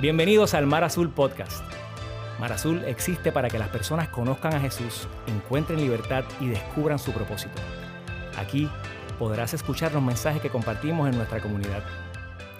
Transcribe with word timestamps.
Bienvenidos 0.00 0.54
al 0.54 0.64
Mar 0.64 0.84
Azul 0.84 1.10
Podcast. 1.10 1.64
Mar 2.38 2.52
Azul 2.52 2.84
existe 2.86 3.32
para 3.32 3.48
que 3.48 3.58
las 3.58 3.68
personas 3.68 4.08
conozcan 4.08 4.54
a 4.54 4.60
Jesús, 4.60 5.08
encuentren 5.26 5.80
libertad 5.80 6.22
y 6.40 6.46
descubran 6.46 7.00
su 7.00 7.10
propósito. 7.10 7.60
Aquí 8.38 8.70
podrás 9.18 9.54
escuchar 9.54 9.92
los 9.92 10.00
mensajes 10.00 10.40
que 10.40 10.50
compartimos 10.50 11.08
en 11.08 11.16
nuestra 11.16 11.40
comunidad. 11.40 11.82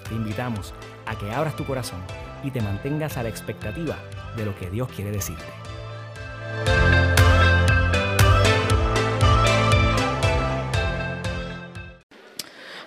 Te 0.09 0.17
invitamos 0.17 0.75
a 1.07 1.17
que 1.17 1.31
abras 1.31 1.55
tu 1.55 1.65
corazón 1.65 2.01
y 2.43 2.51
te 2.51 2.61
mantengas 2.61 3.17
a 3.17 3.23
la 3.23 3.29
expectativa 3.29 3.97
de 4.37 4.45
lo 4.45 4.57
que 4.57 4.69
Dios 4.69 4.89
quiere 4.89 5.13
decirte. 5.13 5.45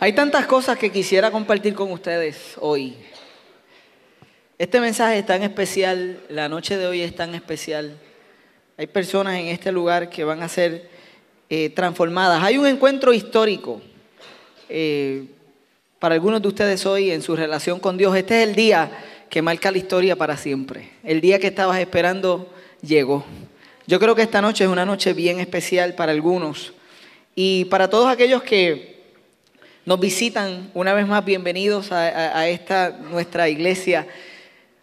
Hay 0.01 0.11
tantas 0.11 0.45
cosas 0.45 0.77
que 0.77 0.91
quisiera 0.91 1.31
compartir 1.31 1.73
con 1.73 1.89
ustedes 1.89 2.57
hoy. 2.59 2.97
Este 4.61 4.79
mensaje 4.79 5.17
es 5.17 5.25
tan 5.25 5.41
especial, 5.41 6.19
la 6.29 6.47
noche 6.47 6.77
de 6.77 6.85
hoy 6.85 7.01
es 7.01 7.15
tan 7.15 7.33
especial. 7.33 7.97
Hay 8.77 8.85
personas 8.85 9.39
en 9.39 9.47
este 9.47 9.71
lugar 9.71 10.07
que 10.07 10.23
van 10.23 10.43
a 10.43 10.47
ser 10.47 10.87
eh, 11.49 11.71
transformadas. 11.71 12.43
Hay 12.43 12.59
un 12.59 12.67
encuentro 12.67 13.11
histórico 13.11 13.81
eh, 14.69 15.25
para 15.97 16.13
algunos 16.13 16.43
de 16.43 16.47
ustedes 16.47 16.85
hoy 16.85 17.09
en 17.09 17.23
su 17.23 17.35
relación 17.35 17.79
con 17.79 17.97
Dios. 17.97 18.15
Este 18.15 18.43
es 18.43 18.49
el 18.49 18.53
día 18.53 18.91
que 19.31 19.41
marca 19.41 19.71
la 19.71 19.79
historia 19.79 20.15
para 20.15 20.37
siempre. 20.37 20.91
El 21.03 21.21
día 21.21 21.39
que 21.39 21.47
estabas 21.47 21.79
esperando 21.79 22.53
llegó. 22.83 23.25
Yo 23.87 23.99
creo 23.99 24.13
que 24.13 24.21
esta 24.21 24.43
noche 24.43 24.65
es 24.65 24.69
una 24.69 24.85
noche 24.85 25.13
bien 25.13 25.39
especial 25.39 25.95
para 25.95 26.11
algunos. 26.11 26.73
Y 27.33 27.65
para 27.65 27.89
todos 27.89 28.07
aquellos 28.09 28.43
que 28.43 29.01
nos 29.87 29.99
visitan, 29.99 30.69
una 30.75 30.93
vez 30.93 31.07
más, 31.07 31.25
bienvenidos 31.25 31.91
a, 31.91 32.47
esta 32.47 32.91
nuestra 32.91 33.49
iglesia. 33.49 34.05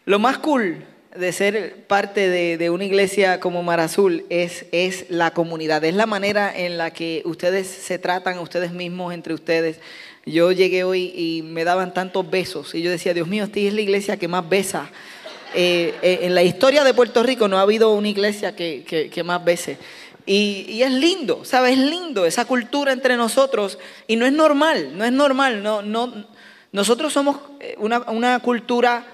Lo 0.09 0.19
más 0.19 0.39
cool 0.39 0.87
de 1.15 1.33
ser 1.33 1.85
parte 1.87 2.31
de, 2.31 2.71
una 2.71 2.87
iglesia 2.87 3.41
como 3.41 3.63
Mar 3.63 3.79
Azul 3.79 4.25
es, 4.31 4.65
es 4.73 5.05
la 5.11 5.33
comunidad, 5.33 5.85
es 5.85 5.93
la 5.93 6.07
manera 6.07 6.51
en 6.57 6.79
la 6.79 6.95
que 6.95 7.21
ustedes 7.27 7.67
se 7.67 7.99
tratan 7.99 8.39
ustedes 8.39 8.73
mismos 8.73 9.13
entre 9.13 9.35
ustedes. 9.35 9.81
Yo 10.25 10.51
llegué 10.51 10.83
hoy 10.83 11.13
y 11.15 11.43
me 11.43 11.63
daban 11.63 11.93
tantos 11.93 12.31
besos 12.31 12.75
y 12.75 12.81
yo 12.81 12.91
decía, 12.91 13.13
Dios 13.13 13.29
mío, 13.29 13.45
esta 13.45 13.61
es 13.61 13.75
la 13.75 13.83
iglesia 13.83 14.17
que 14.17 14.29
más 14.29 14.49
besa. 14.49 14.91
Eh, 15.55 15.93
eh, 16.01 16.21
en 16.23 16.35
la 16.35 16.43
historia 16.43 16.85
de 16.85 16.95
Puerto 16.95 17.23
Rico 17.23 17.47
no 17.47 17.59
ha 17.59 17.61
habido 17.61 17.93
una 17.93 18.09
iglesia 18.09 18.57
que, 18.57 19.11
que 19.13 19.23
más 19.23 19.45
bese. 19.45 19.77
Y, 20.25 20.83
es 20.83 20.91
lindo, 20.91 21.45
¿sabes? 21.45 21.73
Es 21.73 21.85
lindo 21.85 22.25
esa 22.25 22.47
cultura 22.47 22.95
entre 22.95 23.19
nosotros. 23.19 23.79
Y 24.07 24.17
no 24.17 24.25
es 24.25 24.33
normal, 24.33 24.97
no 24.97 25.05
es 25.05 25.13
normal. 25.13 25.63
No, 25.63 25.83
no, 25.83 26.27
nosotros 26.73 27.13
somos 27.13 27.37
eh, 27.61 27.77
una, 27.79 28.41
cultura 28.41 29.07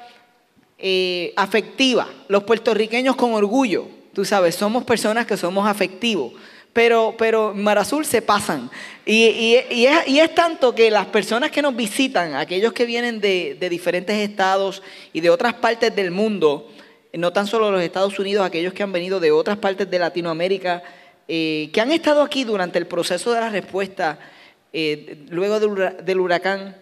eh, 0.87 1.33
afectiva. 1.35 2.07
Los 2.29 2.45
puertorriqueños 2.45 3.17
con 3.17 3.33
orgullo, 3.33 3.87
tú 4.13 4.23
sabes, 4.27 4.55
somos 4.55 4.85
personas 4.85 5.25
que 5.25 5.39
somos 5.39 5.67
afectivos. 5.67 6.35
Pero, 6.75 7.15
pero 7.17 7.55
Mar 7.55 7.79
Azul 7.79 8.05
se 8.05 8.21
pasan. 8.21 8.69
Y, 9.07 9.55
es, 9.55 10.35
tanto 10.35 10.75
que 10.75 10.91
las 10.91 11.07
personas 11.07 11.51
que 11.51 11.63
nos 11.63 11.75
visitan, 11.75 12.35
aquellos 12.35 12.75
que 12.75 12.85
vienen 12.85 13.19
de, 13.19 13.57
de 13.59 13.69
diferentes 13.71 14.15
estados 14.15 14.83
y 15.15 15.23
de 15.23 15.31
otras 15.31 15.55
partes 15.55 15.97
del 15.97 16.11
mundo, 16.11 16.69
no 17.15 17.33
tan 17.33 17.47
solo 17.47 17.71
los 17.71 17.81
Estados 17.81 18.19
Unidos, 18.19 18.45
aquellos 18.45 18.75
que 18.75 18.83
han 18.83 18.93
venido 18.93 19.21
de 19.21 19.31
otras 19.31 19.57
partes 19.57 19.91
de 19.91 19.99
Latinoamérica, 19.99 20.83
eh, 21.29 21.71
que 21.73 21.81
han 21.81 21.93
estado 21.93 22.21
aquí 22.21 22.45
durante 22.45 22.79
el 22.79 22.87
proceso 22.87 23.33
de 23.33 23.41
la 23.41 23.49
respuesta, 23.49 24.19
eh, 24.75 25.25
luego 25.31 25.61
del 25.61 26.21
huracán, 26.21 26.77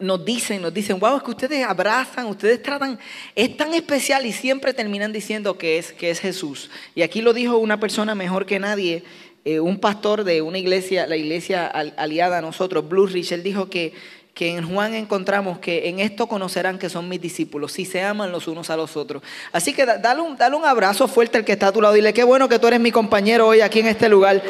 nos 0.00 0.24
dicen, 0.24 0.62
nos 0.62 0.74
dicen, 0.74 0.98
wow, 0.98 1.18
es 1.18 1.22
que 1.22 1.30
ustedes 1.30 1.64
abrazan, 1.64 2.26
ustedes 2.26 2.62
tratan, 2.62 2.98
es 3.34 3.56
tan 3.56 3.72
especial 3.74 4.26
y 4.26 4.32
siempre 4.32 4.74
terminan 4.74 5.12
diciendo 5.12 5.56
que 5.58 5.78
es, 5.78 5.92
que 5.92 6.10
es 6.10 6.20
Jesús. 6.20 6.70
Y 6.94 7.02
aquí 7.02 7.22
lo 7.22 7.32
dijo 7.32 7.58
una 7.58 7.78
persona 7.78 8.14
mejor 8.14 8.46
que 8.46 8.58
nadie, 8.58 9.04
eh, 9.44 9.60
un 9.60 9.78
pastor 9.78 10.24
de 10.24 10.42
una 10.42 10.58
iglesia, 10.58 11.06
la 11.06 11.16
iglesia 11.16 11.66
aliada 11.66 12.38
a 12.38 12.42
nosotros, 12.42 12.88
Blue 12.88 13.06
Ridge, 13.06 13.32
él 13.32 13.42
dijo 13.42 13.70
que 13.70 13.92
que 14.36 14.54
en 14.54 14.70
Juan 14.70 14.92
encontramos 14.92 15.60
que 15.60 15.88
en 15.88 15.98
esto 15.98 16.26
conocerán 16.26 16.78
que 16.78 16.90
son 16.90 17.08
mis 17.08 17.22
discípulos, 17.22 17.72
si 17.72 17.86
se 17.86 18.02
aman 18.02 18.30
los 18.30 18.46
unos 18.48 18.68
a 18.68 18.76
los 18.76 18.94
otros. 18.94 19.22
Así 19.50 19.72
que 19.72 19.86
dale 19.86 20.20
un, 20.20 20.36
dale 20.36 20.54
un 20.54 20.66
abrazo 20.66 21.08
fuerte 21.08 21.38
al 21.38 21.44
que 21.46 21.52
está 21.52 21.68
a 21.68 21.72
tu 21.72 21.80
lado. 21.80 21.94
Dile, 21.94 22.12
qué 22.12 22.22
bueno 22.22 22.46
que 22.46 22.58
tú 22.58 22.66
eres 22.66 22.78
mi 22.78 22.92
compañero 22.92 23.46
hoy 23.46 23.62
aquí 23.62 23.80
en 23.80 23.86
este 23.86 24.10
lugar. 24.10 24.42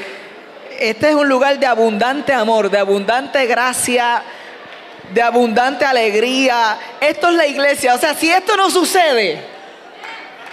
Este 0.81 1.11
es 1.11 1.15
un 1.15 1.29
lugar 1.29 1.61
de 1.61 1.67
abundante 1.67 2.33
amor, 2.33 2.69
de 2.69 2.79
abundante 2.79 3.47
gracia, 3.47 4.25
de 5.13 5.23
abundante 5.23 5.85
alegría. 5.85 6.77
Esto 7.01 7.29
es 7.29 7.35
la 7.35 7.47
iglesia. 7.47 7.95
O 7.95 7.99
sea, 7.99 8.15
si 8.15 8.31
esto 8.31 8.57
no 8.57 8.71
sucede, 8.71 9.41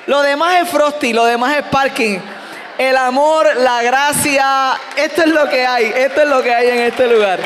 lo 0.08 0.22
demás 0.22 0.62
es 0.62 0.70
frosty, 0.70 1.14
lo 1.14 1.26
demás 1.26 1.58
es 1.58 1.64
parking. 1.64 2.20
El 2.78 2.98
amor, 2.98 3.56
la 3.58 3.84
gracia, 3.84 4.74
esto 4.96 5.22
es 5.22 5.28
lo 5.28 5.48
que 5.48 5.66
hay, 5.66 5.94
esto 5.96 6.22
es 6.22 6.28
lo 6.28 6.42
que 6.42 6.54
hay 6.54 6.70
en 6.70 6.80
este 6.80 7.08
lugar. 7.08 7.40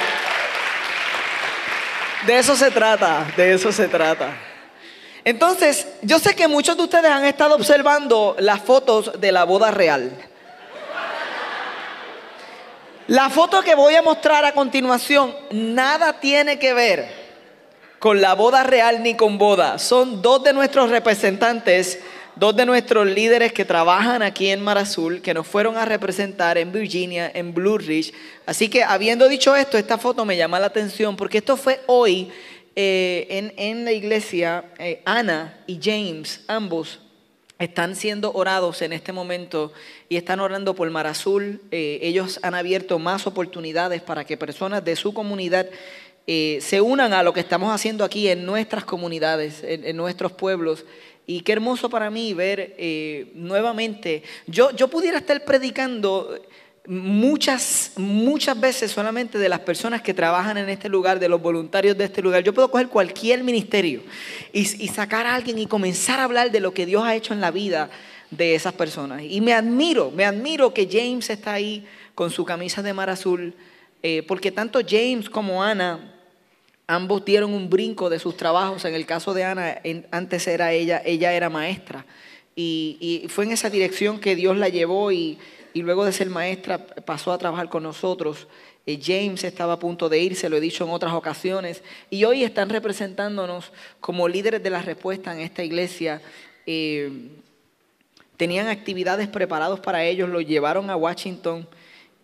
De 2.26 2.40
eso 2.40 2.56
se 2.56 2.72
trata, 2.72 3.26
de 3.36 3.54
eso 3.54 3.72
se 3.72 3.88
trata. 3.88 4.30
Entonces, 5.24 5.88
yo 6.02 6.20
sé 6.20 6.36
que 6.36 6.48
muchos 6.48 6.78
de 6.78 6.84
ustedes 6.84 7.12
han 7.12 7.26
estado 7.26 7.56
observando 7.56 8.36
las 8.40 8.62
fotos 8.62 9.20
de 9.20 9.32
la 9.32 9.44
boda 9.44 9.72
real. 9.72 10.12
La 13.08 13.30
foto 13.30 13.62
que 13.62 13.76
voy 13.76 13.96
a 13.96 14.02
mostrar 14.02 14.44
a 14.46 14.52
continuación 14.52 15.34
nada 15.52 16.20
tiene 16.20 16.60
que 16.60 16.74
ver 16.74 17.08
con 18.00 18.22
la 18.22 18.36
boda 18.36 18.64
real 18.64 19.02
ni 19.02 19.16
con 19.16 19.38
boda. 19.38 19.80
Son 19.80 20.22
dos 20.22 20.44
de 20.44 20.54
nuestros 20.54 20.90
representantes 20.90 22.00
dos 22.40 22.56
de 22.56 22.66
nuestros 22.66 23.08
líderes 23.08 23.52
que 23.52 23.66
trabajan 23.66 24.22
aquí 24.22 24.50
en 24.50 24.62
Mar 24.62 24.78
Azul, 24.78 25.22
que 25.22 25.34
nos 25.34 25.48
fueron 25.48 25.76
a 25.78 25.86
representar 25.86 26.58
en 26.58 26.72
Virginia, 26.72 27.32
en 27.34 27.54
Blue 27.54 27.78
Ridge. 27.78 28.14
Así 28.46 28.70
que 28.70 28.84
habiendo 28.84 29.28
dicho 29.28 29.56
esto, 29.56 29.78
esta 29.78 29.98
foto 29.98 30.24
me 30.26 30.38
llama 30.38 30.60
la 30.60 30.68
atención 30.68 31.16
porque 31.16 31.40
esto 31.40 31.58
fue 31.58 31.82
hoy 31.88 32.30
eh, 32.76 33.54
en, 33.58 33.86
la 33.86 33.92
iglesia. 33.92 34.66
Eh, 34.78 35.02
Ana 35.06 35.58
y 35.66 35.80
James, 35.82 36.42
ambos, 36.48 37.00
están 37.60 37.96
siendo 37.96 38.32
orados 38.34 38.82
en 38.82 38.94
este 38.94 39.12
momento 39.12 39.74
y 40.10 40.18
están 40.18 40.40
orando 40.40 40.76
por 40.76 40.90
Mar 40.90 41.08
Azul. 41.08 41.62
Eh, 41.72 42.00
ellos 42.02 42.40
han 42.44 42.54
abierto 42.54 43.00
más 43.00 43.28
oportunidades 43.28 44.02
para 44.02 44.26
que 44.26 44.38
personas 44.38 44.84
de 44.84 44.96
su 44.96 45.14
comunidad 45.14 45.68
se 46.30 46.82
unan 46.82 47.14
a 47.14 47.24
lo 47.24 47.32
que 47.32 47.40
estamos 47.40 47.74
haciendo 47.74 48.04
aquí 48.04 48.28
en 48.28 48.46
nuestras 48.46 48.84
comunidades, 48.84 49.64
en 49.64 49.96
nuestros 49.96 50.34
pueblos. 50.34 50.84
Y 51.30 51.42
qué 51.42 51.52
hermoso 51.52 51.90
para 51.90 52.10
mí 52.10 52.34
ver 52.34 52.74
eh, 52.78 53.32
nuevamente, 53.36 54.24
yo, 54.48 54.72
yo 54.72 54.88
pudiera 54.88 55.18
estar 55.18 55.44
predicando 55.44 56.40
muchas, 56.88 57.92
muchas 57.98 58.60
veces 58.60 58.92
solamente 58.92 59.38
de 59.38 59.50
las 59.50 59.60
personas 59.60 60.02
que 60.02 60.14
trabajan 60.14 60.58
en 60.58 60.70
este 60.70 60.90
lugar, 60.90 61.20
de 61.20 61.30
los 61.30 61.42
voluntarios 61.42 61.98
de 61.98 62.06
este 62.06 62.22
lugar. 62.22 62.44
Yo 62.44 62.54
puedo 62.54 62.72
coger 62.72 62.88
cualquier 62.88 63.44
ministerio 63.44 64.02
y, 64.54 64.62
y 64.62 64.88
sacar 64.88 65.28
a 65.28 65.36
alguien 65.36 65.60
y 65.60 65.68
comenzar 65.68 66.20
a 66.20 66.24
hablar 66.24 66.52
de 66.52 66.60
lo 66.60 66.74
que 66.74 66.86
Dios 66.86 67.04
ha 67.04 67.16
hecho 67.16 67.34
en 67.34 67.42
la 67.42 67.52
vida 67.52 67.90
de 68.32 68.56
esas 68.56 68.74
personas. 68.74 69.22
Y 69.24 69.42
me 69.42 69.54
admiro, 69.54 70.12
me 70.12 70.26
admiro 70.26 70.74
que 70.74 70.88
James 70.92 71.30
está 71.30 71.54
ahí 71.54 71.86
con 72.16 72.32
su 72.32 72.46
camisa 72.46 72.82
de 72.82 72.94
mar 72.94 73.10
azul, 73.10 73.54
eh, 74.02 74.24
porque 74.28 74.52
tanto 74.52 74.80
James 74.88 75.30
como 75.30 75.64
Ana 75.64 76.14
Ambos 76.90 77.26
dieron 77.26 77.54
un 77.54 77.70
brinco 77.70 78.10
de 78.10 78.18
sus 78.18 78.38
trabajos. 78.38 78.86
En 78.86 78.96
el 78.96 79.06
caso 79.06 79.34
de 79.34 79.44
Ana, 79.44 79.82
antes 80.10 80.48
era 80.48 80.72
ella, 80.72 81.02
ella 81.04 81.34
era 81.34 81.50
maestra. 81.50 82.06
Y, 82.56 83.26
fue 83.28 83.44
en 83.44 83.52
esa 83.52 83.70
dirección 83.70 84.20
que 84.20 84.38
Dios 84.38 84.56
la 84.56 84.70
llevó 84.70 85.12
y, 85.12 85.38
luego 85.82 86.06
de 86.06 86.12
ser 86.12 86.30
maestra 86.30 86.86
pasó 86.86 87.32
a 87.32 87.38
trabajar 87.38 87.70
con 87.70 87.84
nosotros. 87.84 88.48
Eh, 88.86 89.00
James 89.02 89.44
estaba 89.44 89.74
a 89.74 89.80
punto 89.80 90.08
de 90.10 90.20
irse, 90.20 90.50
lo 90.50 90.58
he 90.58 90.62
dicho 90.62 90.86
en 90.86 90.92
otras 90.92 91.14
ocasiones, 91.14 91.84
y 92.10 92.24
hoy 92.24 92.44
están 92.44 92.70
representándonos 92.70 93.72
como 94.00 94.28
líderes 94.28 94.64
de 94.64 94.70
la 94.70 94.82
respuesta 94.82 95.34
en 95.34 95.42
esta 95.42 95.64
iglesia. 95.64 96.22
Eh, 96.66 97.12
tenían 98.38 98.68
actividades 98.68 99.28
preparadas 99.28 99.80
para 99.80 100.06
ellos, 100.06 100.30
lo 100.30 100.42
llevaron 100.42 100.90
a 100.90 100.96
Washington 100.96 101.68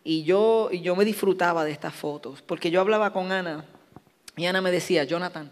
y 0.03 0.23
yo, 0.23 0.69
y 0.71 0.81
yo 0.81 0.95
me 0.95 1.05
disfrutaba 1.05 1.65
de 1.65 1.71
estas 1.71 1.93
fotos, 1.93 2.41
porque 2.41 2.71
yo 2.71 2.81
hablaba 2.81 3.11
con 3.11 3.31
Ana 3.31 3.65
y 4.35 4.45
Ana 4.45 4.61
me 4.61 4.71
decía, 4.71 5.03
Jonathan, 5.03 5.51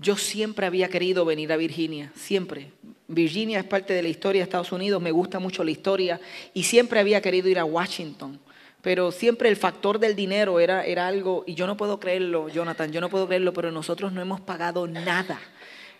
yo 0.00 0.16
siempre 0.16 0.66
había 0.66 0.88
querido 0.88 1.24
venir 1.24 1.52
a 1.52 1.56
Virginia, 1.56 2.12
siempre. 2.14 2.70
Virginia 3.08 3.58
es 3.58 3.64
parte 3.64 3.92
de 3.92 4.02
la 4.02 4.08
historia 4.08 4.40
de 4.40 4.44
Estados 4.44 4.72
Unidos, 4.72 5.02
me 5.02 5.10
gusta 5.10 5.38
mucho 5.38 5.64
la 5.64 5.70
historia 5.70 6.20
y 6.54 6.62
siempre 6.64 7.00
había 7.00 7.20
querido 7.20 7.48
ir 7.48 7.58
a 7.58 7.64
Washington. 7.64 8.38
Pero 8.80 9.10
siempre 9.10 9.48
el 9.48 9.56
factor 9.56 9.98
del 9.98 10.14
dinero 10.14 10.60
era, 10.60 10.84
era 10.84 11.08
algo, 11.08 11.42
y 11.46 11.54
yo 11.54 11.66
no 11.66 11.76
puedo 11.76 11.98
creerlo, 11.98 12.48
Jonathan, 12.48 12.92
yo 12.92 13.00
no 13.00 13.08
puedo 13.08 13.26
creerlo, 13.26 13.52
pero 13.52 13.72
nosotros 13.72 14.12
no 14.12 14.22
hemos 14.22 14.40
pagado 14.40 14.86
nada 14.86 15.40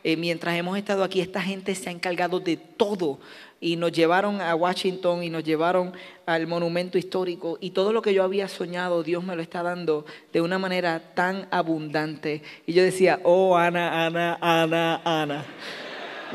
eh, 0.05 0.17
mientras 0.17 0.56
hemos 0.56 0.79
estado 0.79 1.03
aquí, 1.03 1.21
esta 1.21 1.43
gente 1.43 1.75
se 1.75 1.89
ha 1.89 1.93
encargado 1.93 2.41
de 2.41 2.56
todo 2.56 3.19
y 3.61 3.77
nos 3.77 3.91
llevaron 3.91 4.41
a 4.41 4.55
Washington 4.55 5.25
y 5.25 5.31
nos 5.31 5.43
llevaron 5.43 5.93
al 6.27 6.47
monumento 6.47 6.99
histórico 6.99 7.59
y 7.61 7.71
todo 7.71 7.93
lo 7.93 8.03
que 8.03 8.15
yo 8.15 8.23
había 8.23 8.49
soñado, 8.49 9.03
Dios 9.03 9.25
me 9.25 9.35
lo 9.35 9.43
está 9.43 9.62
dando 9.62 10.06
de 10.33 10.41
una 10.41 10.59
manera 10.59 11.15
tan 11.15 11.49
abundante. 11.50 12.43
Y 12.67 12.73
yo 12.73 12.83
decía, 12.83 13.21
oh, 13.25 13.56
Ana, 13.56 14.06
Ana, 14.06 14.39
Ana, 14.41 15.03
Ana. 15.05 15.45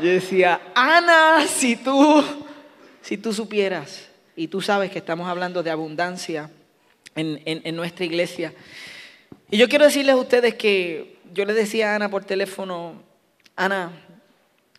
Yo 0.02 0.08
decía, 0.08 0.60
Ana, 0.74 1.46
si 1.46 1.76
tú, 1.76 2.22
si 3.00 3.16
tú 3.16 3.32
supieras, 3.32 4.08
y 4.36 4.48
tú 4.48 4.60
sabes 4.60 4.90
que 4.90 4.98
estamos 4.98 5.28
hablando 5.28 5.62
de 5.62 5.70
abundancia 5.70 6.50
en, 7.14 7.40
en 7.44 7.76
nuestra 7.76 8.04
iglesia. 8.04 8.52
Y 9.50 9.58
yo 9.58 9.68
quiero 9.68 9.84
decirles 9.84 10.14
a 10.14 10.18
ustedes 10.18 10.54
que 10.54 11.18
yo 11.32 11.44
le 11.44 11.52
decía 11.52 11.92
a 11.92 11.96
Ana 11.96 12.10
por 12.10 12.24
teléfono, 12.24 13.00
Ana, 13.56 13.92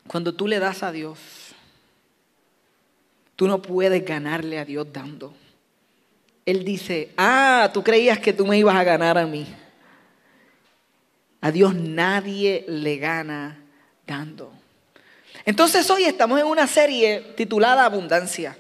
cuando 0.07 0.33
tú 0.33 0.47
le 0.47 0.59
das 0.59 0.83
a 0.83 0.91
Dios, 0.91 1.19
Tú 3.35 3.47
no 3.47 3.61
puedes 3.61 4.03
ganarle 4.05 4.59
a 4.59 4.65
Dios 4.65 4.87
dando. 4.91 5.33
Él 6.45 6.63
dice, 6.63 7.11
ah, 7.17 7.69
tú 7.73 7.83
creías 7.83 8.19
que 8.19 8.33
tú 8.33 8.45
me 8.45 8.57
ibas 8.57 8.75
a 8.75 8.83
ganar 8.83 9.17
a 9.17 9.25
mí. 9.25 9.45
A 11.41 11.51
Dios 11.51 11.75
nadie 11.75 12.65
le 12.67 12.97
gana 12.97 13.59
dando. 14.07 14.51
Entonces 15.43 15.89
hoy 15.89 16.05
estamos 16.05 16.39
en 16.39 16.45
una 16.45 16.65
serie 16.65 17.33
titulada 17.35 17.85
Abundancia, 17.85 18.57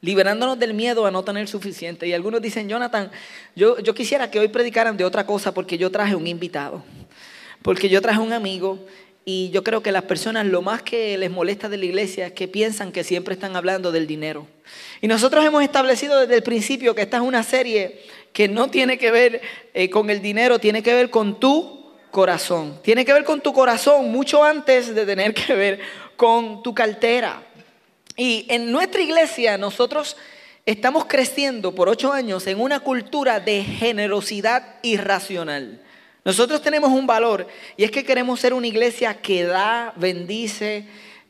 liberándonos 0.00 0.58
del 0.58 0.72
miedo 0.72 1.04
a 1.04 1.10
no 1.10 1.22
tener 1.22 1.46
suficiente. 1.46 2.06
Y 2.06 2.14
algunos 2.14 2.40
dicen, 2.40 2.68
Jonathan, 2.68 3.10
yo, 3.54 3.78
yo 3.80 3.94
quisiera 3.94 4.30
que 4.30 4.40
hoy 4.40 4.48
predicaran 4.48 4.96
de 4.96 5.04
otra 5.04 5.26
cosa 5.26 5.52
porque 5.52 5.76
yo 5.76 5.90
traje 5.90 6.14
un 6.14 6.26
invitado, 6.26 6.82
porque 7.62 7.88
yo 7.88 8.00
traje 8.00 8.18
un 8.18 8.32
amigo 8.32 8.78
y 9.24 9.50
yo 9.50 9.62
creo 9.62 9.82
que 9.82 9.92
las 9.92 10.04
personas 10.04 10.46
lo 10.46 10.62
más 10.62 10.82
que 10.82 11.16
les 11.18 11.30
molesta 11.30 11.68
de 11.68 11.76
la 11.76 11.84
iglesia 11.84 12.26
es 12.26 12.32
que 12.32 12.48
piensan 12.48 12.90
que 12.90 13.04
siempre 13.04 13.34
están 13.34 13.54
hablando 13.54 13.92
del 13.92 14.06
dinero. 14.06 14.46
Y 15.00 15.08
nosotros 15.08 15.44
hemos 15.44 15.62
establecido 15.62 16.20
desde 16.20 16.36
el 16.36 16.42
principio 16.42 16.94
que 16.94 17.02
esta 17.02 17.18
es 17.18 17.22
una 17.22 17.42
serie 17.42 18.00
que 18.32 18.48
no 18.48 18.70
tiene 18.70 18.98
que 18.98 19.10
ver 19.10 19.40
eh, 19.74 19.90
con 19.90 20.10
el 20.10 20.22
dinero, 20.22 20.58
tiene 20.58 20.82
que 20.82 20.94
ver 20.94 21.10
con 21.10 21.38
tu 21.38 21.80
corazón. 22.10 22.80
Tiene 22.82 23.04
que 23.04 23.12
ver 23.12 23.24
con 23.24 23.40
tu 23.40 23.52
corazón 23.52 24.10
mucho 24.10 24.42
antes 24.42 24.94
de 24.94 25.06
tener 25.06 25.34
que 25.34 25.54
ver 25.54 25.80
con 26.16 26.62
tu 26.62 26.74
cartera. 26.74 27.42
Y 28.16 28.46
en 28.48 28.72
nuestra 28.72 29.00
iglesia 29.00 29.58
nosotros 29.58 30.16
estamos 30.66 31.04
creciendo 31.06 31.74
por 31.74 31.88
ocho 31.88 32.12
años 32.12 32.46
en 32.46 32.60
una 32.60 32.80
cultura 32.80 33.40
de 33.40 33.62
generosidad 33.64 34.76
irracional. 34.82 35.80
Nosotros 36.30 36.62
tenemos 36.62 36.92
un 36.92 37.08
valor 37.08 37.48
y 37.76 37.82
es 37.82 37.90
que 37.90 38.04
queremos 38.04 38.38
ser 38.38 38.54
una 38.54 38.68
iglesia 38.68 39.14
que 39.14 39.42
da, 39.42 39.92
bendice. 39.96 40.84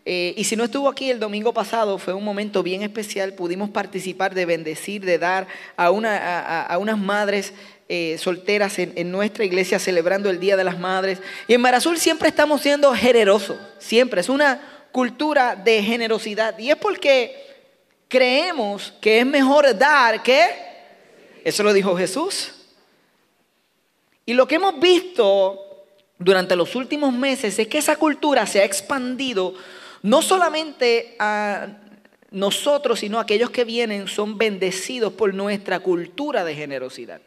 Eh, 0.05 0.35
y 0.37 0.45
si 0.45 0.57
no 0.57 0.65
estuvo 0.65 0.91
aquí 0.91 1.11
el 1.11 1.19
domingo 1.19 1.55
pasado, 1.55 1.97
fue 1.97 2.13
un 2.13 2.23
momento 2.23 2.63
bien 2.63 2.83
especial, 2.83 3.33
pudimos 3.33 3.71
participar 3.71 4.35
de 4.35 4.45
bendecir, 4.45 5.03
de 5.03 5.17
dar 5.17 5.47
a, 5.79 5.91
una, 5.91 6.67
a, 6.67 6.77
unas 6.77 6.99
madres 6.99 7.55
eh, 7.89 8.17
solteras 8.19 8.79
en, 8.79 8.93
en, 8.95 9.11
nuestra 9.11 9.43
iglesia 9.43 9.79
celebrando 9.79 10.29
el 10.29 10.39
Día 10.39 10.55
de 10.55 10.65
las 10.65 10.79
Madres. 10.79 11.23
Y 11.49 11.55
en 11.55 11.63
Marazul 11.63 11.97
siempre 11.97 12.29
estamos 12.29 12.61
siendo 12.61 12.93
generosos, 12.93 13.57
siempre. 13.79 14.21
Es 14.21 14.29
una 14.29 14.61
cultura 14.93 15.57
de 15.57 15.83
generosidad. 15.83 16.59
Y 16.59 16.69
es 16.69 16.77
porque 16.77 17.35
creemos 18.07 18.93
que 19.01 19.21
es 19.21 19.25
mejor 19.25 19.79
dar 19.79 20.23
que... 20.23 20.69
Eso 21.43 21.63
lo 21.63 21.73
dijo 21.73 21.97
Jesús. 21.97 22.60
Y 24.31 24.35
lo 24.35 24.47
que 24.47 24.55
hemos 24.55 24.79
visto 24.79 25.59
durante 26.17 26.55
los 26.55 26.77
últimos 26.77 27.13
meses 27.13 27.59
es 27.59 27.67
que 27.67 27.79
esa 27.79 27.97
cultura 27.97 28.47
se 28.47 28.61
ha 28.61 28.65
expandido 28.65 29.55
no 30.05 30.23
solamente 30.23 31.17
a 31.19 31.67
nosotros, 32.31 33.01
sino 33.01 33.19
a 33.19 33.23
aquellos 33.23 33.51
que 33.51 33.65
vienen 33.65 34.07
son 34.07 34.39
bendecidos 34.39 35.15
por 35.15 35.35
nuestra 35.35 35.81
cultura 35.81 36.45
de 36.45 36.55
generosidad. 36.55 37.21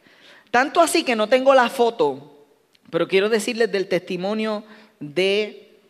Tanto 0.50 0.79
así 0.79 1.03
que 1.03 1.17
no 1.17 1.27
tengo 1.27 1.53
la 1.53 1.69
foto, 1.69 2.45
pero 2.89 3.06
quiero 3.09 3.27
decirles 3.27 3.69
del 3.69 3.89
testimonio 3.89 4.63
de 5.01 5.81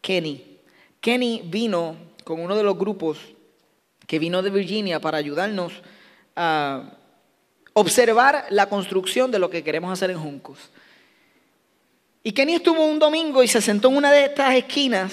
Kenny. 0.00 0.60
Kenny 1.00 1.42
vino 1.46 1.96
con 2.22 2.38
uno 2.38 2.54
de 2.54 2.62
los 2.62 2.78
grupos 2.78 3.18
que 4.06 4.20
vino 4.20 4.42
de 4.42 4.50
Virginia 4.50 5.00
para 5.00 5.18
ayudarnos 5.18 5.72
a 6.36 6.92
observar 7.78 8.46
la 8.48 8.70
construcción 8.70 9.30
de 9.30 9.38
lo 9.38 9.50
que 9.50 9.62
queremos 9.62 9.92
hacer 9.92 10.10
en 10.10 10.18
Juncos. 10.18 10.58
Y 12.22 12.32
Kenny 12.32 12.54
estuvo 12.54 12.82
un 12.86 12.98
domingo 12.98 13.42
y 13.42 13.48
se 13.48 13.60
sentó 13.60 13.88
en 13.88 13.98
una 13.98 14.10
de 14.10 14.24
estas 14.24 14.54
esquinas. 14.54 15.12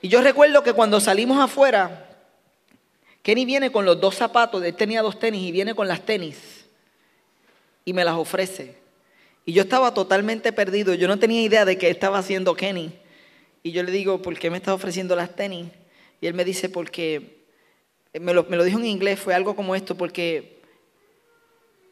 Y 0.00 0.08
yo 0.08 0.22
recuerdo 0.22 0.62
que 0.62 0.72
cuando 0.72 1.00
salimos 1.00 1.40
afuera, 1.40 2.08
Kenny 3.22 3.44
viene 3.44 3.72
con 3.72 3.84
los 3.84 4.00
dos 4.00 4.14
zapatos, 4.14 4.62
él 4.62 4.76
tenía 4.76 5.02
dos 5.02 5.18
tenis 5.18 5.42
y 5.42 5.50
viene 5.50 5.74
con 5.74 5.88
las 5.88 6.02
tenis 6.02 6.64
y 7.84 7.92
me 7.92 8.04
las 8.04 8.14
ofrece. 8.14 8.76
Y 9.44 9.52
yo 9.52 9.62
estaba 9.62 9.92
totalmente 9.94 10.52
perdido, 10.52 10.94
yo 10.94 11.08
no 11.08 11.18
tenía 11.18 11.42
idea 11.42 11.64
de 11.64 11.76
qué 11.76 11.90
estaba 11.90 12.18
haciendo 12.18 12.54
Kenny. 12.54 12.92
Y 13.64 13.72
yo 13.72 13.82
le 13.82 13.90
digo, 13.90 14.22
¿por 14.22 14.38
qué 14.38 14.48
me 14.48 14.58
está 14.58 14.72
ofreciendo 14.72 15.16
las 15.16 15.34
tenis? 15.34 15.66
Y 16.20 16.28
él 16.28 16.34
me 16.34 16.44
dice, 16.44 16.68
porque, 16.68 17.42
me 18.12 18.32
lo, 18.32 18.44
me 18.44 18.56
lo 18.56 18.62
dijo 18.62 18.78
en 18.78 18.86
inglés, 18.86 19.18
fue 19.18 19.34
algo 19.34 19.56
como 19.56 19.74
esto, 19.74 19.96
porque 19.96 20.51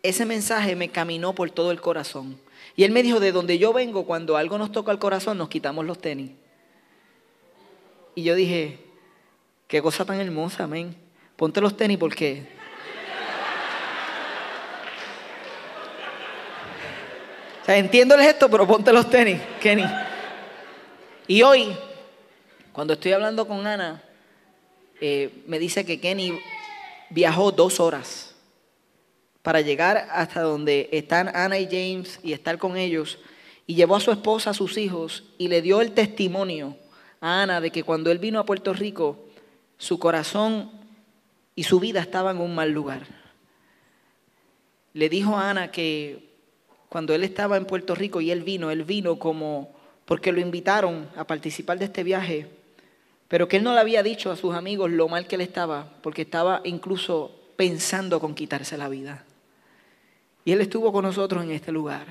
ese 0.03 0.25
mensaje 0.27 0.77
me 0.77 0.89
caminó 0.89 1.35
por 1.35 1.51
todo 1.51 1.71
el 1.71 1.81
corazón. 1.81 2.39
Y 2.77 2.85
él 2.85 2.93
me 2.93 3.03
dijo, 3.03 3.21
de 3.21 3.33
donde 3.33 3.59
yo 3.59 3.73
vengo, 3.73 4.07
cuando 4.07 4.37
algo 4.37 4.57
nos 4.59 4.73
toca 4.73 4.93
el 4.93 4.99
corazón, 4.99 5.39
nos 5.39 5.49
quitamos 5.49 5.85
los 5.85 5.99
tenis. 5.99 6.33
Y 8.15 8.23
yo 8.23 8.35
dije, 8.35 8.79
qué 9.67 9.83
cosa 9.83 10.05
tan 10.05 10.21
hermosa, 10.21 10.65
amén. 10.65 10.97
Ponte 11.37 11.61
los 11.61 11.77
tenis 11.77 11.99
porque... 11.99 12.61
O 17.63 17.65
sea, 17.67 17.77
entiendo 17.77 18.15
el 18.15 18.23
gesto, 18.23 18.51
pero 18.51 18.67
ponte 18.67 18.93
los 18.93 19.11
tenis, 19.11 19.41
Kenny. 19.61 19.85
Y 21.27 21.43
hoy, 21.43 21.77
cuando 22.73 22.95
estoy 22.95 23.13
hablando 23.13 23.47
con 23.47 23.67
Ana, 23.67 24.03
eh, 25.01 25.43
me 25.47 25.59
dice 25.59 25.85
que 25.85 26.01
Kenny 26.01 26.41
viajó 27.11 27.53
dos 27.53 27.79
horas 27.79 28.30
para 29.43 29.61
llegar 29.61 30.09
hasta 30.11 30.43
donde 30.43 30.89
están 30.93 31.35
Ana 31.35 31.59
y 31.59 31.67
James 31.67 32.21
y 32.23 32.33
estar 32.33 32.59
con 32.59 32.77
ellos. 32.77 33.19
Y 33.67 33.75
llevó 33.75 33.97
a 33.97 34.01
su 34.01 34.11
esposa, 34.11 34.51
a 34.51 34.55
sus 34.55 34.77
hijos, 34.77 35.25
y 35.39 35.49
le 35.49 35.63
dio 35.63 35.81
el 35.81 35.93
testimonio 35.93 36.77
a 37.21 37.43
Ana 37.43 37.61
de 37.61 37.71
que 37.71 37.83
cuando 37.83 38.11
él 38.11 38.19
vino 38.19 38.39
a 38.39 38.47
Puerto 38.47 38.73
Rico, 38.73 39.27
su 39.79 39.99
corazón 39.99 40.71
y 41.55 41.65
su 41.65 41.81
vida 41.81 42.01
estaban 42.01 42.37
en 42.37 42.43
un 42.43 42.55
mal 42.55 42.71
lugar. 42.71 43.07
Le 44.93 45.09
dijo 45.09 45.37
a 45.37 45.51
Ana 45.51 45.71
que 45.71 46.31
cuando 46.89 47.15
él 47.15 47.23
estaba 47.23 47.57
en 47.57 47.67
Puerto 47.67 47.95
Rico 47.95 48.21
y 48.21 48.31
él 48.31 48.43
vino, 48.43 48.71
él 48.71 48.85
vino 48.85 49.19
como 49.19 49.71
porque 50.05 50.33
lo 50.33 50.41
invitaron 50.41 51.09
a 51.15 51.25
participar 51.25 51.79
de 51.79 51.85
este 51.85 52.03
viaje, 52.03 52.49
pero 53.29 53.47
que 53.47 53.59
él 53.59 53.63
no 53.63 53.73
le 53.73 53.81
había 53.81 54.03
dicho 54.03 54.33
a 54.33 54.37
sus 54.37 54.55
amigos 54.57 54.91
lo 54.91 55.07
mal 55.07 55.29
que 55.29 55.37
él 55.37 55.41
estaba, 55.41 55.89
porque 56.03 56.23
estaba 56.23 56.63
incluso 56.65 57.31
pensando 57.57 58.19
con 58.19 58.35
quitarse 58.35 58.77
la 58.77 58.89
vida. 58.89 59.25
Y 60.45 60.53
Él 60.53 60.61
estuvo 60.61 60.93
con 60.93 61.05
nosotros 61.05 61.45
en 61.45 61.51
este 61.51 61.73
lugar. 61.73 62.07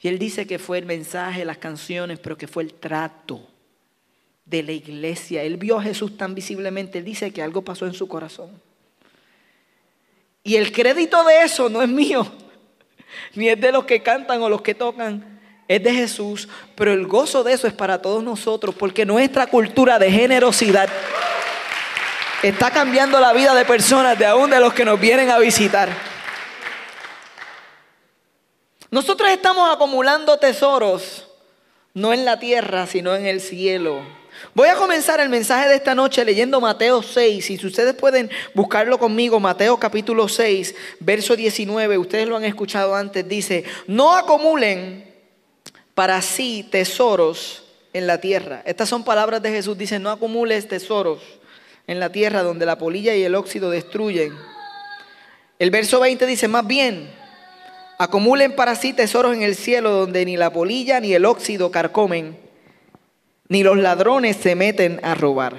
Y 0.00 0.08
Él 0.08 0.18
dice 0.18 0.46
que 0.46 0.58
fue 0.58 0.78
el 0.78 0.86
mensaje, 0.86 1.44
las 1.44 1.58
canciones, 1.58 2.18
pero 2.18 2.36
que 2.36 2.46
fue 2.46 2.62
el 2.62 2.74
trato 2.74 3.40
de 4.48 4.62
la 4.62 4.72
iglesia. 4.72 5.42
Él 5.42 5.56
vio 5.56 5.78
a 5.78 5.82
Jesús 5.82 6.16
tan 6.16 6.34
visiblemente. 6.34 6.98
Él 6.98 7.04
dice 7.04 7.32
que 7.32 7.42
algo 7.42 7.62
pasó 7.62 7.86
en 7.86 7.94
su 7.94 8.08
corazón. 8.08 8.50
Y 10.42 10.56
el 10.56 10.72
crédito 10.72 11.22
de 11.24 11.42
eso 11.42 11.68
no 11.68 11.82
es 11.82 11.88
mío, 11.88 12.26
ni 13.34 13.48
es 13.48 13.60
de 13.60 13.72
los 13.72 13.84
que 13.84 14.02
cantan 14.02 14.40
o 14.40 14.48
los 14.48 14.62
que 14.62 14.74
tocan, 14.74 15.40
es 15.66 15.82
de 15.82 15.92
Jesús. 15.92 16.48
Pero 16.74 16.92
el 16.92 17.06
gozo 17.06 17.44
de 17.44 17.52
eso 17.52 17.66
es 17.66 17.74
para 17.74 18.00
todos 18.00 18.22
nosotros, 18.24 18.74
porque 18.74 19.04
nuestra 19.04 19.48
cultura 19.48 19.98
de 19.98 20.10
generosidad 20.10 20.88
está 22.42 22.70
cambiando 22.70 23.20
la 23.20 23.32
vida 23.32 23.54
de 23.54 23.64
personas, 23.64 24.18
de 24.18 24.24
aún 24.24 24.48
de 24.48 24.60
los 24.60 24.72
que 24.72 24.84
nos 24.84 24.98
vienen 24.98 25.28
a 25.28 25.38
visitar. 25.38 26.07
Nosotros 28.90 29.28
estamos 29.30 29.68
acumulando 29.74 30.38
tesoros, 30.38 31.26
no 31.92 32.14
en 32.14 32.24
la 32.24 32.38
tierra, 32.38 32.86
sino 32.86 33.14
en 33.14 33.26
el 33.26 33.42
cielo. 33.42 34.00
Voy 34.54 34.68
a 34.68 34.76
comenzar 34.76 35.20
el 35.20 35.28
mensaje 35.28 35.68
de 35.68 35.74
esta 35.74 35.94
noche 35.94 36.24
leyendo 36.24 36.60
Mateo 36.60 37.02
6. 37.02 37.50
Y 37.50 37.58
si 37.58 37.66
ustedes 37.66 37.94
pueden 37.94 38.30
buscarlo 38.54 38.98
conmigo, 38.98 39.40
Mateo 39.40 39.78
capítulo 39.78 40.26
6, 40.26 40.74
verso 41.00 41.36
19, 41.36 41.98
ustedes 41.98 42.26
lo 42.28 42.36
han 42.36 42.44
escuchado 42.44 42.94
antes, 42.94 43.28
dice, 43.28 43.64
no 43.86 44.16
acumulen 44.16 45.12
para 45.94 46.22
sí 46.22 46.66
tesoros 46.70 47.64
en 47.92 48.06
la 48.06 48.20
tierra. 48.22 48.62
Estas 48.64 48.88
son 48.88 49.04
palabras 49.04 49.42
de 49.42 49.50
Jesús, 49.50 49.76
dice, 49.76 49.98
no 49.98 50.10
acumules 50.10 50.66
tesoros 50.66 51.20
en 51.86 52.00
la 52.00 52.10
tierra 52.10 52.42
donde 52.42 52.64
la 52.64 52.78
polilla 52.78 53.14
y 53.14 53.22
el 53.22 53.34
óxido 53.34 53.70
destruyen. 53.70 54.34
El 55.58 55.70
verso 55.70 56.00
20 56.00 56.24
dice, 56.24 56.48
más 56.48 56.66
bien, 56.66 57.17
Acumulen 57.98 58.54
para 58.54 58.76
sí 58.76 58.92
tesoros 58.92 59.34
en 59.34 59.42
el 59.42 59.56
cielo 59.56 59.90
donde 59.90 60.24
ni 60.24 60.36
la 60.36 60.52
polilla 60.52 61.00
ni 61.00 61.12
el 61.12 61.24
óxido 61.24 61.70
carcomen 61.70 62.38
ni 63.48 63.62
los 63.62 63.78
ladrones 63.78 64.36
se 64.36 64.54
meten 64.54 65.00
a 65.02 65.14
robar. 65.14 65.56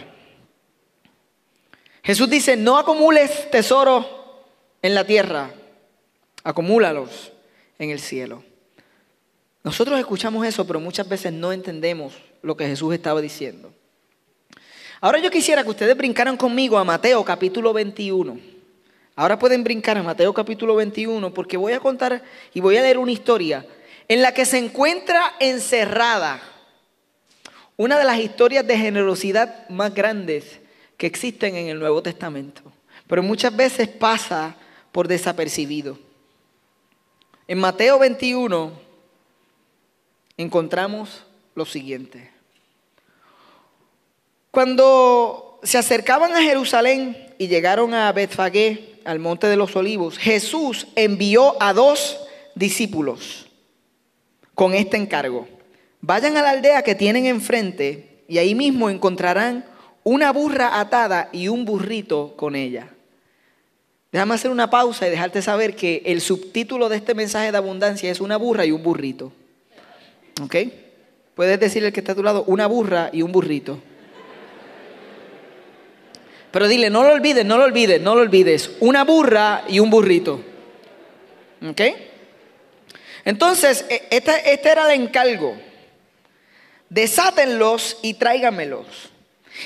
Jesús 2.03 2.29
dice, 2.29 2.55
no 2.55 2.77
acumules 2.77 3.49
tesoro 3.51 4.45
en 4.81 4.95
la 4.95 5.05
tierra, 5.05 5.51
acumúlalos 6.43 7.33
en 7.77 7.89
el 7.89 7.99
cielo. 7.99 8.43
Nosotros 9.63 9.99
escuchamos 9.99 10.47
eso, 10.47 10.65
pero 10.65 10.79
muchas 10.79 11.09
veces 11.09 11.33
no 11.33 11.51
entendemos 11.51 12.13
lo 12.41 12.55
que 12.55 12.67
Jesús 12.67 12.93
estaba 12.93 13.19
diciendo. 13.21 13.73
Ahora 15.01 15.19
yo 15.19 15.29
quisiera 15.29 15.63
que 15.63 15.69
ustedes 15.69 15.97
brincaran 15.97 16.37
conmigo 16.37 16.77
a 16.77 16.83
Mateo 16.83 17.23
capítulo 17.25 17.73
21. 17.73 18.58
Ahora 19.19 19.37
pueden 19.37 19.65
brincar 19.65 19.97
a 19.97 20.01
Mateo 20.01 20.33
capítulo 20.33 20.75
21 20.75 21.33
porque 21.33 21.57
voy 21.57 21.73
a 21.73 21.81
contar 21.81 22.23
y 22.53 22.61
voy 22.61 22.77
a 22.77 22.81
leer 22.81 22.97
una 22.97 23.11
historia 23.11 23.65
en 24.07 24.21
la 24.21 24.33
que 24.33 24.45
se 24.45 24.57
encuentra 24.57 25.33
encerrada 25.41 26.41
una 27.75 27.99
de 27.99 28.05
las 28.05 28.17
historias 28.17 28.65
de 28.65 28.77
generosidad 28.77 29.67
más 29.67 29.93
grandes 29.93 30.61
que 30.95 31.05
existen 31.05 31.57
en 31.57 31.67
el 31.67 31.79
Nuevo 31.79 32.01
Testamento, 32.01 32.61
pero 33.07 33.21
muchas 33.21 33.53
veces 33.53 33.89
pasa 33.89 34.55
por 34.93 35.09
desapercibido. 35.09 35.99
En 37.45 37.59
Mateo 37.59 37.99
21 37.99 38.71
encontramos 40.37 41.25
lo 41.55 41.65
siguiente. 41.65 42.31
Cuando 44.49 45.59
se 45.61 45.77
acercaban 45.77 46.33
a 46.37 46.41
Jerusalén 46.41 47.35
y 47.37 47.49
llegaron 47.49 47.93
a 47.93 48.09
Betfagé, 48.13 48.98
al 49.09 49.17
monte 49.17 49.47
de 49.47 49.55
los 49.55 49.75
olivos, 49.75 50.19
Jesús 50.19 50.85
envió 50.95 51.61
a 51.61 51.73
dos 51.73 52.19
discípulos 52.53 53.47
con 54.53 54.75
este 54.75 54.97
encargo. 54.97 55.47
Vayan 55.99 56.37
a 56.37 56.43
la 56.43 56.51
aldea 56.51 56.83
que 56.83 56.93
tienen 56.93 57.25
enfrente 57.25 58.23
y 58.27 58.37
ahí 58.37 58.53
mismo 58.53 58.87
encontrarán 58.89 59.65
una 60.03 60.31
burra 60.31 60.79
atada 60.79 61.29
y 61.31 61.47
un 61.47 61.65
burrito 61.65 62.35
con 62.37 62.55
ella. 62.55 62.89
Déjame 64.11 64.35
hacer 64.35 64.51
una 64.51 64.69
pausa 64.69 65.07
y 65.07 65.09
dejarte 65.11 65.41
saber 65.41 65.75
que 65.75 66.03
el 66.05 66.21
subtítulo 66.21 66.87
de 66.87 66.97
este 66.97 67.15
mensaje 67.15 67.51
de 67.51 67.57
abundancia 67.57 68.11
es 68.11 68.21
una 68.21 68.37
burra 68.37 68.65
y 68.65 68.71
un 68.71 68.83
burrito. 68.83 69.31
¿Ok? 70.43 70.55
Puedes 71.33 71.59
decirle 71.59 71.91
que 71.91 72.01
está 72.01 72.11
a 72.11 72.15
tu 72.15 72.23
lado 72.23 72.43
una 72.45 72.67
burra 72.67 73.09
y 73.11 73.23
un 73.23 73.31
burrito. 73.31 73.79
Pero 76.51 76.67
dile, 76.67 76.89
no 76.89 77.03
lo 77.03 77.13
olvides, 77.13 77.45
no 77.45 77.57
lo 77.57 77.65
olvides, 77.65 78.01
no 78.01 78.15
lo 78.15 78.21
olvides. 78.21 78.71
Una 78.79 79.03
burra 79.03 79.63
y 79.67 79.79
un 79.79 79.89
burrito. 79.89 80.43
¿Ok? 81.67 81.81
Entonces, 83.25 83.85
este, 83.89 84.53
este 84.53 84.69
era 84.69 84.91
el 84.91 85.01
encargo. 85.01 85.55
Desátenlos 86.89 87.99
y 88.01 88.15
tráigamelos. 88.15 89.11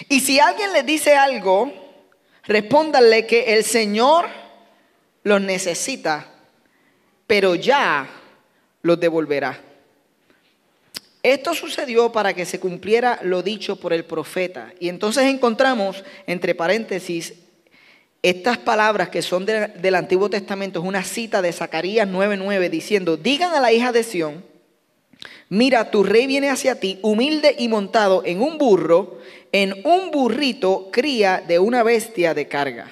Y 0.10 0.20
si 0.20 0.40
alguien 0.40 0.74
les 0.74 0.86
dice 0.86 1.16
algo, 1.16 1.72
respóndanle 2.44 3.26
que 3.26 3.54
el 3.54 3.64
Señor 3.64 4.28
los 5.24 5.42
necesita, 5.42 6.28
pero 7.28 7.56
ya 7.56 8.10
los 8.82 9.00
devolverá. 9.00 9.60
Esto 11.24 11.54
sucedió 11.54 12.12
para 12.12 12.34
que 12.34 12.46
se 12.46 12.60
cumpliera 12.60 13.20
lo 13.24 13.42
dicho 13.42 13.78
por 13.78 13.94
el 13.94 14.04
profeta. 14.04 14.74
Y 14.82 14.90
entonces 14.90 15.24
encontramos, 15.24 16.04
entre 16.28 16.54
paréntesis, 16.54 17.36
estas 18.22 18.58
palabras 18.58 19.08
que 19.08 19.22
son 19.22 19.46
del 19.46 19.96
Antiguo 19.96 20.30
Testamento, 20.30 20.80
es 20.80 20.86
una 20.86 21.04
cita 21.04 21.42
de 21.42 21.54
Zacarías 21.54 22.10
9:9 22.10 22.70
diciendo, 22.70 23.16
digan 23.16 23.54
a 23.54 23.62
la 23.62 23.72
hija 23.72 23.94
de 23.94 24.04
Sión, 24.04 24.44
mira, 25.48 25.92
tu 25.92 26.04
rey 26.04 26.28
viene 26.28 26.50
hacia 26.50 26.80
ti, 26.80 27.00
humilde 27.02 27.56
y 27.58 27.70
montado 27.70 28.24
en 28.26 28.42
un 28.42 28.58
burro, 28.58 29.20
en 29.54 29.82
un 29.86 30.12
burrito 30.12 30.90
cría 30.92 31.42
de 31.46 31.60
una 31.60 31.84
bestia 31.84 32.34
de 32.34 32.50
carga. 32.50 32.92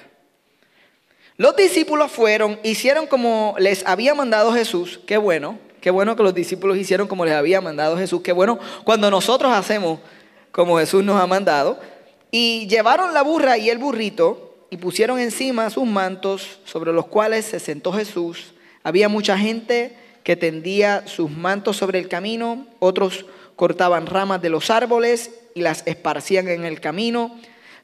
Los 1.36 1.56
discípulos 1.56 2.12
fueron, 2.12 2.58
hicieron 2.62 3.06
como 3.06 3.56
les 3.58 3.86
había 3.86 4.14
mandado 4.14 4.52
Jesús, 4.52 5.00
qué 5.06 5.18
bueno, 5.18 5.58
Qué 5.82 5.90
bueno 5.90 6.14
que 6.14 6.22
los 6.22 6.32
discípulos 6.32 6.78
hicieron 6.78 7.08
como 7.08 7.24
les 7.24 7.34
había 7.34 7.60
mandado 7.60 7.98
Jesús. 7.98 8.22
Qué 8.22 8.30
bueno 8.30 8.56
cuando 8.84 9.10
nosotros 9.10 9.52
hacemos 9.52 9.98
como 10.52 10.78
Jesús 10.78 11.02
nos 11.02 11.20
ha 11.20 11.26
mandado. 11.26 11.80
Y 12.30 12.68
llevaron 12.68 13.12
la 13.12 13.22
burra 13.22 13.58
y 13.58 13.68
el 13.68 13.78
burrito 13.78 14.66
y 14.70 14.76
pusieron 14.76 15.18
encima 15.18 15.70
sus 15.70 15.84
mantos 15.84 16.60
sobre 16.64 16.92
los 16.92 17.06
cuales 17.08 17.46
se 17.46 17.58
sentó 17.58 17.92
Jesús. 17.92 18.54
Había 18.84 19.08
mucha 19.08 19.36
gente 19.36 19.96
que 20.22 20.36
tendía 20.36 21.08
sus 21.08 21.28
mantos 21.32 21.78
sobre 21.78 21.98
el 21.98 22.08
camino, 22.08 22.68
otros 22.78 23.26
cortaban 23.56 24.06
ramas 24.06 24.40
de 24.40 24.50
los 24.50 24.70
árboles 24.70 25.32
y 25.56 25.62
las 25.62 25.84
esparcían 25.88 26.46
en 26.46 26.64
el 26.64 26.80
camino. 26.80 27.36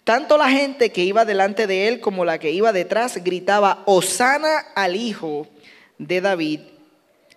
Tanto 0.04 0.38
la 0.38 0.50
gente 0.50 0.92
que 0.92 1.02
iba 1.02 1.24
delante 1.24 1.66
de 1.66 1.88
él 1.88 1.98
como 1.98 2.24
la 2.24 2.38
que 2.38 2.52
iba 2.52 2.72
detrás 2.72 3.22
gritaba, 3.24 3.82
Osana 3.86 4.58
al 4.76 4.94
Hijo 4.94 5.48
de 5.98 6.20
David. 6.20 6.60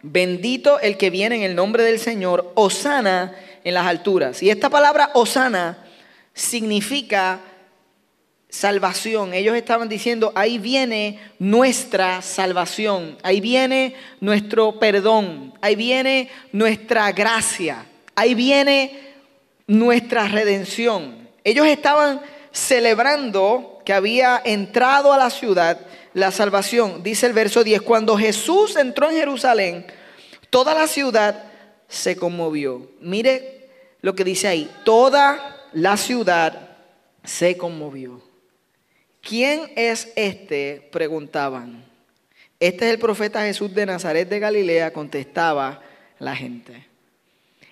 Bendito 0.03 0.79
el 0.79 0.97
que 0.97 1.09
viene 1.09 1.35
en 1.37 1.43
el 1.43 1.55
nombre 1.55 1.83
del 1.83 1.99
Señor, 1.99 2.51
Osana 2.55 3.35
en 3.63 3.73
las 3.73 3.85
alturas. 3.85 4.41
Y 4.41 4.49
esta 4.49 4.69
palabra 4.69 5.11
Osana 5.13 5.85
significa 6.33 7.39
salvación. 8.49 9.33
Ellos 9.33 9.55
estaban 9.55 9.89
diciendo, 9.89 10.31
ahí 10.35 10.57
viene 10.57 11.19
nuestra 11.39 12.21
salvación, 12.21 13.17
ahí 13.23 13.39
viene 13.39 13.95
nuestro 14.19 14.77
perdón, 14.77 15.53
ahí 15.61 15.75
viene 15.75 16.29
nuestra 16.51 17.11
gracia, 17.13 17.85
ahí 18.15 18.35
viene 18.35 18.99
nuestra 19.67 20.27
redención. 20.27 21.29
Ellos 21.43 21.65
estaban 21.65 22.21
celebrando 22.51 23.81
que 23.85 23.93
había 23.93 24.41
entrado 24.43 25.13
a 25.13 25.17
la 25.17 25.29
ciudad 25.29 25.79
la 26.13 26.31
salvación. 26.31 27.03
Dice 27.03 27.25
el 27.25 27.33
verso 27.33 27.63
10, 27.63 27.81
cuando 27.81 28.17
Jesús 28.17 28.75
entró 28.75 29.09
en 29.09 29.17
Jerusalén, 29.17 29.85
toda 30.49 30.73
la 30.73 30.87
ciudad 30.87 31.45
se 31.87 32.15
conmovió. 32.15 32.89
Mire 32.99 33.69
lo 34.01 34.15
que 34.15 34.23
dice 34.23 34.47
ahí, 34.47 34.71
toda 34.83 35.67
la 35.73 35.97
ciudad 35.97 36.69
se 37.23 37.57
conmovió. 37.57 38.21
¿Quién 39.21 39.71
es 39.75 40.11
este? 40.15 40.89
Preguntaban. 40.91 41.85
Este 42.59 42.85
es 42.85 42.93
el 42.93 42.99
profeta 42.99 43.43
Jesús 43.43 43.73
de 43.73 43.85
Nazaret 43.85 44.27
de 44.27 44.39
Galilea, 44.39 44.93
contestaba 44.93 45.81
la 46.19 46.35
gente. 46.35 46.87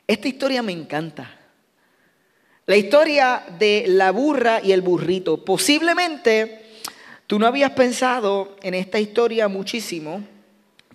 Esta 0.08 0.28
historia 0.28 0.62
me 0.64 0.72
encanta. 0.72 1.40
La 2.66 2.76
historia 2.76 3.44
de 3.58 3.86
la 3.88 4.12
burra 4.12 4.62
y 4.64 4.72
el 4.72 4.82
burrito. 4.82 5.44
Posiblemente 5.44 6.59
Tú 7.30 7.38
no 7.38 7.46
habías 7.46 7.70
pensado 7.74 8.56
en 8.64 8.74
esta 8.74 9.00
historia 9.00 9.48
muchísimo, 9.48 10.24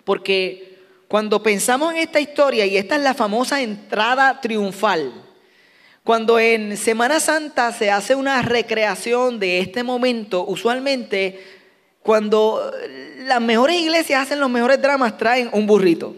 porque 0.03 0.79
cuando 1.07 1.41
pensamos 1.41 1.93
en 1.93 1.99
esta 1.99 2.19
historia, 2.19 2.65
y 2.65 2.75
esta 2.75 2.97
es 2.97 3.03
la 3.03 3.13
famosa 3.13 3.61
entrada 3.61 4.41
triunfal, 4.41 5.13
cuando 6.03 6.37
en 6.37 6.75
Semana 6.75 7.21
Santa 7.21 7.71
se 7.71 7.89
hace 7.89 8.15
una 8.15 8.41
recreación 8.41 9.39
de 9.39 9.59
este 9.59 9.81
momento, 9.83 10.45
usualmente 10.45 11.41
cuando 12.01 12.69
las 13.19 13.39
mejores 13.39 13.79
iglesias 13.79 14.23
hacen 14.23 14.41
los 14.41 14.49
mejores 14.49 14.81
dramas, 14.81 15.17
traen 15.17 15.49
un 15.53 15.65
burrito. 15.65 16.17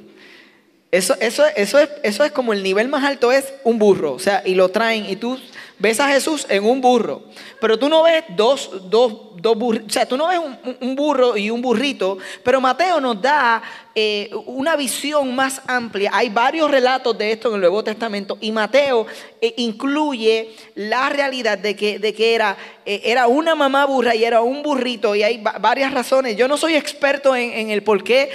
Eso, 0.90 1.16
eso, 1.20 1.46
eso, 1.56 1.78
es, 1.78 1.90
eso 2.02 2.24
es 2.24 2.32
como 2.32 2.54
el 2.54 2.64
nivel 2.64 2.88
más 2.88 3.04
alto, 3.04 3.32
es 3.32 3.54
un 3.64 3.78
burro, 3.78 4.14
o 4.14 4.20
sea, 4.20 4.42
y 4.44 4.56
lo 4.56 4.70
traen 4.70 5.08
y 5.08 5.16
tú 5.16 5.38
ves 5.78 6.00
a 6.00 6.08
Jesús 6.08 6.48
en 6.50 6.64
un 6.64 6.82
burro, 6.82 7.26
pero 7.62 7.78
tú 7.78 7.88
no 7.88 8.02
ves 8.02 8.24
dos, 8.36 8.90
dos, 8.90 9.27
dos 9.42 9.58
burros, 9.58 9.84
o 9.86 9.90
sea, 9.90 10.06
tú 10.06 10.18
no 10.18 10.28
ves 10.28 10.40
un, 10.82 10.96
burro 10.96 11.38
y 11.38 11.50
un 11.50 11.62
burrito, 11.62 12.18
pero 12.44 12.60
Mateo 12.60 13.00
nos 13.00 13.22
da 13.22 13.62
eh, 13.94 14.30
una 14.46 14.76
visión 14.76 15.36
más 15.36 15.62
amplia. 15.68 16.12
Hay 16.14 16.30
varios 16.30 16.70
relatos 16.70 17.18
de 17.18 17.32
esto 17.32 17.50
en 17.50 17.56
el 17.56 17.62
Nuevo 17.62 17.84
Testamento 17.84 18.38
y 18.42 18.52
Mateo 18.52 19.08
eh, 19.42 19.54
incluye 19.58 20.56
la 20.76 21.10
realidad 21.10 21.58
de 21.58 21.76
que, 21.76 22.00
de 22.00 22.14
que 22.14 22.36
era, 22.36 22.58
eh, 22.86 23.02
era 23.06 23.28
una 23.28 23.56
mamá 23.56 23.86
burra 23.86 24.16
y 24.16 24.24
era 24.24 24.42
un 24.42 24.62
burrito 24.62 25.16
y 25.16 25.24
hay 25.24 25.44
varias 25.60 25.94
razones. 25.94 26.36
Yo 26.36 26.48
no 26.48 26.58
soy 26.58 26.76
experto 26.76 27.36
en, 27.36 27.52
en 27.52 27.70
el 27.72 27.84
por 27.84 28.04
qué, 28.04 28.30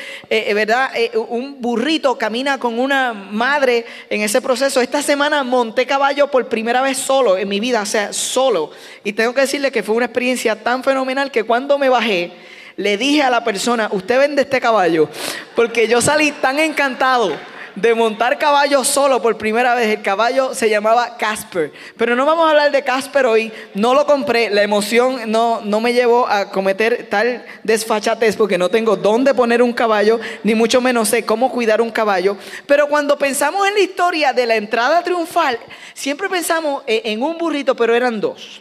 ¿verdad? 0.54 0.90
un 1.28 1.60
burrito 1.60 2.16
camina 2.18 2.58
con 2.58 2.78
una 2.78 3.12
madre 3.12 3.84
en 4.10 4.22
ese 4.22 4.40
proceso. 4.40 4.80
Esta 4.80 5.02
semana 5.02 5.42
monté 5.44 5.86
caballo 5.86 6.28
por 6.28 6.48
primera 6.48 6.82
vez 6.82 6.98
solo 6.98 7.36
en 7.38 7.48
mi 7.48 7.60
vida, 7.60 7.82
o 7.82 7.86
sea, 7.86 8.12
solo. 8.12 8.70
Y 9.04 9.12
tengo 9.12 9.34
que 9.34 9.42
decirle 9.42 9.72
que 9.72 9.82
fue 9.82 9.94
una 9.94 10.06
experiencia 10.06 10.62
tan 10.62 10.82
fenomenal 10.82 10.91
que 11.30 11.44
cuando 11.44 11.78
me 11.78 11.88
bajé, 11.88 12.32
le 12.76 12.96
dije 12.96 13.22
a 13.22 13.30
la 13.30 13.44
persona, 13.44 13.88
usted 13.92 14.18
vende 14.18 14.42
este 14.42 14.60
caballo, 14.60 15.08
porque 15.54 15.88
yo 15.88 16.00
salí 16.00 16.32
tan 16.32 16.58
encantado. 16.58 17.32
de 17.74 17.94
montar 17.94 18.38
caballo 18.38 18.84
solo 18.84 19.22
por 19.22 19.38
primera 19.38 19.74
vez. 19.74 19.88
El 19.88 20.02
caballo 20.02 20.54
se 20.54 20.68
llamaba 20.68 21.16
Casper. 21.16 21.72
Pero 21.96 22.14
no 22.14 22.26
vamos 22.26 22.46
a 22.46 22.50
hablar 22.50 22.70
de 22.70 22.82
Casper 22.82 23.26
hoy. 23.26 23.52
No 23.74 23.94
lo 23.94 24.06
compré. 24.06 24.50
La 24.50 24.62
emoción 24.62 25.30
no, 25.30 25.60
no 25.62 25.80
me 25.80 25.92
llevó 25.92 26.26
a 26.26 26.50
cometer 26.50 27.06
tal 27.08 27.44
desfachatez 27.62 28.36
porque 28.36 28.58
no 28.58 28.68
tengo 28.68 28.96
dónde 28.96 29.34
poner 29.34 29.62
un 29.62 29.72
caballo, 29.72 30.20
ni 30.42 30.54
mucho 30.54 30.80
menos 30.80 31.08
sé 31.08 31.24
cómo 31.24 31.50
cuidar 31.50 31.80
un 31.80 31.90
caballo. 31.90 32.36
Pero 32.66 32.88
cuando 32.88 33.16
pensamos 33.16 33.66
en 33.66 33.74
la 33.74 33.80
historia 33.80 34.32
de 34.32 34.46
la 34.46 34.56
entrada 34.56 35.02
triunfal, 35.02 35.58
siempre 35.94 36.28
pensamos 36.28 36.82
en 36.86 37.22
un 37.22 37.38
burrito, 37.38 37.74
pero 37.74 37.94
eran 37.94 38.20
dos. 38.20 38.60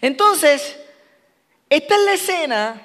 Entonces, 0.00 0.76
esta 1.68 1.94
es 1.94 2.00
la 2.04 2.12
escena 2.12 2.82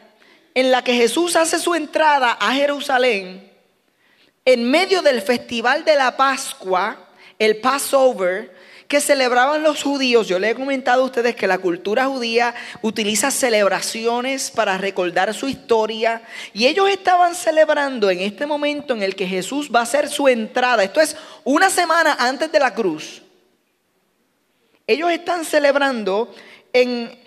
en 0.53 0.71
la 0.71 0.83
que 0.83 0.93
Jesús 0.93 1.35
hace 1.35 1.59
su 1.59 1.75
entrada 1.75 2.31
a 2.39 2.53
Jerusalén 2.53 3.51
en 4.45 4.69
medio 4.69 5.01
del 5.01 5.21
festival 5.21 5.85
de 5.85 5.95
la 5.95 6.17
Pascua, 6.17 7.09
el 7.37 7.57
Passover, 7.57 8.51
que 8.91 8.99
celebraban 8.99 9.63
los 9.63 9.83
judíos. 9.83 10.27
Yo 10.27 10.37
le 10.37 10.49
he 10.49 10.55
comentado 10.55 11.03
a 11.03 11.05
ustedes 11.05 11.33
que 11.33 11.47
la 11.47 11.59
cultura 11.59 12.07
judía 12.07 12.53
utiliza 12.81 13.31
celebraciones 13.31 14.51
para 14.51 14.77
recordar 14.77 15.33
su 15.33 15.47
historia 15.47 16.21
y 16.53 16.67
ellos 16.67 16.89
estaban 16.89 17.33
celebrando 17.33 18.09
en 18.09 18.19
este 18.19 18.45
momento 18.45 18.93
en 18.93 19.01
el 19.01 19.15
que 19.15 19.25
Jesús 19.25 19.71
va 19.73 19.79
a 19.79 19.83
hacer 19.83 20.09
su 20.09 20.27
entrada. 20.27 20.83
Esto 20.83 20.99
es 20.99 21.15
una 21.45 21.69
semana 21.69 22.17
antes 22.19 22.51
de 22.51 22.59
la 22.59 22.73
cruz. 22.73 23.21
Ellos 24.85 25.09
están 25.09 25.45
celebrando 25.45 26.35
en 26.73 27.17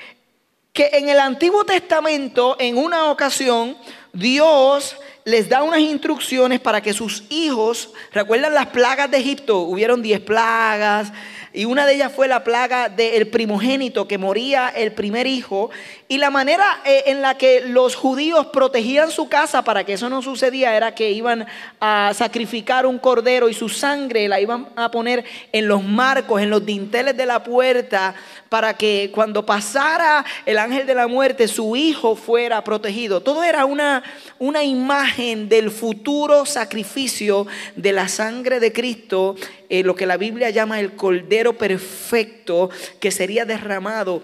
que 0.75 0.91
en 0.93 1.09
el 1.09 1.21
Antiguo 1.21 1.65
Testamento 1.65 2.57
en 2.59 2.77
una 2.77 3.13
ocasión 3.13 3.77
Dios 4.13 4.97
les 5.25 5.49
da 5.49 5.63
unas 5.63 5.79
instrucciones 5.79 6.59
para 6.59 6.83
que 6.83 6.93
sus 6.93 7.23
hijos, 7.31 7.91
¿recuerdan 8.13 8.55
las 8.55 8.67
plagas 8.67 9.09
de 9.09 9.19
Egipto? 9.19 9.61
Hubieron 9.61 10.03
diez 10.03 10.21
plagas, 10.21 11.13
y 11.57 11.67
una 11.67 11.87
de 11.87 11.95
ellas 11.95 12.13
fue 12.13 12.27
la 12.27 12.43
plaga 12.43 12.89
del 12.89 13.29
primogénito 13.29 14.09
que 14.09 14.19
moría 14.19 14.71
el 14.71 14.91
primer 14.91 15.29
hijo. 15.29 15.71
Y 16.09 16.19
la 16.19 16.29
manera 16.31 16.81
eh, 16.85 17.05
en 17.07 17.23
la 17.23 17.39
que 17.39 17.61
los 17.61 17.95
judíos 17.95 18.47
protegían 18.47 19.13
su 19.13 19.29
casa 19.29 19.63
para 19.63 19.85
que 19.85 19.93
eso 19.93 20.11
no 20.11 20.21
sucedía 20.21 20.77
era 20.77 20.97
que 20.97 21.13
iban 21.13 21.47
a 21.81 22.11
sacrificar 22.13 22.87
un 22.87 22.99
cordero 22.99 23.49
y 23.49 23.55
su 23.55 23.69
sangre 23.69 24.27
la 24.27 24.41
iban 24.41 24.69
a 24.75 24.91
poner 24.91 25.25
en 25.53 25.69
los 25.69 25.85
marcos, 25.85 26.43
en 26.43 26.51
los 26.51 26.67
dinteles 26.67 27.17
de 27.17 27.25
la 27.25 27.45
puerta, 27.45 28.17
para 28.55 28.75
que 28.75 29.11
cuando 29.13 29.45
pasara 29.45 30.25
el 30.47 30.59
ángel 30.59 30.87
de 30.87 30.95
la 30.95 31.09
muerte 31.09 31.49
su 31.49 31.75
hijo 31.75 32.15
fuera 32.15 32.63
protegido. 32.63 33.21
Todo 33.21 33.43
era 33.43 33.65
una, 33.65 34.05
una 34.39 34.63
imagen 34.63 35.49
del 35.49 35.73
futuro 35.73 36.47
sacrificio 36.47 37.49
de 37.75 37.91
la 37.91 38.07
sangre 38.07 38.61
de 38.61 38.73
Cristo 38.73 39.35
eh, 39.69 39.83
lo 39.83 39.97
que 39.97 40.07
la 40.07 40.17
Biblia 40.17 40.51
llama 40.51 40.79
el 40.79 40.95
cordero 40.95 41.59
perfecto 41.59 42.71
que 43.01 43.11
sería 43.11 43.45
derramado 43.45 44.23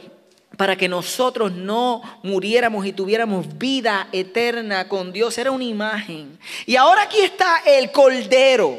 para 0.56 0.76
que 0.76 0.88
nosotros 0.88 1.50
no 1.50 2.00
muriéramos 2.22 2.86
y 2.86 2.92
tuviéramos 2.92 3.58
vida 3.58 4.06
eterna 4.12 4.86
con 4.86 5.12
Dios. 5.12 5.36
Era 5.38 5.50
una 5.50 5.64
imagen. 5.64 6.38
Y 6.66 6.76
ahora 6.76 7.02
aquí 7.02 7.18
está 7.18 7.62
el 7.66 7.90
cordero, 7.90 8.78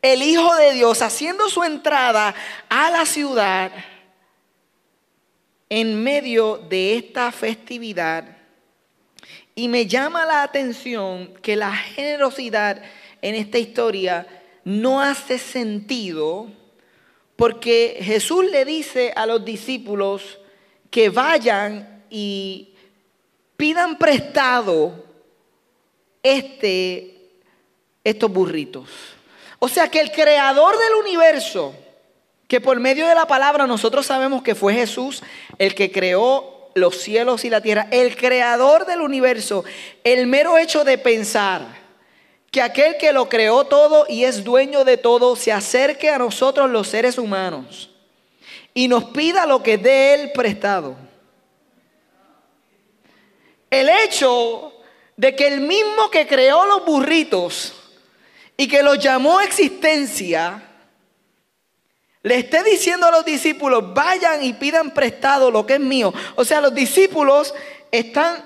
el 0.00 0.22
Hijo 0.22 0.54
de 0.54 0.74
Dios, 0.74 1.02
haciendo 1.02 1.48
su 1.48 1.64
entrada 1.64 2.32
a 2.68 2.90
la 2.90 3.04
ciudad 3.04 3.72
en 5.68 6.02
medio 6.02 6.58
de 6.58 6.96
esta 6.96 7.30
festividad. 7.32 8.36
Y 9.54 9.68
me 9.68 9.86
llama 9.86 10.24
la 10.24 10.42
atención 10.42 11.34
que 11.42 11.56
la 11.56 11.72
generosidad 11.72 12.82
en 13.20 13.34
esta 13.34 13.58
historia 13.58 14.26
no 14.64 15.00
hace 15.00 15.38
sentido 15.38 16.48
porque 17.36 17.98
Jesús 18.00 18.50
le 18.50 18.64
dice 18.64 19.12
a 19.14 19.24
los 19.26 19.44
discípulos 19.44 20.38
que 20.90 21.08
vayan 21.08 22.04
y 22.10 22.74
pidan 23.56 23.96
prestado 23.98 25.04
este, 26.22 27.30
estos 28.02 28.32
burritos. 28.32 28.88
O 29.58 29.68
sea 29.68 29.88
que 29.88 30.00
el 30.00 30.10
creador 30.10 30.76
del 30.78 30.94
universo, 30.94 31.74
que 32.48 32.60
por 32.60 32.80
medio 32.80 33.06
de 33.06 33.14
la 33.14 33.26
palabra 33.26 33.66
nosotros 33.66 34.06
sabemos 34.06 34.42
que 34.42 34.54
fue 34.54 34.74
Jesús 34.74 35.22
el 35.58 35.74
que 35.74 35.92
creó 35.92 36.70
los 36.74 36.96
cielos 36.96 37.44
y 37.44 37.50
la 37.50 37.60
tierra, 37.60 37.88
el 37.90 38.16
creador 38.16 38.86
del 38.86 39.02
universo, 39.02 39.64
el 40.02 40.26
mero 40.26 40.56
hecho 40.56 40.84
de 40.84 40.96
pensar, 40.96 41.66
que 42.50 42.62
aquel 42.62 42.96
que 42.96 43.12
lo 43.12 43.28
creó 43.28 43.64
todo 43.64 44.06
y 44.08 44.24
es 44.24 44.42
dueño 44.44 44.84
de 44.84 44.96
todo 44.96 45.36
se 45.36 45.52
acerque 45.52 46.08
a 46.08 46.18
nosotros 46.18 46.70
los 46.70 46.88
seres 46.88 47.18
humanos 47.18 47.90
y 48.72 48.88
nos 48.88 49.04
pida 49.04 49.44
lo 49.44 49.62
que 49.62 49.76
de 49.76 50.14
él 50.14 50.32
prestado. 50.32 50.96
El 53.70 53.90
hecho 53.90 54.72
de 55.16 55.36
que 55.36 55.48
el 55.48 55.60
mismo 55.60 56.10
que 56.10 56.26
creó 56.26 56.64
los 56.64 56.86
burritos 56.86 57.74
y 58.56 58.66
que 58.66 58.82
los 58.82 58.98
llamó 58.98 59.40
existencia, 59.40 60.67
le 62.28 62.36
esté 62.36 62.62
diciendo 62.62 63.06
a 63.06 63.10
los 63.10 63.24
discípulos, 63.24 63.94
vayan 63.94 64.44
y 64.44 64.52
pidan 64.52 64.92
prestado 64.92 65.50
lo 65.50 65.64
que 65.64 65.74
es 65.74 65.80
mío. 65.80 66.12
O 66.36 66.44
sea, 66.44 66.60
los 66.60 66.74
discípulos 66.74 67.54
están 67.90 68.44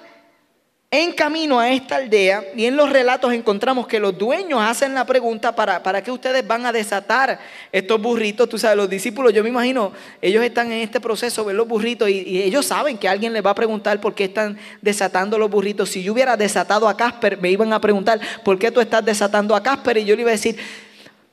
en 0.88 1.10
camino 1.12 1.58
a 1.58 1.70
esta 1.70 1.96
aldea 1.96 2.44
y 2.54 2.66
en 2.66 2.76
los 2.76 2.90
relatos 2.90 3.32
encontramos 3.32 3.88
que 3.88 3.98
los 3.98 4.16
dueños 4.16 4.60
hacen 4.62 4.94
la 4.94 5.04
pregunta 5.04 5.56
para, 5.56 5.82
para 5.82 6.00
qué 6.00 6.12
ustedes 6.12 6.46
van 6.46 6.64
a 6.64 6.70
desatar 6.70 7.40
estos 7.72 8.00
burritos. 8.00 8.48
Tú 8.48 8.56
sabes, 8.56 8.76
los 8.76 8.88
discípulos, 8.88 9.32
yo 9.32 9.42
me 9.42 9.48
imagino, 9.48 9.92
ellos 10.20 10.44
están 10.44 10.70
en 10.70 10.82
este 10.82 11.00
proceso, 11.00 11.44
ven 11.44 11.56
los 11.56 11.66
burritos 11.66 12.08
y, 12.08 12.20
y, 12.20 12.42
ellos 12.42 12.66
saben 12.66 12.98
que 12.98 13.08
alguien 13.08 13.32
les 13.32 13.44
va 13.44 13.50
a 13.50 13.54
preguntar 13.54 14.00
por 14.00 14.14
qué 14.14 14.24
están 14.24 14.58
desatando 14.80 15.38
los 15.38 15.50
burritos. 15.50 15.88
Si 15.88 16.04
yo 16.04 16.12
hubiera 16.12 16.36
desatado 16.36 16.88
a 16.88 16.96
Casper, 16.96 17.38
me 17.38 17.50
iban 17.50 17.72
a 17.72 17.80
preguntar, 17.80 18.20
¿por 18.44 18.60
qué 18.60 18.70
tú 18.70 18.80
estás 18.80 19.04
desatando 19.04 19.56
a 19.56 19.62
Casper? 19.62 19.96
Y 19.96 20.04
yo 20.04 20.14
le 20.14 20.22
iba 20.22 20.30
a 20.30 20.32
decir, 20.32 20.56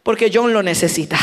porque 0.01 0.31
John 0.33 0.51
lo 0.51 0.63
necesita. 0.63 1.19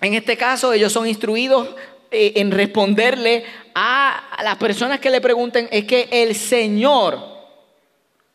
En 0.00 0.14
este 0.14 0.36
caso, 0.36 0.72
ellos 0.72 0.92
son 0.92 1.06
instruidos 1.06 1.74
eh, 2.10 2.34
en 2.36 2.50
responderle 2.50 3.44
a 3.74 4.38
las 4.42 4.56
personas 4.56 5.00
que 5.00 5.10
le 5.10 5.20
pregunten 5.20 5.68
es 5.70 5.84
que 5.84 6.08
el 6.10 6.34
Señor 6.34 7.18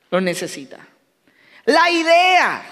lo 0.09 0.21
necesita. 0.21 0.79
La 1.65 1.89
idea 1.89 2.63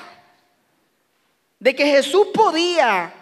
de 1.60 1.76
que 1.76 1.86
Jesús 1.86 2.28
podía 2.34 3.14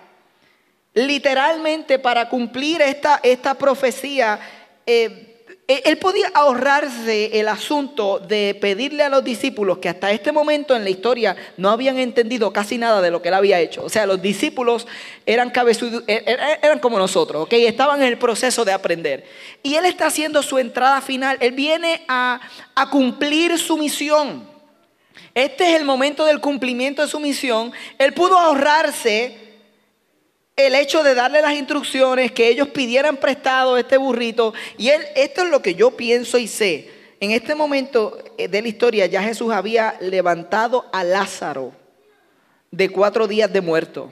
literalmente 0.93 1.99
para 1.99 2.27
cumplir 2.27 2.81
esta, 2.81 3.19
esta 3.21 3.53
profecía 3.53 4.39
eh, 4.85 5.26
él 5.67 5.97
podía 5.97 6.29
ahorrarse 6.33 7.39
el 7.39 7.49
asunto 7.49 8.19
de 8.19 8.57
pedirle 8.59 9.03
a 9.03 9.09
los 9.09 9.21
discípulos 9.21 9.79
que 9.79 9.89
hasta 9.89 10.11
este 10.11 10.31
momento 10.31 10.73
en 10.73 10.85
la 10.85 10.89
historia 10.89 11.35
no 11.57 11.69
habían 11.69 11.99
entendido 11.99 12.53
casi 12.53 12.77
nada 12.77 13.01
de 13.01 13.11
lo 13.11 13.21
que 13.21 13.27
él 13.27 13.33
había 13.33 13.59
hecho. 13.59 13.83
O 13.83 13.89
sea, 13.89 14.05
los 14.05 14.21
discípulos 14.21 14.87
eran 15.25 15.49
cabezudos, 15.49 16.05
er, 16.07 16.23
er, 16.25 16.59
eran 16.61 16.79
como 16.79 16.97
nosotros, 16.97 17.43
¿ok? 17.43 17.51
Estaban 17.51 18.01
en 18.01 18.07
el 18.07 18.17
proceso 18.17 18.63
de 18.63 18.71
aprender. 18.71 19.25
Y 19.61 19.75
él 19.75 19.83
está 19.83 20.07
haciendo 20.07 20.41
su 20.41 20.57
entrada 20.57 21.01
final. 21.01 21.37
Él 21.41 21.51
viene 21.51 22.05
a 22.07 22.39
cumplir 22.89 23.59
su 23.59 23.77
misión. 23.77 24.47
Este 25.35 25.69
es 25.69 25.75
el 25.75 25.85
momento 25.85 26.25
del 26.25 26.39
cumplimiento 26.39 27.01
de 27.01 27.09
su 27.09 27.19
misión. 27.19 27.73
Él 27.99 28.13
pudo 28.13 28.39
ahorrarse 28.39 29.46
el 30.57 30.73
hecho 30.73 31.03
de 31.03 31.13
darle 31.13 31.41
las 31.41 31.53
instrucciones, 31.53 32.31
que 32.31 32.49
ellos 32.49 32.69
pidieran 32.69 33.17
prestado 33.17 33.77
este 33.77 33.95
burrito. 33.95 34.55
Y 34.77 34.89
él, 34.89 35.01
esto 35.15 35.43
es 35.43 35.51
lo 35.51 35.61
que 35.61 35.75
yo 35.75 35.91
pienso 35.91 36.39
y 36.39 36.47
sé. 36.47 36.89
En 37.19 37.31
este 37.31 37.53
momento 37.53 38.17
eh, 38.37 38.47
de 38.47 38.61
la 38.61 38.67
historia 38.67 39.05
ya 39.05 39.21
Jesús 39.21 39.53
había 39.53 39.95
levantado 40.01 40.85
a 40.91 41.03
Lázaro 41.03 41.73
de 42.71 42.89
cuatro 42.89 43.27
días 43.27 43.53
de 43.53 43.61
muerto. 43.61 44.11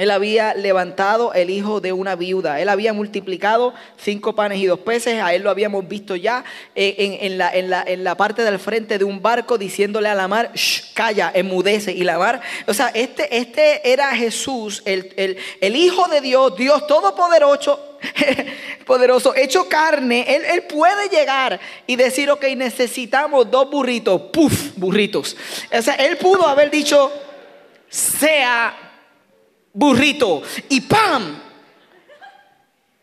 Él 0.00 0.10
había 0.10 0.54
levantado 0.54 1.34
el 1.34 1.50
hijo 1.50 1.82
de 1.82 1.92
una 1.92 2.16
viuda. 2.16 2.58
Él 2.58 2.70
había 2.70 2.94
multiplicado 2.94 3.74
cinco 3.98 4.34
panes 4.34 4.56
y 4.56 4.64
dos 4.64 4.78
peces. 4.78 5.20
A 5.20 5.34
él 5.34 5.42
lo 5.42 5.50
habíamos 5.50 5.86
visto 5.86 6.16
ya 6.16 6.42
eh, 6.74 7.18
en, 7.20 8.04
la, 8.04 8.16
parte 8.16 8.42
del 8.42 8.58
frente 8.58 8.96
de 8.96 9.04
un 9.04 9.20
barco 9.20 9.58
diciéndole 9.58 10.08
a 10.08 10.14
la 10.14 10.26
mar, 10.26 10.52
calla, 10.94 11.30
enmudece. 11.34 11.92
Y 11.92 12.04
la 12.04 12.18
mar, 12.18 12.40
o 12.66 12.72
sea, 12.72 12.88
este, 12.94 13.36
este 13.36 13.92
era 13.92 14.16
Jesús, 14.16 14.82
el, 14.86 15.36
hijo 15.76 16.08
de 16.08 16.22
Dios, 16.22 16.56
Dios 16.56 16.86
todopoderoso, 16.86 17.98
poderoso, 18.86 19.34
hecho 19.36 19.68
carne, 19.68 20.24
él, 20.26 20.62
puede 20.62 21.10
llegar 21.10 21.60
y 21.86 21.96
decir, 21.96 22.30
ok, 22.30 22.44
necesitamos 22.56 23.50
dos 23.50 23.68
burritos, 23.68 24.18
puf, 24.32 24.74
burritos. 24.76 25.36
O 25.70 25.82
sea, 25.82 25.96
él 25.96 26.16
pudo 26.16 26.46
haber 26.46 26.70
dicho, 26.70 27.12
sea 27.90 28.89
burrito 29.72 30.42
y 30.68 30.80
¡pam! 30.82 31.50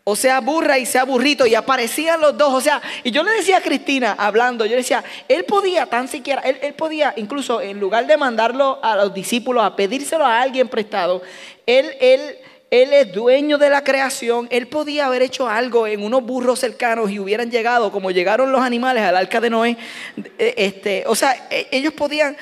o 0.10 0.16
sea 0.16 0.40
burra 0.40 0.78
y 0.78 0.86
sea 0.86 1.04
burrito, 1.04 1.46
y 1.46 1.54
aparecían 1.54 2.22
los 2.22 2.38
dos, 2.38 2.54
o 2.54 2.62
sea, 2.62 2.82
y 3.04 3.12
yo 3.12 3.24
le 3.24 3.32
decía 3.32 3.58
a 3.58 3.62
Cristina, 3.62 4.16
hablando, 4.18 4.64
yo 4.64 4.72
le 4.72 4.78
decía, 4.78 5.04
él 5.28 5.44
podía 5.44 5.86
tan 5.88 6.08
siquiera, 6.08 6.42
él, 6.44 6.58
él 6.62 6.76
podía, 6.76 7.14
incluso 7.18 7.60
en 7.60 7.78
lugar 7.78 8.08
de 8.08 8.16
mandarlo 8.16 8.80
a 8.82 8.96
los 8.96 9.14
discípulos 9.14 9.66
a 9.66 9.76
pedírselo 9.76 10.26
a 10.26 10.40
alguien 10.40 10.70
prestado, 10.70 11.22
él, 11.66 11.92
él, 12.00 12.22
él 12.72 12.94
es 12.94 13.12
dueño 13.12 13.58
de 13.58 13.70
la 13.70 13.84
creación, 13.84 14.48
él 14.50 14.68
podía 14.68 15.08
haber 15.08 15.24
hecho 15.24 15.50
algo 15.50 15.88
en 15.88 16.02
unos 16.02 16.24
burros 16.24 16.58
cercanos 16.60 17.12
y 17.12 17.20
hubieran 17.20 17.52
llegado, 17.52 17.92
como 17.92 18.10
llegaron 18.10 18.50
los 18.54 18.62
animales 18.62 19.04
al 19.04 19.18
arca 19.18 19.42
de 19.42 19.50
Noé, 19.50 19.76
eh, 20.40 20.54
este, 20.56 21.04
o 21.08 21.16
sea, 21.16 21.48
e, 21.50 21.68
ellos 21.70 21.92
podían, 21.92 22.38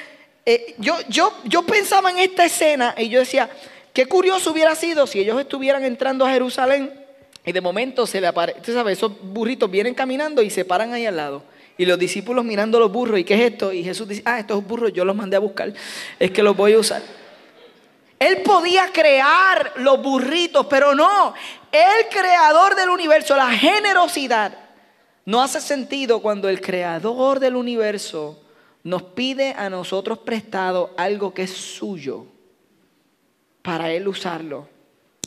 eh, 0.46 0.76
yo, 0.78 0.98
yo, 1.10 1.34
yo 1.46 1.66
pensaba 1.66 2.12
en 2.12 2.20
esta 2.20 2.46
escena 2.46 2.94
y 2.96 3.10
yo 3.10 3.22
decía, 3.22 3.50
qué 3.96 4.06
curioso 4.08 4.52
hubiera 4.52 4.76
sido 4.76 5.08
si 5.08 5.22
ellos 5.22 5.40
estuvieran 5.40 5.86
entrando 5.86 6.26
a 6.26 6.30
Jerusalén 6.30 6.94
y 7.46 7.52
de 7.54 7.62
momento 7.62 8.06
se 8.06 8.20
le 8.20 8.28
aparece, 8.28 8.60
usted 8.60 8.74
sabe, 8.74 8.92
esos 8.92 9.14
burritos 9.22 9.72
vienen 9.72 9.94
caminando 9.94 10.42
y 10.42 10.50
se 10.50 10.66
paran 10.66 10.94
ahí 10.94 11.06
al 11.06 11.16
lado. 11.16 11.44
Y 11.78 11.86
los 11.86 11.98
discípulos 11.98 12.44
mirando 12.44 12.78
los 12.78 12.92
burros, 12.92 13.20
¿y 13.20 13.24
qué 13.24 13.36
es 13.36 13.54
esto? 13.54 13.72
Y 13.72 13.84
Jesús 13.84 14.08
dice, 14.08 14.22
ah, 14.26 14.40
estos 14.40 14.66
burros 14.66 14.92
yo 14.92 15.06
los 15.06 15.16
mandé 15.16 15.38
a 15.38 15.40
buscar, 15.40 15.74
es 16.20 16.32
que 16.32 16.44
los 16.44 16.58
voy 16.58 16.74
a 16.74 16.80
usar. 16.80 17.02
Él 18.20 18.42
podía 18.44 18.92
crear 18.92 19.74
los 19.78 20.02
burritos, 20.02 20.66
pero 20.66 20.94
no, 20.94 21.34
el 21.72 22.10
creador 22.10 22.76
del 22.76 22.90
universo, 22.90 23.36
la 23.38 23.52
generosidad, 23.52 24.58
no 25.24 25.42
hace 25.42 25.62
sentido 25.62 26.22
cuando 26.22 26.50
el 26.50 26.60
creador 26.60 27.40
del 27.40 27.56
universo 27.56 28.42
nos 28.84 29.04
pide 29.04 29.54
a 29.54 29.70
nosotros 29.70 30.20
prestado 30.20 30.94
algo 30.98 31.34
que 31.34 31.44
es 31.44 31.52
suyo 31.52 32.35
para 33.66 33.92
él 33.92 34.08
usarlo. 34.08 34.70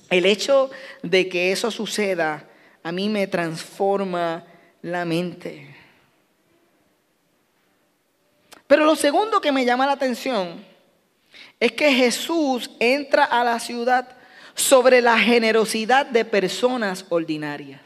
El 0.08 0.24
hecho 0.24 0.70
de 1.02 1.28
que 1.28 1.50
eso 1.50 1.72
suceda 1.72 2.48
a 2.84 2.92
mí 2.92 3.08
me 3.08 3.26
transforma 3.26 4.44
la 4.80 5.04
mente. 5.04 5.74
Pero 8.68 8.84
lo 8.84 8.94
segundo 8.94 9.40
que 9.40 9.50
me 9.50 9.64
llama 9.64 9.86
la 9.86 9.92
atención 9.92 10.64
es 11.58 11.72
que 11.72 11.92
Jesús 11.92 12.70
entra 12.78 13.24
a 13.24 13.42
la 13.42 13.58
ciudad 13.58 14.16
sobre 14.54 15.02
la 15.02 15.18
generosidad 15.18 16.06
de 16.06 16.24
personas 16.24 17.04
ordinarias. 17.08 17.80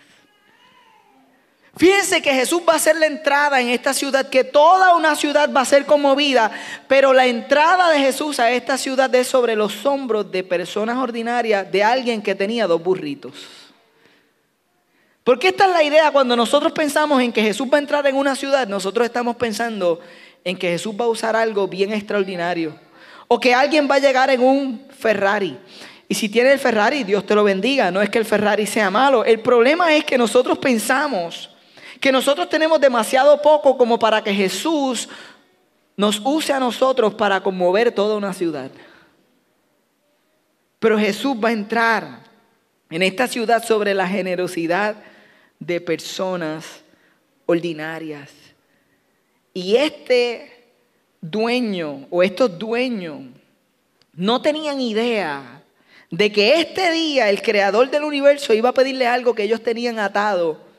Fíjense 1.76 2.20
que 2.20 2.34
Jesús 2.34 2.62
va 2.68 2.74
a 2.74 2.76
hacer 2.76 2.96
la 2.96 3.06
entrada 3.06 3.60
en 3.60 3.68
esta 3.68 3.94
ciudad, 3.94 4.28
que 4.28 4.44
toda 4.44 4.94
una 4.94 5.16
ciudad 5.16 5.50
va 5.50 5.62
a 5.62 5.64
ser 5.64 5.86
conmovida, 5.86 6.50
pero 6.86 7.14
la 7.14 7.26
entrada 7.26 7.90
de 7.90 7.98
Jesús 7.98 8.38
a 8.40 8.50
esta 8.50 8.76
ciudad 8.76 9.12
es 9.14 9.26
sobre 9.26 9.56
los 9.56 9.86
hombros 9.86 10.30
de 10.30 10.44
personas 10.44 10.98
ordinarias, 10.98 11.72
de 11.72 11.82
alguien 11.82 12.20
que 12.20 12.34
tenía 12.34 12.66
dos 12.66 12.82
burritos. 12.82 13.32
Porque 15.24 15.48
esta 15.48 15.66
es 15.66 15.72
la 15.72 15.82
idea 15.82 16.10
cuando 16.10 16.36
nosotros 16.36 16.72
pensamos 16.72 17.22
en 17.22 17.32
que 17.32 17.42
Jesús 17.42 17.66
va 17.72 17.78
a 17.78 17.80
entrar 17.80 18.06
en 18.06 18.16
una 18.16 18.36
ciudad, 18.36 18.66
nosotros 18.66 19.06
estamos 19.06 19.36
pensando 19.36 20.00
en 20.44 20.58
que 20.58 20.68
Jesús 20.68 20.94
va 21.00 21.06
a 21.06 21.08
usar 21.08 21.36
algo 21.36 21.68
bien 21.68 21.92
extraordinario. 21.92 22.74
O 23.28 23.40
que 23.40 23.54
alguien 23.54 23.88
va 23.90 23.94
a 23.94 24.00
llegar 24.00 24.28
en 24.28 24.42
un 24.42 24.86
Ferrari. 24.98 25.56
Y 26.06 26.14
si 26.14 26.28
tiene 26.28 26.52
el 26.52 26.58
Ferrari, 26.58 27.04
Dios 27.04 27.24
te 27.24 27.34
lo 27.34 27.44
bendiga. 27.44 27.90
No 27.90 28.02
es 28.02 28.10
que 28.10 28.18
el 28.18 28.26
Ferrari 28.26 28.66
sea 28.66 28.90
malo. 28.90 29.24
El 29.24 29.40
problema 29.40 29.94
es 29.94 30.04
que 30.04 30.18
nosotros 30.18 30.58
pensamos 30.58 31.51
que 32.02 32.10
nosotros 32.10 32.48
tenemos 32.48 32.80
demasiado 32.80 33.40
poco 33.40 33.78
como 33.78 33.96
para 33.96 34.24
que 34.24 34.34
Jesús 34.34 35.08
nos 35.96 36.20
use 36.24 36.52
a 36.52 36.58
nosotros 36.58 37.14
para 37.14 37.40
conmover 37.40 37.92
toda 37.92 38.16
una 38.16 38.32
ciudad. 38.32 38.72
Pero 40.80 40.98
Jesús 40.98 41.36
va 41.36 41.50
a 41.50 41.52
entrar 41.52 42.18
en 42.90 43.02
esta 43.02 43.28
ciudad 43.28 43.62
sobre 43.62 43.94
la 43.94 44.08
generosidad 44.08 44.96
de 45.60 45.80
personas 45.80 46.82
ordinarias. 47.46 48.30
Y 49.54 49.76
este 49.76 50.72
dueño 51.20 52.08
o 52.10 52.24
estos 52.24 52.58
dueños 52.58 53.20
no 54.12 54.42
tenían 54.42 54.80
idea 54.80 55.62
de 56.10 56.32
que 56.32 56.58
este 56.58 56.90
día 56.90 57.30
el 57.30 57.42
creador 57.42 57.88
del 57.92 58.02
universo 58.02 58.52
iba 58.54 58.70
a 58.70 58.74
pedirle 58.74 59.06
algo 59.06 59.36
que 59.36 59.44
ellos 59.44 59.62
tenían 59.62 60.00
atado 60.00 60.71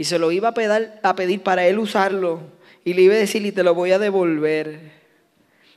y 0.00 0.04
se 0.04 0.18
lo 0.18 0.32
iba 0.32 0.48
a 0.48 1.14
pedir, 1.14 1.42
para 1.42 1.66
él 1.66 1.78
usarlo 1.78 2.40
y 2.86 2.94
le 2.94 3.02
iba 3.02 3.12
a 3.12 3.18
decir 3.18 3.44
y 3.44 3.52
te 3.52 3.62
lo 3.62 3.74
voy 3.74 3.92
a 3.92 3.98
devolver. 3.98 4.80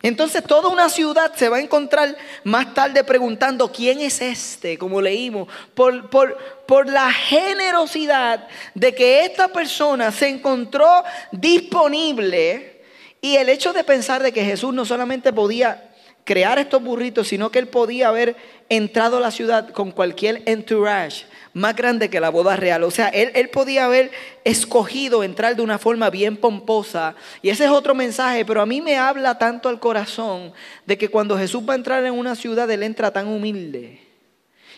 Entonces 0.02 0.42
toda 0.46 0.70
una 0.70 0.88
ciudad 0.88 1.36
se 1.36 1.50
va 1.50 1.58
a 1.58 1.60
encontrar 1.60 2.16
más 2.46 2.74
tarde 2.74 3.04
preguntando 3.04 3.70
quién 3.70 4.00
es 4.00 4.22
este, 4.22 4.78
como 4.78 5.02
leímos, 5.02 5.50
por, 5.74 6.10
por, 6.10 6.38
por 6.66 6.88
la 6.88 7.12
generosidad 7.12 8.48
de 8.74 8.96
que 8.96 9.26
esta 9.26 9.50
persona 9.50 10.10
se 10.10 10.30
encontró 10.30 11.04
disponible 11.34 12.82
y 13.20 13.36
el 13.36 13.50
hecho 13.50 13.74
de 13.74 13.84
pensar 13.84 14.24
de 14.24 14.32
que 14.32 14.46
Jesús 14.46 14.74
no 14.74 14.86
solamente 14.86 15.34
podía 15.34 15.90
crear 16.24 16.60
estos 16.60 16.82
burritos, 16.82 17.28
sino 17.28 17.52
que 17.52 17.60
él 17.60 17.68
podía 17.68 18.08
haber 18.08 18.38
entrado 18.70 19.18
a 19.18 19.20
la 19.20 19.32
ciudad 19.32 19.72
con 19.72 19.92
cualquier 19.92 20.44
entourage 20.46 21.26
más 21.54 21.76
grande 21.76 22.10
que 22.10 22.20
la 22.20 22.30
boda 22.30 22.56
real. 22.56 22.84
O 22.84 22.92
sea, 22.92 23.10
él, 23.10 23.32
él, 23.36 23.50
podía 23.50 23.86
haber 23.86 24.12
escogido 24.44 25.24
entrar 25.24 25.56
de 25.56 25.62
una 25.62 25.78
forma 25.78 26.10
bien 26.10 26.36
pomposa. 26.36 27.16
Y 27.42 27.50
ese 27.50 27.66
es 27.66 27.70
otro 27.70 27.94
mensaje, 27.94 28.44
pero 28.44 28.62
a 28.62 28.66
mí 28.66 28.82
me 28.82 28.98
habla 28.98 29.38
tanto 29.38 29.70
al 29.70 29.80
corazón 29.80 30.52
de 30.86 30.98
que 30.98 31.10
cuando 31.10 31.38
Jesús 31.38 31.64
va 31.68 31.74
a 31.74 31.78
entrar 31.78 32.04
en 32.06 32.14
una 32.14 32.36
ciudad, 32.36 32.70
él 32.72 32.84
entra 32.84 33.12
tan 33.12 33.28
humilde. 33.28 34.00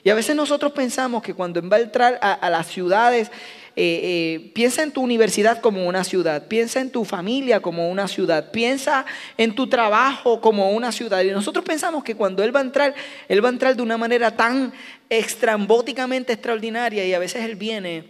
Y 0.04 0.10
a 0.10 0.16
veces 0.16 0.36
nosotros 0.36 0.72
pensamos 0.74 1.24
que 1.24 1.34
cuando 1.34 1.68
va 1.68 1.78
a 1.78 1.82
entrar 1.82 2.20
a, 2.22 2.34
a 2.34 2.50
las 2.50 2.68
ciudades, 2.68 3.32
eh, 3.78 4.00
eh, 4.04 4.52
piensa 4.54 4.84
en 4.84 4.92
tu 4.92 5.02
universidad 5.02 5.60
como 5.60 5.86
una 5.86 6.06
ciudad, 6.06 6.48
piensa 6.48 6.80
en 6.80 6.90
tu 6.92 7.04
familia 7.04 7.60
como 7.60 7.90
una 7.90 8.08
ciudad, 8.08 8.52
piensa 8.52 9.06
en 9.38 9.54
tu 9.54 9.68
trabajo 9.68 10.40
como 10.40 10.72
una 10.72 10.94
ciudad. 10.94 11.22
Y 11.24 11.32
nosotros 11.32 11.66
pensamos 11.66 12.04
que 12.04 12.16
cuando 12.16 12.42
Él 12.42 12.56
va 12.56 12.62
a 12.62 12.64
entrar, 12.64 12.96
Él 13.28 13.44
va 13.44 13.50
a 13.50 13.52
entrar 13.52 13.76
de 13.76 13.82
una 13.82 13.98
manera 13.98 14.36
tan 14.36 14.72
extrambóticamente 15.10 16.32
extraordinaria 16.32 17.06
y 17.06 17.14
a 17.14 17.20
veces 17.20 17.44
Él 17.44 17.56
viene 17.56 18.06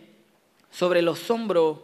sobre 0.70 1.02
los 1.02 1.32
hombros 1.32 1.80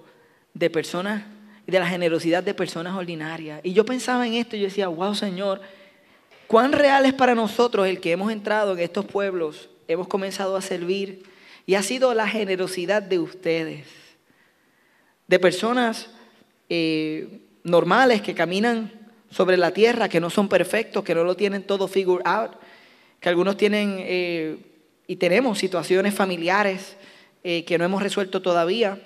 de 0.54 0.70
personas 0.70 1.24
de 1.66 1.80
la 1.80 1.88
generosidad 1.88 2.44
de 2.44 2.54
personas 2.54 2.96
ordinarias. 2.96 3.62
Y 3.64 3.74
yo 3.74 3.84
pensaba 3.84 4.28
en 4.28 4.36
esto 4.36 4.56
y 4.56 4.60
yo 4.60 4.66
decía, 4.66 4.90
wow 4.90 5.16
Señor, 5.16 5.62
cuán 6.46 6.72
real 6.72 7.06
es 7.06 7.14
para 7.14 7.34
nosotros 7.34 7.88
el 7.88 8.00
que 8.00 8.12
hemos 8.12 8.32
entrado 8.32 8.74
en 8.74 8.80
estos 8.80 9.06
pueblos, 9.06 9.70
hemos 9.88 10.08
comenzado 10.08 10.56
a 10.56 10.62
servir 10.62 11.24
y 11.66 11.76
ha 11.76 11.84
sido 11.84 12.14
la 12.14 12.28
generosidad 12.28 13.02
de 13.02 13.20
ustedes, 13.20 13.88
de 15.28 15.40
personas 15.40 16.10
eh, 16.70 17.42
normales 17.64 18.22
que 18.22 18.34
caminan 18.34 18.92
sobre 19.30 19.58
la 19.58 19.72
tierra, 19.72 20.10
que 20.10 20.20
no 20.20 20.30
son 20.30 20.50
perfectos, 20.50 21.04
que 21.04 21.16
no 21.16 21.24
lo 21.24 21.36
tienen 21.36 21.64
todo 21.64 21.88
figured 21.88 22.26
out, 22.26 22.52
que 23.20 23.30
algunos 23.30 23.58
tienen 23.58 23.98
eh, 24.00 24.58
y 25.08 25.16
tenemos 25.16 25.60
situaciones 25.60 26.14
familiares 26.14 26.98
eh, 27.44 27.64
que 27.64 27.78
no 27.78 27.86
hemos 27.86 28.04
resuelto 28.04 28.42
todavía. 28.42 29.00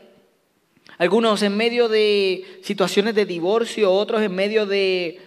Algunos 0.97 1.41
en 1.41 1.57
medio 1.57 1.89
de 1.89 2.59
situaciones 2.63 3.15
de 3.15 3.25
divorcio, 3.25 3.91
otros 3.91 4.21
en 4.21 4.33
medio 4.33 4.65
de 4.65 5.19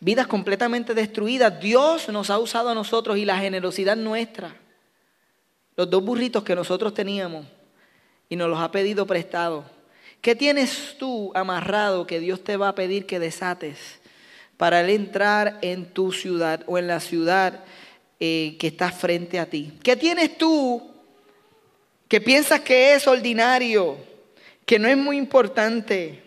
vidas 0.00 0.26
completamente 0.26 0.94
destruidas. 0.94 1.60
Dios 1.60 2.08
nos 2.08 2.30
ha 2.30 2.38
usado 2.38 2.70
a 2.70 2.74
nosotros 2.74 3.18
y 3.18 3.24
la 3.24 3.38
generosidad 3.38 3.96
nuestra 3.96 4.56
los 5.76 5.90
dos 5.90 6.02
burritos 6.02 6.42
que 6.42 6.54
nosotros 6.54 6.94
teníamos 6.94 7.46
y 8.28 8.36
nos 8.36 8.48
los 8.48 8.58
ha 8.58 8.70
pedido 8.70 9.06
prestado. 9.06 9.64
¿Qué 10.20 10.34
tienes 10.34 10.96
tú 10.98 11.30
amarrado 11.34 12.06
que 12.06 12.18
Dios 12.18 12.42
te 12.42 12.56
va 12.56 12.68
a 12.68 12.74
pedir 12.74 13.06
que 13.06 13.18
desates 13.18 14.00
para 14.56 14.80
él 14.80 14.90
entrar 14.90 15.58
en 15.60 15.86
tu 15.86 16.12
ciudad 16.12 16.62
o 16.66 16.78
en 16.78 16.86
la 16.86 17.00
ciudad 17.00 17.64
eh, 18.18 18.56
que 18.58 18.68
está 18.68 18.90
frente 18.90 19.38
a 19.38 19.46
ti? 19.46 19.72
¿Qué 19.82 19.94
tienes 19.94 20.36
tú 20.38 20.90
que 22.08 22.20
piensas 22.20 22.60
que 22.60 22.94
es 22.94 23.06
ordinario, 23.06 23.98
que 24.64 24.78
no 24.78 24.88
es 24.88 24.96
muy 24.96 25.18
importante? 25.18 26.22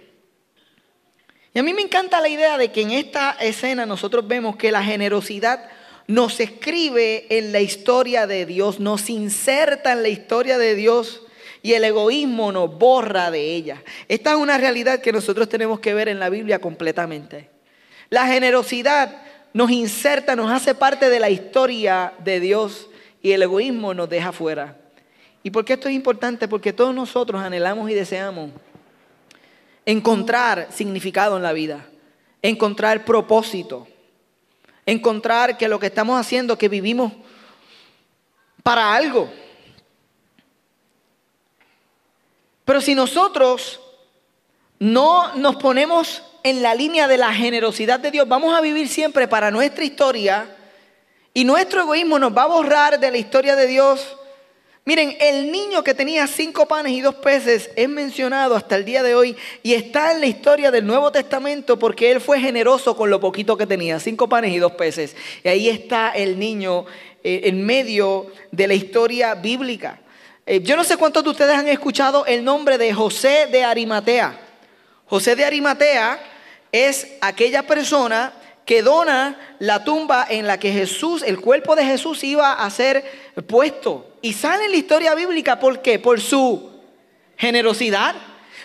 Y 1.54 1.60
a 1.60 1.64
mí 1.64 1.74
me 1.74 1.82
encanta 1.82 2.22
la 2.22 2.30
idea 2.30 2.58
de 2.58 2.72
que 2.72 2.82
en 2.82 2.92
esta 2.92 3.32
escena 3.42 3.88
nosotros 3.88 4.28
vemos 4.28 4.56
que 4.56 4.72
la 4.72 4.84
generosidad 4.84 5.68
nos 6.10 6.40
escribe 6.40 7.28
en 7.30 7.52
la 7.52 7.60
historia 7.60 8.26
de 8.26 8.48
Dios, 8.48 8.80
nos 8.80 9.12
inserta 9.12 9.92
en 9.92 10.02
la 10.02 10.10
historia 10.10 10.58
de 10.58 10.74
Dios 10.74 11.22
y 11.62 11.74
el 11.74 11.84
egoísmo 11.84 12.52
nos 12.52 12.80
borra 12.80 13.30
de 13.30 13.54
ella. 13.54 13.84
Esta 14.08 14.32
es 14.32 14.38
una 14.38 14.58
realidad 14.58 15.02
que 15.02 15.12
nosotros 15.12 15.48
tenemos 15.50 15.80
que 15.82 15.94
ver 15.94 16.10
en 16.10 16.18
la 16.18 16.32
Biblia 16.32 16.60
completamente. 16.60 17.52
La 18.10 18.26
generosidad 18.26 19.22
nos 19.54 19.70
inserta, 19.70 20.36
nos 20.36 20.52
hace 20.52 20.74
parte 20.74 21.12
de 21.12 21.20
la 21.20 21.30
historia 21.30 22.14
de 22.24 22.40
Dios 22.40 22.90
y 23.22 23.34
el 23.34 23.44
egoísmo 23.44 23.94
nos 23.94 24.10
deja 24.10 24.32
fuera. 24.32 24.78
¿Y 25.44 25.52
por 25.52 25.64
qué 25.64 25.74
esto 25.74 25.90
es 25.90 25.94
importante? 25.94 26.48
Porque 26.48 26.74
todos 26.74 26.96
nosotros 26.96 27.40
anhelamos 27.40 27.88
y 27.88 27.94
deseamos 27.94 28.50
encontrar 29.86 30.70
significado 30.72 31.38
en 31.38 31.44
la 31.44 31.54
vida, 31.54 31.86
encontrar 32.42 33.06
propósito 33.06 33.88
encontrar 34.92 35.58
que 35.58 35.68
lo 35.68 35.80
que 35.80 35.88
estamos 35.88 36.20
haciendo, 36.20 36.58
que 36.58 36.70
vivimos 36.70 37.14
para 38.64 38.94
algo. 38.94 39.30
Pero 42.66 42.82
si 42.82 42.96
nosotros 42.96 43.80
no 44.80 45.36
nos 45.36 45.56
ponemos 45.58 46.24
en 46.44 46.62
la 46.62 46.74
línea 46.74 47.08
de 47.08 47.18
la 47.18 47.34
generosidad 47.34 48.00
de 48.00 48.12
Dios, 48.12 48.28
vamos 48.28 48.56
a 48.56 48.62
vivir 48.62 48.88
siempre 48.88 49.28
para 49.28 49.52
nuestra 49.52 49.84
historia 49.84 50.56
y 51.34 51.44
nuestro 51.44 51.82
egoísmo 51.82 52.18
nos 52.18 52.36
va 52.36 52.44
a 52.44 52.48
borrar 52.48 53.00
de 53.00 53.12
la 53.12 53.18
historia 53.18 53.56
de 53.56 53.68
Dios. 53.68 54.16
Miren, 54.86 55.16
el 55.20 55.52
niño 55.52 55.84
que 55.84 55.94
tenía 55.94 56.26
cinco 56.26 56.68
panes 56.68 56.94
y 56.94 57.02
dos 57.02 57.16
peces 57.16 57.70
es 57.76 57.88
mencionado 57.88 58.56
hasta 58.56 58.76
el 58.76 58.86
día 58.86 59.04
de 59.04 59.14
hoy 59.14 59.36
y 59.62 59.74
está 59.74 60.14
en 60.14 60.20
la 60.20 60.26
historia 60.26 60.72
del 60.72 60.88
Nuevo 60.88 61.12
Testamento 61.12 61.78
porque 61.78 62.12
él 62.12 62.22
fue 62.22 62.40
generoso 62.40 62.96
con 62.96 63.10
lo 63.10 63.20
poquito 63.20 63.56
que 63.56 63.68
tenía, 63.68 64.00
cinco 64.00 64.28
panes 64.28 64.52
y 64.52 64.58
dos 64.58 64.72
peces. 64.72 65.16
Y 65.44 65.48
ahí 65.48 65.70
está 65.70 66.10
el 66.12 66.40
niño 66.40 66.86
eh, 67.24 67.42
en 67.44 67.66
medio 67.66 68.28
de 68.52 68.68
la 68.68 68.74
historia 68.74 69.36
bíblica. 69.36 70.00
Eh, 70.46 70.62
yo 70.64 70.76
no 70.76 70.84
sé 70.84 70.98
cuántos 70.98 71.24
de 71.24 71.30
ustedes 71.30 71.56
han 71.56 71.68
escuchado 71.68 72.26
el 72.26 72.44
nombre 72.44 72.78
de 72.80 72.92
José 72.92 73.48
de 73.52 73.64
Arimatea. 73.64 74.40
José 75.06 75.36
de 75.36 75.46
Arimatea 75.46 76.20
es 76.72 77.08
aquella 77.22 77.68
persona 77.68 78.34
que 78.70 78.84
dona 78.84 79.36
la 79.58 79.84
tumba 79.84 80.28
en 80.30 80.46
la 80.46 80.60
que 80.60 80.72
Jesús, 80.72 81.24
el 81.24 81.42
cuerpo 81.42 81.76
de 81.76 81.84
Jesús 81.84 82.24
iba 82.24 82.54
a 82.54 82.70
ser 82.70 83.04
puesto. 83.48 84.06
Y 84.22 84.34
sale 84.34 84.66
en 84.66 84.72
la 84.72 84.78
historia 84.78 85.16
bíblica, 85.16 85.60
¿por 85.60 85.82
qué? 85.82 85.98
Por 85.98 86.22
su 86.22 86.70
generosidad. 87.36 88.14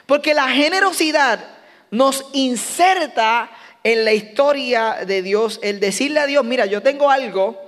Porque 0.05 0.35
la 0.35 0.51
generosidad 0.51 1.43
nos 1.91 2.27
inserta 2.35 3.51
en 3.83 4.05
la 4.05 4.13
historia 4.13 5.07
de 5.07 5.23
Dios. 5.23 5.59
El 5.63 5.81
decirle 5.81 6.21
a 6.21 6.27
Dios, 6.27 6.45
mira, 6.45 6.67
yo 6.67 6.83
tengo 6.83 7.11
algo 7.11 7.59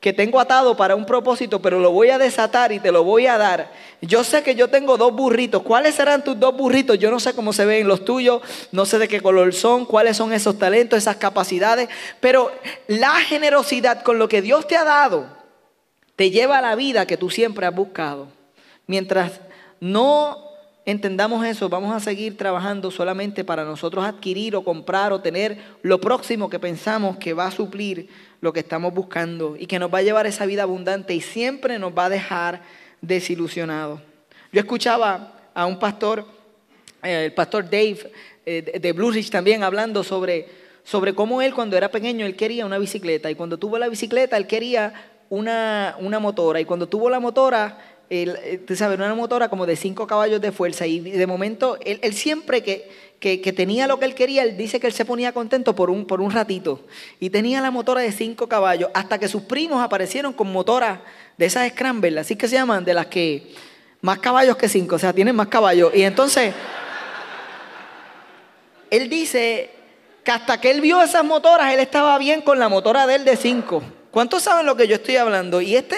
que 0.00 0.12
tengo 0.12 0.38
atado 0.38 0.76
para 0.76 0.94
un 0.94 1.04
propósito, 1.04 1.60
pero 1.60 1.80
lo 1.80 1.90
voy 1.90 2.10
a 2.10 2.18
desatar 2.18 2.70
y 2.70 2.78
te 2.78 2.92
lo 2.92 3.02
voy 3.02 3.26
a 3.26 3.36
dar. 3.36 3.72
Yo 4.00 4.22
sé 4.22 4.44
que 4.44 4.54
yo 4.54 4.68
tengo 4.68 4.96
dos 4.96 5.12
burritos. 5.12 5.62
¿Cuáles 5.62 5.96
serán 5.96 6.22
tus 6.22 6.38
dos 6.38 6.56
burritos? 6.56 6.98
Yo 6.98 7.10
no 7.10 7.18
sé 7.18 7.34
cómo 7.34 7.52
se 7.52 7.66
ven 7.66 7.88
los 7.88 8.04
tuyos, 8.04 8.42
no 8.70 8.86
sé 8.86 8.98
de 8.98 9.08
qué 9.08 9.20
color 9.20 9.52
son, 9.52 9.86
cuáles 9.86 10.16
son 10.16 10.32
esos 10.32 10.56
talentos, 10.56 10.98
esas 10.98 11.16
capacidades, 11.16 11.88
pero 12.20 12.52
la 12.86 13.14
generosidad 13.16 14.02
con 14.02 14.18
lo 14.20 14.28
que 14.28 14.40
Dios 14.40 14.68
te 14.68 14.76
ha 14.76 14.84
dado 14.84 15.26
te 16.14 16.30
lleva 16.30 16.58
a 16.58 16.62
la 16.62 16.74
vida 16.74 17.06
que 17.06 17.16
tú 17.16 17.30
siempre 17.30 17.66
has 17.66 17.74
buscado. 17.74 18.28
Mientras 18.86 19.40
no 19.80 20.47
entendamos 20.84 21.44
eso, 21.44 21.68
vamos 21.68 21.94
a 21.94 22.00
seguir 22.00 22.36
trabajando 22.36 22.90
solamente 22.90 23.44
para 23.44 23.64
nosotros 23.64 24.04
adquirir 24.04 24.56
o 24.56 24.64
comprar 24.64 25.12
o 25.12 25.20
tener 25.20 25.58
lo 25.82 26.00
próximo 26.00 26.48
que 26.48 26.58
pensamos 26.58 27.18
que 27.18 27.34
va 27.34 27.46
a 27.46 27.50
suplir 27.50 28.08
lo 28.40 28.52
que 28.52 28.60
estamos 28.60 28.94
buscando 28.94 29.56
y 29.58 29.66
que 29.66 29.78
nos 29.78 29.92
va 29.92 29.98
a 29.98 30.02
llevar 30.02 30.26
esa 30.26 30.46
vida 30.46 30.62
abundante 30.62 31.14
y 31.14 31.20
siempre 31.20 31.78
nos 31.78 31.92
va 31.92 32.06
a 32.06 32.08
dejar 32.08 32.62
desilusionados. 33.00 34.00
Yo 34.52 34.60
escuchaba 34.60 35.34
a 35.54 35.66
un 35.66 35.78
pastor, 35.78 36.24
eh, 37.02 37.26
el 37.26 37.34
pastor 37.34 37.64
Dave 37.64 38.10
eh, 38.46 38.78
de 38.80 38.92
Blue 38.92 39.10
Ridge 39.10 39.30
también 39.30 39.62
hablando 39.62 40.02
sobre, 40.02 40.48
sobre 40.84 41.14
cómo 41.14 41.42
él 41.42 41.52
cuando 41.52 41.76
era 41.76 41.90
pequeño 41.90 42.24
él 42.24 42.36
quería 42.36 42.64
una 42.64 42.78
bicicleta 42.78 43.30
y 43.30 43.34
cuando 43.34 43.58
tuvo 43.58 43.78
la 43.78 43.88
bicicleta 43.88 44.36
él 44.36 44.46
quería 44.46 44.94
una, 45.28 45.96
una 46.00 46.18
motora 46.18 46.60
y 46.60 46.64
cuando 46.64 46.88
tuvo 46.88 47.10
la 47.10 47.20
motora 47.20 47.97
eh, 48.10 48.62
tú 48.66 48.74
sabes, 48.74 48.98
una 48.98 49.14
motora 49.14 49.48
como 49.50 49.66
de 49.66 49.76
cinco 49.76 50.06
caballos 50.06 50.40
de 50.40 50.50
fuerza 50.50 50.86
y 50.86 51.00
de 51.00 51.26
momento 51.26 51.78
él, 51.84 52.14
siempre 52.14 52.62
que, 52.62 52.90
que, 53.20 53.52
tenía 53.52 53.86
lo 53.86 53.98
que 53.98 54.06
él 54.06 54.14
quería, 54.14 54.42
él 54.44 54.56
dice 54.56 54.80
que 54.80 54.86
él 54.86 54.94
se 54.94 55.04
ponía 55.04 55.32
contento 55.32 55.74
por 55.74 55.90
un, 55.90 56.06
por 56.06 56.22
un 56.22 56.30
ratito 56.30 56.86
y 57.20 57.28
tenía 57.28 57.60
la 57.60 57.70
motora 57.70 58.00
de 58.00 58.12
cinco 58.12 58.48
caballos 58.48 58.90
hasta 58.94 59.18
que 59.18 59.28
sus 59.28 59.42
primos 59.42 59.82
aparecieron 59.82 60.32
con 60.32 60.50
motoras 60.50 61.00
de 61.36 61.46
esas 61.46 61.68
Scramble, 61.70 62.18
así 62.18 62.34
que 62.34 62.48
se 62.48 62.56
llaman, 62.56 62.84
de 62.84 62.94
las 62.94 63.06
que 63.06 63.52
más 64.00 64.20
caballos 64.20 64.56
que 64.56 64.68
cinco, 64.68 64.96
o 64.96 64.98
sea, 64.98 65.12
tienen 65.12 65.36
más 65.36 65.48
caballos. 65.48 65.92
Y 65.94 66.02
entonces, 66.02 66.54
él 68.90 69.10
dice 69.10 69.70
que 70.24 70.30
hasta 70.30 70.60
que 70.60 70.70
él 70.70 70.80
vio 70.80 71.02
esas 71.02 71.24
motoras, 71.24 71.74
él 71.74 71.80
estaba 71.80 72.16
bien 72.16 72.40
con 72.40 72.58
la 72.58 72.68
motora 72.68 73.06
de 73.06 73.16
él 73.16 73.24
de 73.24 73.36
cinco. 73.36 73.82
¿Cuántos 74.10 74.44
saben 74.44 74.64
lo 74.64 74.76
que 74.76 74.88
yo 74.88 74.94
estoy 74.94 75.16
hablando? 75.16 75.60
Y 75.60 75.76
este, 75.76 75.96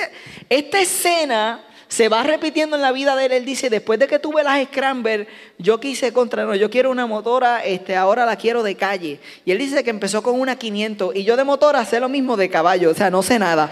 esta 0.49 0.81
escena 0.81 1.65
se 1.91 2.09
va 2.09 2.23
repitiendo 2.23 2.77
en 2.77 2.83
la 2.83 2.93
vida 2.93 3.17
de 3.17 3.27
él. 3.27 3.33
Él 3.33 3.45
dice, 3.45 3.69
después 3.69 3.99
de 3.99 4.07
que 4.07 4.21
tuve 4.21 4.45
las 4.45 4.65
Scramble, 4.65 5.27
yo 5.59 5.81
quise 5.81 6.13
contra, 6.13 6.45
no, 6.45 6.55
yo 6.55 6.71
quiero 6.71 6.89
una 6.91 7.05
motora, 7.07 7.65
este, 7.65 7.97
ahora 7.97 8.25
la 8.25 8.37
quiero 8.37 8.63
de 8.63 8.77
calle. 8.77 9.19
Y 9.45 9.51
él 9.51 9.59
dice 9.59 9.83
que 9.83 9.91
empezó 9.91 10.23
con 10.23 10.41
una 10.41 10.57
500 10.57 11.17
y 11.17 11.25
yo 11.25 11.37
de 11.37 11.43
motora 11.43 11.85
sé 11.85 11.99
lo 11.99 12.09
mismo 12.09 12.37
de 12.37 12.49
caballo, 12.49 12.91
o 12.91 12.95
sea, 12.95 13.11
no 13.11 13.25
sé 13.25 13.41
nada. 13.41 13.71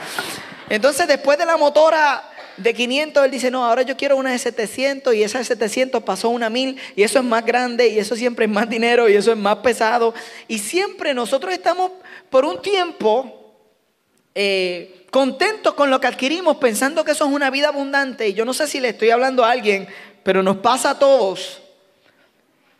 Entonces, 0.68 1.06
después 1.06 1.38
de 1.38 1.46
la 1.46 1.56
motora 1.56 2.28
de 2.56 2.74
500, 2.74 3.24
él 3.24 3.30
dice, 3.30 3.52
no, 3.52 3.64
ahora 3.64 3.82
yo 3.82 3.96
quiero 3.96 4.16
una 4.16 4.32
de 4.32 4.38
700 4.40 5.14
y 5.14 5.22
esa 5.22 5.38
de 5.38 5.44
700 5.44 6.02
pasó 6.02 6.28
una 6.28 6.50
1000 6.50 6.76
y 6.96 7.04
eso 7.04 7.20
es 7.20 7.24
más 7.24 7.46
grande 7.46 7.86
y 7.86 8.00
eso 8.00 8.16
siempre 8.16 8.46
es 8.46 8.50
más 8.50 8.68
dinero 8.68 9.08
y 9.08 9.14
eso 9.14 9.30
es 9.30 9.38
más 9.38 9.58
pesado. 9.58 10.12
Y 10.48 10.58
siempre 10.58 11.14
nosotros 11.14 11.54
estamos 11.54 11.92
por 12.30 12.44
un 12.44 12.60
tiempo... 12.60 13.37
Eh, 14.34 15.06
contentos 15.10 15.74
con 15.74 15.90
lo 15.90 16.00
que 16.00 16.06
adquirimos, 16.06 16.56
pensando 16.58 17.04
que 17.04 17.12
eso 17.12 17.26
es 17.26 17.32
una 17.32 17.50
vida 17.50 17.68
abundante. 17.68 18.28
Y 18.28 18.34
yo 18.34 18.44
no 18.44 18.54
sé 18.54 18.66
si 18.66 18.80
le 18.80 18.90
estoy 18.90 19.10
hablando 19.10 19.44
a 19.44 19.50
alguien, 19.50 19.88
pero 20.22 20.42
nos 20.42 20.58
pasa 20.58 20.90
a 20.90 20.98
todos. 20.98 21.60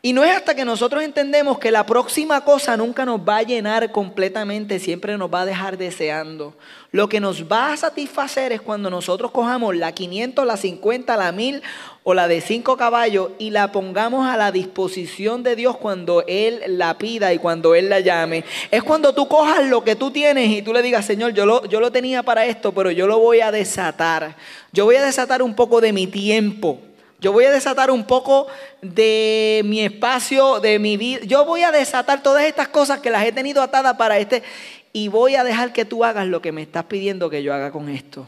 Y 0.00 0.12
no 0.12 0.22
es 0.22 0.30
hasta 0.30 0.54
que 0.54 0.64
nosotros 0.64 1.02
entendemos 1.02 1.58
que 1.58 1.72
la 1.72 1.84
próxima 1.84 2.44
cosa 2.44 2.76
nunca 2.76 3.04
nos 3.04 3.18
va 3.20 3.38
a 3.38 3.42
llenar 3.42 3.90
completamente, 3.90 4.78
siempre 4.78 5.18
nos 5.18 5.28
va 5.28 5.40
a 5.40 5.46
dejar 5.46 5.76
deseando. 5.76 6.54
Lo 6.92 7.08
que 7.08 7.18
nos 7.18 7.50
va 7.50 7.72
a 7.72 7.76
satisfacer 7.76 8.52
es 8.52 8.60
cuando 8.60 8.90
nosotros 8.90 9.32
cojamos 9.32 9.74
la 9.74 9.90
500, 9.90 10.46
la 10.46 10.56
50, 10.56 11.16
la 11.16 11.32
1000 11.32 11.62
o 12.04 12.14
la 12.14 12.28
de 12.28 12.40
5 12.40 12.76
caballos 12.76 13.30
y 13.40 13.50
la 13.50 13.72
pongamos 13.72 14.28
a 14.28 14.36
la 14.36 14.52
disposición 14.52 15.42
de 15.42 15.56
Dios 15.56 15.76
cuando 15.76 16.22
Él 16.28 16.62
la 16.68 16.96
pida 16.96 17.34
y 17.34 17.40
cuando 17.40 17.74
Él 17.74 17.88
la 17.88 17.98
llame. 17.98 18.44
Es 18.70 18.84
cuando 18.84 19.12
tú 19.12 19.26
cojas 19.26 19.66
lo 19.66 19.82
que 19.82 19.96
tú 19.96 20.12
tienes 20.12 20.48
y 20.48 20.62
tú 20.62 20.72
le 20.72 20.80
digas, 20.80 21.06
Señor, 21.06 21.32
yo 21.32 21.44
lo, 21.44 21.66
yo 21.66 21.80
lo 21.80 21.90
tenía 21.90 22.22
para 22.22 22.46
esto, 22.46 22.72
pero 22.72 22.92
yo 22.92 23.08
lo 23.08 23.18
voy 23.18 23.40
a 23.40 23.50
desatar. 23.50 24.36
Yo 24.70 24.84
voy 24.84 24.94
a 24.94 25.04
desatar 25.04 25.42
un 25.42 25.56
poco 25.56 25.80
de 25.80 25.92
mi 25.92 26.06
tiempo. 26.06 26.78
Yo 27.20 27.32
voy 27.32 27.44
a 27.46 27.50
desatar 27.50 27.90
un 27.90 28.04
poco 28.04 28.46
de 28.80 29.62
mi 29.64 29.80
espacio, 29.80 30.60
de 30.60 30.78
mi 30.78 30.96
vida. 30.96 31.20
Yo 31.24 31.44
voy 31.44 31.62
a 31.62 31.72
desatar 31.72 32.22
todas 32.22 32.44
estas 32.44 32.68
cosas 32.68 33.00
que 33.00 33.10
las 33.10 33.24
he 33.24 33.32
tenido 33.32 33.60
atadas 33.60 33.96
para 33.96 34.18
este. 34.18 34.42
Y 34.92 35.08
voy 35.08 35.34
a 35.34 35.42
dejar 35.42 35.72
que 35.72 35.84
tú 35.84 36.04
hagas 36.04 36.26
lo 36.26 36.40
que 36.40 36.52
me 36.52 36.62
estás 36.62 36.84
pidiendo 36.84 37.28
que 37.28 37.42
yo 37.42 37.52
haga 37.52 37.72
con 37.72 37.88
esto. 37.88 38.26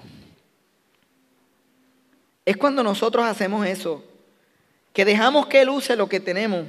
Es 2.45 2.57
cuando 2.57 2.83
nosotros 2.83 3.25
hacemos 3.25 3.65
eso. 3.67 4.05
Que 4.93 5.05
dejamos 5.05 5.47
que 5.47 5.61
Él 5.61 5.69
use 5.69 5.95
lo 5.95 6.09
que 6.09 6.19
tenemos. 6.19 6.67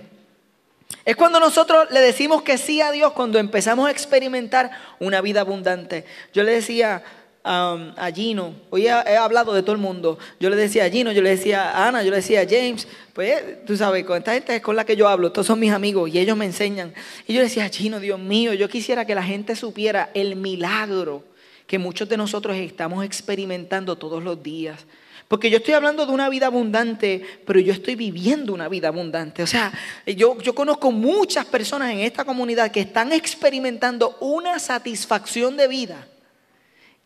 Es 1.06 1.16
cuando 1.16 1.40
nosotros 1.40 1.90
le 1.90 2.02
decimos 2.02 2.44
que 2.44 2.60
sí 2.60 2.82
a 2.82 2.92
Dios, 2.92 3.14
cuando 3.14 3.40
empezamos 3.40 3.88
a 3.88 3.92
experimentar 3.92 4.70
una 5.00 5.22
vida 5.22 5.42
abundante. 5.42 6.06
Yo 6.34 6.44
le 6.44 6.52
decía 6.52 7.04
a 7.44 8.12
Gino, 8.14 8.54
hoy 8.70 8.88
he, 8.88 8.92
hablado 8.92 9.54
de 9.54 9.64
todo 9.64 9.74
el 9.74 9.82
mundo, 9.82 10.20
yo 10.40 10.50
le 10.50 10.56
decía 10.56 10.86
a 10.86 10.90
Gino, 10.90 11.12
yo 11.12 11.22
le 11.22 11.32
decía 11.32 11.72
a 11.72 11.88
Ana, 11.88 12.04
yo 12.04 12.12
le 12.12 12.18
decía 12.18 12.42
a 12.42 12.46
James, 12.48 12.88
pues 13.14 13.66
tú 13.66 13.76
sabes, 13.76 14.06
con 14.06 14.18
esta 14.18 14.34
gente 14.34 14.56
es 14.56 14.62
con 14.62 14.76
la 14.76 14.86
que 14.86 14.96
yo 14.96 15.08
hablo, 15.08 15.32
todos 15.32 15.48
son 15.48 15.60
mis 15.60 15.72
amigos 15.72 16.10
y 16.14 16.20
ellos 16.20 16.38
me 16.38 16.46
enseñan. 16.46 16.94
Y 17.28 17.34
yo 17.34 17.40
le 17.40 17.46
decía 17.46 17.66
a 17.66 17.70
Gino, 17.70 18.00
Dios 18.00 18.20
mío, 18.20 18.54
yo 18.54 18.70
quisiera 18.70 19.06
que 19.06 19.16
la 19.16 19.24
gente 19.24 19.56
supiera 19.56 20.12
el 20.14 20.36
milagro 20.36 21.24
que 21.66 21.80
muchos 21.80 22.08
de 22.10 22.18
nosotros 22.18 22.58
estamos 22.58 23.04
experimentando 23.06 23.98
todos 23.98 24.22
los 24.22 24.44
días. 24.44 24.86
Porque 25.28 25.50
yo 25.50 25.58
estoy 25.58 25.74
hablando 25.74 26.06
de 26.06 26.12
una 26.12 26.28
vida 26.28 26.48
abundante, 26.48 27.24
pero 27.46 27.62
yo 27.62 27.72
estoy 27.72 27.96
viviendo 27.96 28.54
una 28.54 28.68
vida 28.68 28.90
abundante. 28.90 29.42
O 29.42 29.48
sea, 29.48 29.72
yo, 30.06 30.38
yo 30.42 30.54
conozco 30.54 30.92
muchas 30.92 31.46
personas 31.46 31.92
en 31.92 32.00
esta 32.00 32.26
comunidad 32.26 32.70
que 32.70 32.82
están 32.82 33.14
experimentando 33.14 34.18
una 34.20 34.60
satisfacción 34.60 35.56
de 35.56 35.70
vida 35.70 36.06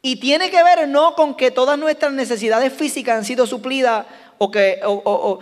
y 0.05 0.17
tiene 0.17 0.51
que 0.51 0.61
ver 0.61 0.87
no 0.87 1.15
con 1.15 1.33
que 1.33 1.49
todas 1.49 1.79
nuestras 1.79 2.13
necesidades 2.13 2.71
físicas 2.71 3.17
han 3.17 3.25
sido 3.25 3.47
suplidas 3.47 4.05
o 4.37 4.51
que... 4.51 4.79
O, 4.83 5.39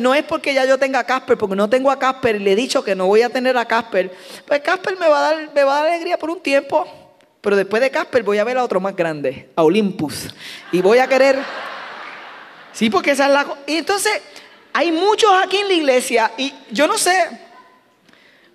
No 0.00 0.12
es 0.12 0.24
porque 0.24 0.52
ya 0.52 0.64
yo 0.64 0.76
tenga 0.76 0.98
a 0.98 1.04
Casper, 1.04 1.38
porque 1.38 1.54
no 1.54 1.70
tengo 1.70 1.92
a 1.92 2.00
Casper 2.00 2.34
y 2.34 2.38
le 2.40 2.52
he 2.54 2.56
dicho 2.56 2.82
que 2.82 2.96
no 2.96 3.06
voy 3.06 3.22
a 3.22 3.30
tener 3.30 3.56
a 3.56 3.64
Casper. 3.64 4.12
Pues 4.44 4.60
Casper 4.60 4.98
me 4.98 5.06
va 5.06 5.18
a 5.18 5.22
dar, 5.22 5.54
me 5.54 5.62
va 5.62 5.76
a 5.76 5.82
dar 5.82 5.92
alegría 5.92 6.18
por 6.18 6.30
un 6.30 6.40
tiempo. 6.40 6.84
Pero 7.40 7.54
después 7.54 7.80
de 7.80 7.92
Casper 7.92 8.24
voy 8.24 8.38
a 8.38 8.44
ver 8.44 8.58
a 8.58 8.64
otro 8.64 8.80
más 8.80 8.96
grande, 8.96 9.50
a 9.54 9.62
Olympus. 9.62 10.34
Y 10.72 10.82
voy 10.82 10.98
a 10.98 11.06
querer... 11.06 11.38
Sí, 12.72 12.90
porque 12.90 13.12
esa 13.12 13.26
es 13.26 13.32
la... 13.32 13.46
Y 13.68 13.76
entonces, 13.76 14.20
hay 14.72 14.90
muchos 14.90 15.30
aquí 15.40 15.58
en 15.58 15.68
la 15.68 15.74
iglesia 15.74 16.32
y 16.36 16.52
yo 16.72 16.88
no 16.88 16.98
sé 16.98 17.14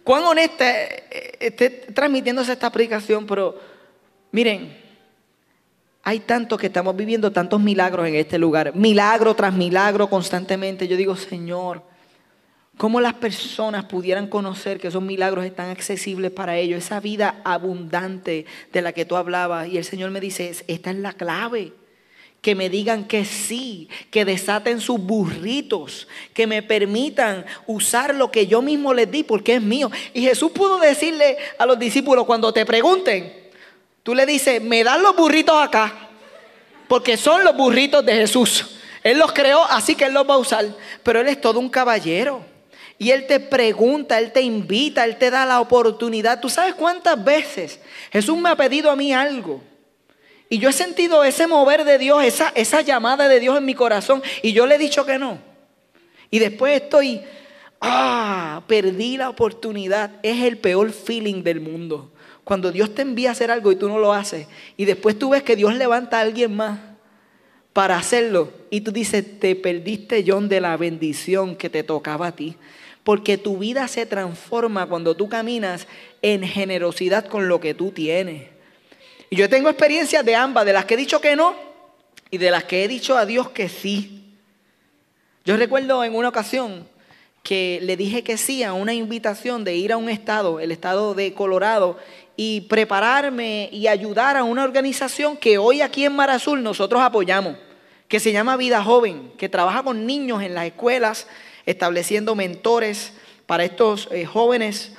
cuán 0.03 0.25
honesta 0.25 0.69
esté 1.39 1.69
transmitiéndose 1.69 2.51
esta 2.51 2.67
aplicación, 2.67 3.25
pero 3.25 3.72
Miren, 4.33 4.75
hay 6.01 6.21
tanto 6.21 6.57
que 6.57 6.65
estamos 6.65 6.95
viviendo 6.95 7.31
tantos 7.31 7.61
milagros 7.61 8.07
en 8.07 8.15
este 8.15 8.39
lugar, 8.39 8.75
milagro 8.75 9.35
tras 9.35 9.53
milagro 9.53 10.09
constantemente. 10.09 10.87
Yo 10.87 10.97
digo, 10.97 11.15
Señor, 11.15 11.83
¿cómo 12.75 12.99
las 12.99 13.13
personas 13.13 13.85
pudieran 13.85 14.25
conocer 14.25 14.79
que 14.79 14.87
esos 14.87 15.03
milagros 15.03 15.45
están 15.45 15.69
accesibles 15.69 16.31
para 16.31 16.57
ellos? 16.57 16.83
Esa 16.83 16.99
vida 16.99 17.41
abundante 17.45 18.47
de 18.71 18.81
la 18.81 18.91
que 18.91 19.05
tú 19.05 19.17
hablabas. 19.17 19.67
Y 19.67 19.77
el 19.77 19.85
Señor 19.85 20.09
me 20.09 20.19
dice, 20.19 20.51
esta 20.67 20.89
es 20.89 20.97
la 20.97 21.13
clave 21.13 21.71
que 22.41 22.55
me 22.55 22.69
digan 22.69 23.05
que 23.05 23.25
sí, 23.25 23.87
que 24.09 24.25
desaten 24.25 24.81
sus 24.81 24.99
burritos, 24.99 26.07
que 26.33 26.47
me 26.47 26.63
permitan 26.63 27.45
usar 27.67 28.15
lo 28.15 28.31
que 28.31 28.47
yo 28.47 28.63
mismo 28.63 28.95
les 28.95 29.11
di 29.11 29.21
porque 29.21 29.55
es 29.55 29.61
mío. 29.61 29.91
Y 30.15 30.23
Jesús 30.23 30.51
pudo 30.51 30.79
decirle 30.79 31.37
a 31.59 31.67
los 31.67 31.77
discípulos 31.77 32.25
cuando 32.25 32.51
te 32.51 32.65
pregunten, 32.65 33.42
tú 34.03 34.13
le 34.13 34.25
dices, 34.25 34.61
me 34.61 34.83
dan 34.83 35.01
los 35.01 35.15
burritos 35.15 35.55
acá, 35.55 36.09
porque 36.87 37.17
son 37.17 37.43
los 37.43 37.55
burritos 37.57 38.05
de 38.05 38.13
Jesús. 38.13 38.77
Él 39.03 39.19
los 39.19 39.33
creó, 39.33 39.63
así 39.65 39.95
que 39.95 40.05
Él 40.05 40.13
los 40.13 40.27
va 40.27 40.35
a 40.35 40.37
usar. 40.37 40.65
Pero 41.03 41.19
Él 41.19 41.27
es 41.27 41.41
todo 41.41 41.59
un 41.59 41.69
caballero. 41.69 42.45
Y 42.97 43.11
Él 43.11 43.27
te 43.27 43.39
pregunta, 43.39 44.17
Él 44.17 44.31
te 44.31 44.41
invita, 44.41 45.03
Él 45.03 45.17
te 45.17 45.29
da 45.29 45.45
la 45.45 45.59
oportunidad. 45.59 46.39
¿Tú 46.39 46.49
sabes 46.49 46.73
cuántas 46.73 47.21
veces 47.21 47.79
Jesús 48.11 48.37
me 48.37 48.49
ha 48.49 48.55
pedido 48.55 48.89
a 48.89 48.95
mí 48.95 49.13
algo? 49.13 49.61
Y 50.49 50.59
yo 50.59 50.69
he 50.69 50.73
sentido 50.73 51.23
ese 51.23 51.47
mover 51.47 51.83
de 51.83 51.97
Dios, 51.97 52.23
esa, 52.23 52.51
esa 52.55 52.81
llamada 52.81 53.27
de 53.27 53.39
Dios 53.39 53.57
en 53.57 53.65
mi 53.65 53.73
corazón. 53.73 54.23
Y 54.41 54.53
yo 54.53 54.65
le 54.65 54.75
he 54.75 54.77
dicho 54.77 55.05
que 55.05 55.17
no. 55.17 55.39
Y 56.29 56.39
después 56.39 56.81
estoy, 56.81 57.21
ah, 57.81 58.61
perdí 58.67 59.17
la 59.17 59.29
oportunidad. 59.29 60.11
Es 60.21 60.43
el 60.43 60.57
peor 60.57 60.91
feeling 60.91 61.43
del 61.43 61.59
mundo. 61.59 62.12
Cuando 62.43 62.71
Dios 62.71 62.93
te 62.93 63.01
envía 63.01 63.29
a 63.29 63.31
hacer 63.31 63.51
algo 63.51 63.71
y 63.71 63.75
tú 63.75 63.87
no 63.87 63.99
lo 63.99 64.13
haces. 64.13 64.47
Y 64.77 64.85
después 64.85 65.17
tú 65.17 65.29
ves 65.29 65.43
que 65.43 65.55
Dios 65.55 65.75
levanta 65.75 66.17
a 66.17 66.21
alguien 66.21 66.55
más 66.55 66.79
para 67.71 67.97
hacerlo. 67.97 68.51
Y 68.69 68.81
tú 68.81 68.91
dices, 68.91 69.39
te 69.39 69.55
perdiste, 69.55 70.23
John, 70.25 70.49
de 70.49 70.61
la 70.61 70.77
bendición 70.77 71.55
que 71.55 71.69
te 71.69 71.83
tocaba 71.83 72.27
a 72.27 72.35
ti. 72.35 72.55
Porque 73.03 73.37
tu 73.37 73.57
vida 73.57 73.87
se 73.87 74.05
transforma 74.05 74.85
cuando 74.87 75.15
tú 75.15 75.27
caminas 75.29 75.87
en 76.21 76.43
generosidad 76.43 77.25
con 77.25 77.47
lo 77.47 77.59
que 77.59 77.73
tú 77.73 77.91
tienes. 77.91 78.47
Y 79.29 79.35
yo 79.35 79.49
tengo 79.49 79.69
experiencias 79.69 80.23
de 80.23 80.35
ambas, 80.35 80.65
de 80.65 80.73
las 80.73 80.85
que 80.85 80.93
he 80.93 80.97
dicho 80.97 81.19
que 81.19 81.35
no 81.35 81.55
y 82.29 82.37
de 82.37 82.51
las 82.51 82.63
que 82.63 82.83
he 82.83 82.87
dicho 82.87 83.17
a 83.17 83.25
Dios 83.25 83.49
que 83.49 83.69
sí. 83.69 84.23
Yo 85.45 85.57
recuerdo 85.57 86.03
en 86.03 86.15
una 86.15 86.29
ocasión 86.29 86.87
que 87.43 87.79
le 87.81 87.97
dije 87.97 88.23
que 88.23 88.37
sí 88.37 88.63
a 88.63 88.73
una 88.73 88.93
invitación 88.93 89.63
de 89.63 89.75
ir 89.75 89.91
a 89.91 89.97
un 89.97 90.09
estado, 90.09 90.59
el 90.59 90.71
estado 90.71 91.13
de 91.13 91.33
Colorado, 91.33 91.99
y 92.35 92.61
prepararme 92.61 93.69
y 93.71 93.87
ayudar 93.87 94.37
a 94.37 94.43
una 94.43 94.63
organización 94.63 95.37
que 95.37 95.57
hoy 95.57 95.81
aquí 95.81 96.05
en 96.05 96.15
Mar 96.15 96.29
Azul 96.29 96.63
nosotros 96.63 97.01
apoyamos, 97.01 97.55
que 98.07 98.19
se 98.19 98.31
llama 98.31 98.57
Vida 98.57 98.83
Joven, 98.83 99.31
que 99.37 99.49
trabaja 99.49 99.83
con 99.83 100.05
niños 100.05 100.41
en 100.41 100.55
las 100.55 100.65
escuelas, 100.65 101.27
estableciendo 101.65 102.35
mentores 102.35 103.13
para 103.45 103.63
estos 103.63 104.07
eh, 104.11 104.25
jóvenes, 104.25 104.93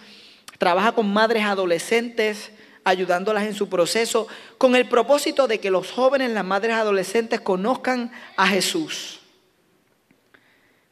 trabaja 0.58 0.92
con 0.92 1.12
madres 1.12 1.44
adolescentes, 1.44 2.52
ayudándolas 2.84 3.44
en 3.44 3.54
su 3.54 3.68
proceso, 3.68 4.28
con 4.58 4.76
el 4.76 4.88
propósito 4.88 5.48
de 5.48 5.58
que 5.58 5.70
los 5.70 5.90
jóvenes, 5.90 6.30
las 6.30 6.44
madres 6.44 6.74
adolescentes 6.76 7.40
conozcan 7.40 8.12
a 8.36 8.46
Jesús. 8.46 9.20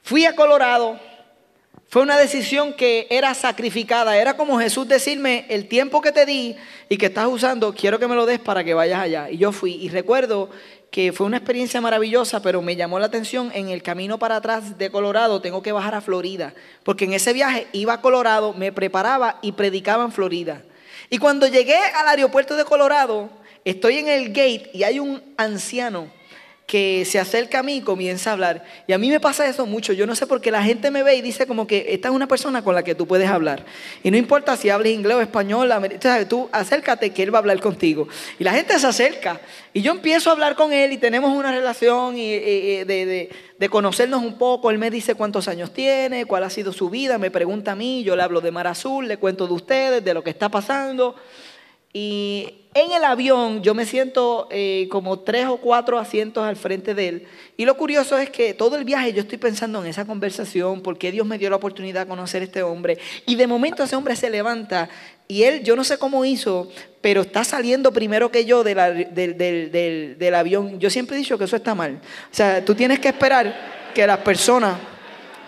Fui 0.03 0.25
a 0.25 0.35
Colorado, 0.35 0.99
fue 1.93 2.01
una 2.01 2.17
decisión 2.17 2.73
que 2.73 3.07
era 3.11 3.35
sacrificada, 3.35 4.17
era 4.17 4.35
como 4.35 4.59
Jesús 4.59 4.89
decirme, 4.89 5.45
el 5.51 5.69
tiempo 5.69 6.01
que 6.01 6.11
te 6.11 6.25
di 6.25 6.57
y 6.89 6.97
que 6.97 7.05
estás 7.05 7.27
usando, 7.27 7.75
quiero 7.75 7.99
que 7.99 8.09
me 8.09 8.15
lo 8.15 8.25
des 8.25 8.39
para 8.39 8.65
que 8.65 8.73
vayas 8.73 8.99
allá. 8.99 9.29
Y 9.29 9.37
yo 9.37 9.53
fui 9.53 9.75
y 9.75 9.91
recuerdo 9.91 10.49
que 10.91 11.13
fue 11.13 11.27
una 11.27 11.37
experiencia 11.37 11.83
maravillosa, 11.83 12.41
pero 12.41 12.63
me 12.63 12.77
llamó 12.77 12.99
la 12.99 13.05
atención 13.05 13.51
en 13.53 13.69
el 13.69 13.83
camino 13.83 14.19
para 14.19 14.37
atrás 14.37 14.79
de 14.79 14.91
Colorado, 14.91 15.43
tengo 15.43 15.63
que 15.63 15.73
bajar 15.73 15.95
a 15.95 16.01
Florida, 16.01 16.55
porque 16.83 17.05
en 17.05 17.13
ese 17.13 17.35
viaje 17.35 17.67
iba 17.73 17.93
a 17.93 18.01
Colorado, 18.01 18.55
me 18.55 18.73
preparaba 18.73 19.39
y 19.43 19.53
predicaba 19.53 20.03
en 20.03 20.13
Florida. 20.13 20.63
Y 21.11 21.19
cuando 21.19 21.47
llegué 21.47 21.77
al 21.77 22.09
aeropuerto 22.09 22.57
de 22.57 22.65
Colorado, 22.65 23.29
estoy 23.67 23.99
en 23.99 24.09
el 24.09 24.29
gate 24.29 24.71
y 24.73 24.85
hay 24.85 24.99
un 24.99 25.23
anciano 25.37 26.09
que 26.73 27.05
se 27.05 27.19
acerca 27.19 27.59
a 27.59 27.63
mí 27.63 27.77
y 27.77 27.81
comienza 27.83 28.31
a 28.31 28.33
hablar. 28.33 28.65
Y 28.87 28.95
a 28.95 28.99
mí 28.99 29.11
me 29.11 29.21
pasa 29.21 29.47
eso 29.47 29.67
mucho. 29.67 29.93
Yo 29.93 30.07
no 30.07 30.15
sé 30.15 30.27
por 30.27 30.41
qué 30.41 30.51
la 30.51 30.63
gente 30.63 30.91
me 30.91 31.03
ve 31.03 31.17
y 31.17 31.21
dice 31.21 31.47
como 31.47 31.67
que 31.67 31.85
esta 31.91 32.09
es 32.09 32.15
una 32.15 32.27
persona 32.27 32.65
con 32.65 32.75
la 32.75 32.83
que 32.83 32.95
tú 32.95 33.07
puedes 33.07 33.29
hablar. 33.29 33.67
Y 34.03 34.11
no 34.11 34.17
importa 34.17 34.57
si 34.57 34.71
hables 34.71 34.95
inglés 34.95 35.19
o 35.19 35.21
español, 35.21 35.71
tú 36.31 36.49
acércate 36.51 37.11
que 37.11 37.25
él 37.25 37.35
va 37.35 37.37
a 37.37 37.41
hablar 37.41 37.61
contigo. 37.61 38.09
Y 38.39 38.45
la 38.45 38.55
gente 38.55 38.79
se 38.79 38.87
acerca. 38.87 39.39
Y 39.75 39.83
yo 39.83 39.93
empiezo 39.93 40.31
a 40.31 40.33
hablar 40.33 40.55
con 40.55 40.73
él 40.73 40.93
y 40.93 40.97
tenemos 40.97 41.37
una 41.37 41.53
relación 41.53 42.17
de, 42.17 43.29
de 43.59 43.69
conocernos 43.69 44.23
un 44.23 44.39
poco. 44.39 44.71
Él 44.71 44.79
me 44.79 44.91
dice 44.91 45.15
cuántos 45.15 45.49
años 45.49 45.75
tiene, 45.75 46.25
cuál 46.25 46.43
ha 46.43 46.49
sido 46.49 46.73
su 46.73 46.89
vida, 46.89 47.19
me 47.19 47.31
pregunta 47.31 47.73
a 47.73 47.77
mí, 47.77 48.03
yo 48.03 48.17
le 48.17 48.23
hablo 48.23 48.41
de 48.41 48.51
Mar 48.51 48.67
Azul, 48.67 49.09
le 49.09 49.19
cuento 49.19 49.47
de 49.47 49.53
ustedes, 49.53 50.03
de 50.03 50.15
lo 50.15 50.25
que 50.25 50.31
está 50.31 50.49
pasando. 50.49 51.17
Y 51.93 52.63
en 52.75 52.91
el 52.93 53.05
avión 53.05 53.63
yo 53.63 53.75
me 53.75 53.85
siento 53.85 54.49
eh, 54.51 54.89
como 54.91 55.21
tres 55.21 55.47
o 55.47 55.59
cuatro 55.59 55.99
asientos 55.99 56.43
al 56.43 56.57
frente 56.57 56.95
de 56.95 57.09
él. 57.09 57.27
Y 57.59 57.67
lo 57.67 57.77
curioso 57.77 58.17
es 58.17 58.31
que 58.31 58.55
todo 58.55 58.77
el 58.77 58.85
viaje 58.85 59.13
yo 59.13 59.21
estoy 59.21 59.37
pensando 59.37 59.83
en 59.83 59.91
esa 59.91 60.07
conversación, 60.07 60.81
porque 60.81 61.13
Dios 61.13 61.27
me 61.27 61.37
dio 61.37 61.51
la 61.51 61.57
oportunidad 61.57 62.03
de 62.03 62.09
conocer 62.09 62.41
a 62.41 62.47
este 62.47 62.63
hombre. 62.63 62.99
Y 63.27 63.35
de 63.35 63.47
momento 63.47 63.83
ese 63.83 63.95
hombre 63.95 64.17
se 64.17 64.31
levanta 64.31 64.89
y 65.29 65.43
él, 65.43 65.63
yo 65.63 65.77
no 65.77 65.85
sé 65.85 65.99
cómo 65.99 66.25
hizo, 66.25 66.71
pero 67.03 67.23
está 67.23 67.45
saliendo 67.45 67.93
primero 67.93 68.31
que 68.31 68.47
yo 68.47 68.65
del, 68.65 70.19
del 70.19 70.35
avión. 70.35 70.81
Yo 70.81 70.89
siempre 70.89 71.17
he 71.17 71.19
dicho 71.19 71.37
que 71.37 71.45
eso 71.45 71.57
está 71.57 71.75
mal. 71.75 72.01
O 72.31 72.35
sea, 72.35 72.65
tú 72.65 72.75
tienes 72.75 73.01
que 73.01 73.09
esperar 73.09 73.91
que 73.95 74.07
las 74.07 74.19
personas 74.19 74.77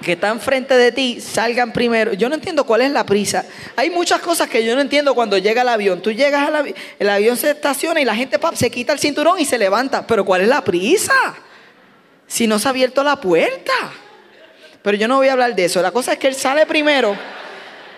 que 0.04 0.12
están 0.12 0.40
frente 0.40 0.76
de 0.76 0.92
ti 0.92 1.20
salgan 1.20 1.72
primero. 1.72 2.12
Yo 2.12 2.28
no 2.28 2.36
entiendo 2.36 2.64
cuál 2.64 2.82
es 2.82 2.90
la 2.90 3.04
prisa. 3.04 3.44
Hay 3.74 3.90
muchas 3.90 4.20
cosas 4.20 4.48
que 4.48 4.64
yo 4.64 4.74
no 4.74 4.80
entiendo 4.80 5.14
cuando 5.14 5.38
llega 5.38 5.62
el 5.62 5.68
avión. 5.68 6.00
Tú 6.00 6.12
llegas 6.12 6.46
al 6.46 6.56
avión, 6.56 6.76
el 6.98 7.08
avión 7.08 7.36
se 7.36 7.50
estaciona 7.50 8.00
y 8.00 8.04
la 8.04 8.14
gente 8.14 8.38
se 8.54 8.70
quita 8.70 8.92
el 8.92 8.98
cinturón 8.98 9.40
y 9.40 9.44
se 9.44 9.58
levanta. 9.58 10.06
Pero 10.06 10.24
¿cuál 10.24 10.42
es 10.42 10.48
la 10.48 10.62
prisa? 10.62 11.14
Si 12.26 12.46
no 12.46 12.58
se 12.58 12.68
ha 12.68 12.70
abierto 12.70 13.02
la 13.02 13.20
puerta. 13.20 13.72
Pero 14.82 14.96
yo 14.96 15.08
no 15.08 15.16
voy 15.16 15.28
a 15.28 15.32
hablar 15.32 15.54
de 15.54 15.64
eso. 15.64 15.80
La 15.82 15.90
cosa 15.90 16.12
es 16.12 16.18
que 16.18 16.28
él 16.28 16.34
sale 16.34 16.66
primero. 16.66 17.16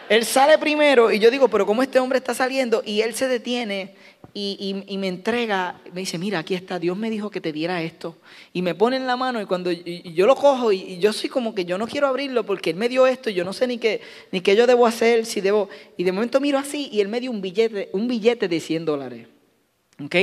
Él 0.09 0.25
sale 0.25 0.57
primero 0.59 1.11
y 1.11 1.19
yo 1.19 1.31
digo, 1.31 1.49
pero 1.49 1.67
¿cómo 1.67 1.83
este 1.83 1.99
hombre 1.99 2.19
está 2.19 2.33
saliendo? 2.33 2.83
Y 2.85 3.01
él 3.01 3.15
se 3.15 3.27
detiene 3.27 3.95
y, 4.33 4.97
me 4.99 5.09
entrega, 5.09 5.81
me 5.93 6.01
dice, 6.01 6.19
mira, 6.19 6.41
aquí 6.41 6.55
está, 6.55 6.79
Dios 6.79 6.97
me 6.97 7.11
dijo 7.11 7.31
que 7.31 7.41
te 7.41 7.53
diera 7.53 7.83
esto. 7.83 8.17
Y 8.53 8.63
me 8.63 8.75
pone 8.75 8.97
en 8.97 9.07
la 9.07 9.17
mano 9.17 9.41
y 9.41 9.47
cuando 9.47 9.73
yo 9.73 10.27
lo 10.27 10.37
cojo 10.37 10.71
y, 10.71 10.99
yo 10.99 11.13
soy 11.13 11.29
como 11.29 11.55
que 11.55 11.65
yo 11.65 11.77
no 11.79 11.89
quiero 11.89 12.07
abrirlo 12.07 12.45
porque 12.45 12.71
Él 12.71 12.77
me 12.77 12.89
dio 12.89 13.07
esto 13.07 13.31
y 13.31 13.35
yo 13.35 13.45
no 13.45 13.53
sé 13.53 13.67
ni 13.67 13.79
qué, 13.79 14.01
ni 14.31 14.43
qué 14.43 14.55
yo 14.55 14.67
debo 14.67 14.87
hacer, 14.87 15.27
si 15.27 15.41
debo... 15.41 15.69
Y 15.97 16.05
de 16.05 16.13
momento 16.13 16.41
miro 16.41 16.59
así 16.59 16.89
y 16.93 17.01
Él 17.01 17.09
me 17.09 17.21
dio 17.21 17.31
un 17.31 17.41
billete, 17.41 17.89
un 17.93 18.07
billete 18.07 18.47
de 18.47 18.61
100 18.61 18.85
dólares. 18.85 19.27
¿Ok? 20.05 20.15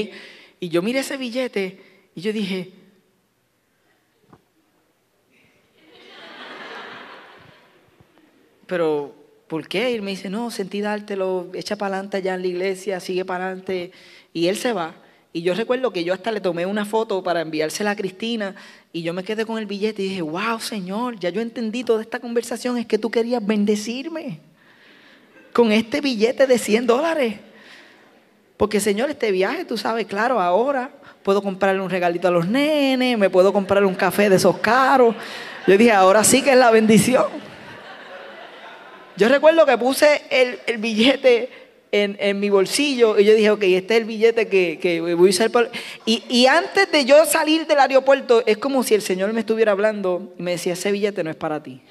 Y 0.60 0.70
yo 0.70 0.82
miré 0.82 1.00
ese 1.00 1.18
billete 1.18 1.80
y 2.16 2.22
yo 2.22 2.32
dije... 2.32 2.72
Pero 8.66 9.23
¿por 9.54 9.68
qué? 9.68 9.92
Y 9.92 9.94
él 9.94 10.02
me 10.02 10.10
dice, 10.10 10.32
no, 10.32 10.50
sentí 10.50 10.82
dártelo, 10.82 11.52
echa 11.54 11.76
para 11.76 11.98
adelante 11.98 12.18
allá 12.18 12.34
en 12.34 12.42
la 12.42 12.48
iglesia, 12.48 13.00
sigue 13.00 13.24
para 13.24 13.46
adelante. 13.46 13.92
Y 14.34 14.48
él 14.48 14.58
se 14.58 14.74
va. 14.74 14.96
Y 15.32 15.44
yo 15.44 15.54
recuerdo 15.54 15.94
que 15.94 16.04
yo 16.04 16.12
hasta 16.12 16.32
le 16.32 16.42
tomé 16.42 16.66
una 16.66 16.86
foto 16.86 17.22
para 17.22 17.42
enviársela 17.42 17.92
a 17.92 17.96
Cristina 17.96 18.56
y 18.92 19.04
yo 19.04 19.14
me 19.14 19.24
quedé 19.24 19.46
con 19.46 19.60
el 19.60 19.68
billete 19.68 20.02
y 20.02 20.10
dije, 20.10 20.24
wow, 20.24 20.60
Señor, 20.60 21.20
ya 21.20 21.30
yo 21.30 21.40
entendí 21.40 21.84
toda 21.84 22.02
esta 22.02 22.20
conversación, 22.20 22.80
es 22.80 22.88
que 22.88 22.98
tú 22.98 23.12
querías 23.12 23.46
bendecirme 23.46 24.40
con 25.54 25.72
este 25.72 26.02
billete 26.02 26.48
de 26.48 26.58
100 26.58 26.88
dólares. 26.88 27.36
Porque, 28.58 28.80
Señor, 28.80 29.12
este 29.12 29.30
viaje, 29.30 29.66
tú 29.66 29.78
sabes, 29.78 30.08
claro, 30.08 30.42
ahora 30.42 30.90
puedo 31.22 31.44
comprarle 31.44 31.80
un 31.80 31.92
regalito 31.92 32.28
a 32.28 32.32
los 32.32 32.48
nenes, 32.48 33.20
me 33.20 33.30
puedo 33.30 33.54
comprar 33.54 33.86
un 33.86 33.94
café 33.94 34.32
de 34.32 34.38
esos 34.38 34.58
caros. 34.58 35.14
Yo 35.68 35.78
dije, 35.78 35.92
ahora 35.92 36.24
sí 36.24 36.42
que 36.42 36.54
es 36.54 36.58
la 36.58 36.72
bendición. 36.72 37.53
Yo 39.16 39.30
recuerdo 39.30 39.66
que 39.66 39.78
puse 39.78 40.24
el, 40.30 40.78
billete 40.80 41.50
en, 41.92 42.40
mi 42.40 42.50
bolsillo 42.50 43.20
y 43.20 43.26
yo 43.26 43.36
dije, 43.36 43.52
ok, 43.52 43.64
este 43.64 43.94
es 43.96 44.02
el 44.02 44.06
billete 44.06 44.48
que, 44.48 45.00
voy 45.02 45.12
a 45.12 45.30
usar. 45.30 45.52
Y, 46.06 46.24
y, 46.30 46.48
antes 46.48 46.92
de 46.92 47.06
yo 47.06 47.24
salir 47.26 47.68
del 47.68 47.80
aeropuerto, 47.80 48.44
es 48.46 48.58
como 48.58 48.84
si 48.84 48.96
el 48.96 49.02
Señor 49.04 49.32
me 49.34 49.42
estuviera 49.42 49.72
hablando 49.72 50.34
y 50.38 50.42
me 50.42 50.52
decía, 50.52 50.74
ese 50.74 50.92
billete 50.92 51.24
no 51.24 51.30
es 51.30 51.36
para 51.36 51.62
ti. 51.62 51.82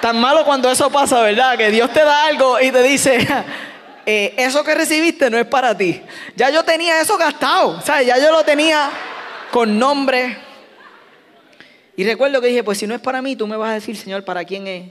Tan 0.00 0.18
malo 0.18 0.46
cuando 0.46 0.70
eso 0.70 0.90
pasa, 0.90 1.20
¿verdad? 1.20 1.58
Que 1.58 1.70
Dios 1.70 1.92
te 1.92 2.00
da 2.00 2.24
algo 2.24 2.58
y 2.58 2.70
te 2.70 2.82
dice, 2.82 3.18
eh, 4.06 4.34
eso 4.38 4.64
que 4.64 4.74
recibiste 4.74 5.28
no 5.28 5.36
es 5.36 5.44
para 5.44 5.76
ti. 5.76 6.00
Ya 6.36 6.48
yo 6.48 6.64
tenía 6.64 7.02
eso 7.02 7.18
gastado, 7.18 7.82
¿sabes? 7.82 8.06
Ya 8.06 8.18
yo 8.18 8.32
lo 8.32 8.42
tenía 8.42 8.88
con 9.50 9.78
nombre 9.78 10.38
y 12.00 12.04
recuerdo 12.04 12.40
que 12.40 12.46
dije, 12.46 12.64
pues 12.64 12.78
si 12.78 12.86
no 12.86 12.94
es 12.94 13.00
para 13.02 13.20
mí, 13.20 13.36
tú 13.36 13.46
me 13.46 13.58
vas 13.58 13.72
a 13.72 13.74
decir, 13.74 13.94
Señor, 13.94 14.24
¿para 14.24 14.42
quién 14.46 14.66
es? 14.66 14.84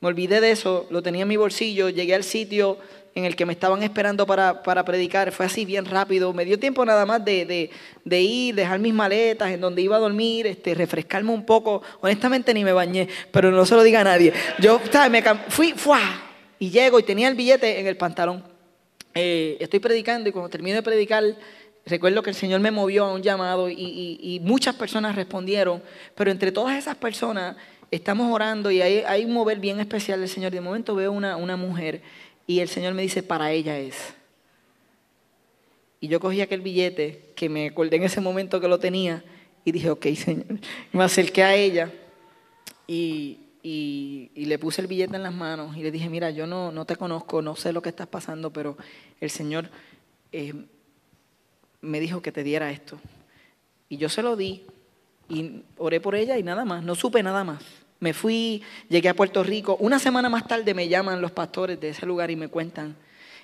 Me 0.00 0.06
olvidé 0.06 0.40
de 0.40 0.52
eso, 0.52 0.86
lo 0.88 1.02
tenía 1.02 1.22
en 1.22 1.28
mi 1.28 1.36
bolsillo, 1.36 1.88
llegué 1.88 2.14
al 2.14 2.22
sitio 2.22 2.78
en 3.16 3.24
el 3.24 3.34
que 3.34 3.44
me 3.44 3.52
estaban 3.52 3.82
esperando 3.82 4.24
para, 4.24 4.62
predicar, 4.62 5.32
fue 5.32 5.46
así 5.46 5.64
bien 5.64 5.84
rápido, 5.84 6.32
me 6.32 6.44
dio 6.44 6.56
tiempo 6.56 6.84
nada 6.84 7.06
más 7.06 7.24
de, 7.24 7.70
ir, 8.08 8.54
dejar 8.54 8.78
mis 8.78 8.94
maletas 8.94 9.50
en 9.50 9.60
donde 9.60 9.82
iba 9.82 9.96
a 9.96 9.98
dormir, 9.98 10.46
este, 10.46 10.76
refrescarme 10.76 11.32
un 11.32 11.44
poco, 11.44 11.82
honestamente 12.00 12.54
ni 12.54 12.62
me 12.62 12.72
bañé, 12.72 13.08
pero 13.32 13.50
no 13.50 13.66
se 13.66 13.74
lo 13.74 13.82
diga 13.82 14.02
a 14.02 14.04
nadie. 14.04 14.32
Yo 14.60 14.80
me 15.10 15.24
fui, 15.48 15.72
¡fua! 15.72 15.98
y 16.60 16.70
llego 16.70 17.00
y 17.00 17.02
tenía 17.02 17.26
el 17.26 17.34
billete 17.34 17.80
en 17.80 17.88
el 17.88 17.96
pantalón. 17.96 18.44
eh, 19.12 19.56
estoy 19.58 19.80
predicando 19.80 20.28
y 20.28 20.32
cuando 20.32 20.50
termino 20.50 20.76
de 20.76 20.82
predicar, 20.84 21.24
recuerdo 21.86 22.22
que 22.22 22.30
el 22.30 22.36
Señor 22.36 22.60
me 22.60 22.70
movió 22.70 23.04
a 23.04 23.12
un 23.12 23.22
llamado 23.22 23.68
y, 23.68 24.40
muchas 24.42 24.74
personas 24.74 25.16
respondieron, 25.16 25.82
pero 26.14 26.30
entre 26.30 26.52
todas 26.52 26.76
esas 26.78 26.96
personas 26.96 27.56
estamos 27.90 28.32
orando 28.32 28.70
y 28.70 28.80
hay, 28.80 29.24
un 29.24 29.32
mover 29.32 29.58
bien 29.58 29.80
especial 29.80 30.20
del 30.20 30.28
Señor. 30.28 30.52
De 30.52 30.60
momento 30.60 30.94
veo 30.94 31.12
una, 31.12 31.56
mujer 31.56 32.02
y 32.46 32.60
el 32.60 32.68
Señor 32.68 32.94
me 32.94 33.02
dice, 33.02 33.22
para 33.22 33.52
ella 33.52 33.78
es. 33.78 34.14
Y 36.00 36.08
yo 36.08 36.20
cogí 36.20 36.40
aquel 36.40 36.60
billete 36.60 37.32
que 37.34 37.48
me 37.48 37.68
acordé 37.68 37.96
en 37.96 38.02
ese 38.02 38.20
momento 38.20 38.60
que 38.60 38.68
lo 38.68 38.78
tenía 38.78 39.24
y 39.64 39.72
dije, 39.72 39.90
ok, 39.90 40.06
Señor. 40.14 40.44
Me 40.92 41.02
acerqué 41.02 41.42
a 41.42 41.54
ella 41.54 41.90
y, 42.86 43.40
le 44.34 44.58
puse 44.58 44.82
el 44.82 44.86
billete 44.86 45.16
en 45.16 45.22
las 45.22 45.32
manos 45.32 45.74
y 45.74 45.82
le 45.82 45.90
dije, 45.90 46.10
mira, 46.10 46.30
yo 46.30 46.46
no, 46.46 46.70
no 46.70 46.84
te 46.84 46.96
conozco, 46.96 47.40
no 47.40 47.56
sé 47.56 47.72
lo 47.72 47.80
que 47.80 47.88
estás 47.88 48.06
pasando, 48.06 48.52
pero 48.52 48.76
el 49.22 49.30
Señor 49.30 49.70
eh, 50.32 50.52
me 51.84 52.00
dijo 52.00 52.22
que 52.22 52.32
te 52.32 52.42
diera 52.42 52.70
esto. 52.70 52.98
Y 53.88 53.96
yo 53.96 54.08
se 54.08 54.22
lo 54.22 54.36
di 54.36 54.64
y 55.28 55.62
oré 55.76 56.00
por 56.00 56.14
ella 56.14 56.38
y 56.38 56.42
nada 56.42 56.64
más, 56.64 56.82
no 56.82 56.94
supe 56.94 57.22
nada 57.22 57.44
más. 57.44 57.62
Me 58.00 58.12
fui, 58.12 58.62
llegué 58.88 59.08
a 59.08 59.14
Puerto 59.14 59.42
Rico. 59.42 59.76
Una 59.80 59.98
semana 59.98 60.28
más 60.28 60.46
tarde 60.46 60.74
me 60.74 60.88
llaman 60.88 61.20
los 61.20 61.30
pastores 61.30 61.80
de 61.80 61.90
ese 61.90 62.04
lugar 62.06 62.30
y 62.30 62.36
me 62.36 62.48
cuentan. 62.48 62.96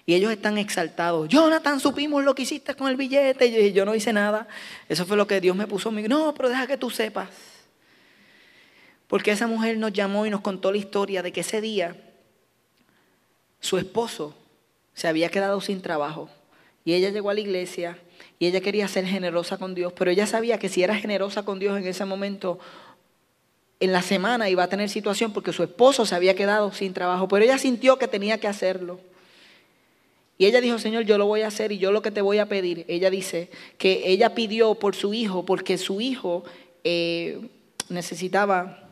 Y 0.04 0.14
ellos 0.14 0.32
están 0.32 0.58
exaltados. 0.58 1.28
Jonathan, 1.28 1.78
supimos 1.78 2.24
lo 2.24 2.34
que 2.34 2.42
hiciste 2.42 2.74
con 2.74 2.88
el 2.88 2.96
billete. 2.96 3.46
Y 3.46 3.72
yo 3.72 3.84
no 3.84 3.94
hice 3.94 4.12
nada. 4.12 4.48
Eso 4.88 5.06
fue 5.06 5.16
lo 5.16 5.26
que 5.26 5.40
Dios 5.40 5.56
me 5.56 5.66
puso. 5.66 5.90
No, 5.92 6.34
pero 6.34 6.48
deja 6.48 6.66
que 6.66 6.76
tú 6.76 6.90
sepas. 6.90 7.28
Porque 9.06 9.30
esa 9.30 9.46
mujer 9.46 9.78
nos 9.78 9.92
llamó 9.92 10.26
y 10.26 10.30
nos 10.30 10.40
contó 10.40 10.72
la 10.72 10.78
historia 10.78 11.22
de 11.22 11.32
que 11.32 11.40
ese 11.40 11.60
día 11.60 11.96
su 13.60 13.78
esposo 13.78 14.36
se 14.94 15.08
había 15.08 15.30
quedado 15.30 15.60
sin 15.60 15.80
trabajo. 15.80 16.28
Y 16.84 16.94
ella 16.94 17.10
llegó 17.10 17.30
a 17.30 17.34
la 17.34 17.40
iglesia 17.40 17.98
y 18.40 18.46
ella 18.46 18.62
quería 18.62 18.88
ser 18.88 19.04
generosa 19.04 19.58
con 19.58 19.74
Dios, 19.74 19.92
pero 19.92 20.10
ella 20.10 20.26
sabía 20.26 20.58
que 20.58 20.70
si 20.70 20.82
era 20.82 20.96
generosa 20.96 21.44
con 21.44 21.58
Dios 21.58 21.78
en 21.78 21.86
ese 21.86 22.06
momento, 22.06 22.58
en 23.80 23.92
la 23.92 24.00
semana 24.00 24.48
iba 24.48 24.62
a 24.62 24.68
tener 24.68 24.88
situación 24.88 25.34
porque 25.34 25.52
su 25.52 25.62
esposo 25.62 26.06
se 26.06 26.14
había 26.14 26.34
quedado 26.34 26.72
sin 26.72 26.94
trabajo, 26.94 27.28
pero 27.28 27.44
ella 27.44 27.58
sintió 27.58 27.98
que 27.98 28.08
tenía 28.08 28.40
que 28.40 28.48
hacerlo. 28.48 28.98
Y 30.38 30.46
ella 30.46 30.62
dijo, 30.62 30.78
Señor, 30.78 31.04
yo 31.04 31.18
lo 31.18 31.26
voy 31.26 31.42
a 31.42 31.48
hacer 31.48 31.70
y 31.70 31.76
yo 31.76 31.92
lo 31.92 32.00
que 32.00 32.10
te 32.10 32.22
voy 32.22 32.38
a 32.38 32.46
pedir. 32.46 32.86
Ella 32.88 33.10
dice 33.10 33.50
que 33.76 34.04
ella 34.06 34.34
pidió 34.34 34.74
por 34.74 34.96
su 34.96 35.12
hijo 35.12 35.44
porque 35.44 35.76
su 35.76 36.00
hijo 36.00 36.42
eh, 36.82 37.46
necesitaba 37.90 38.88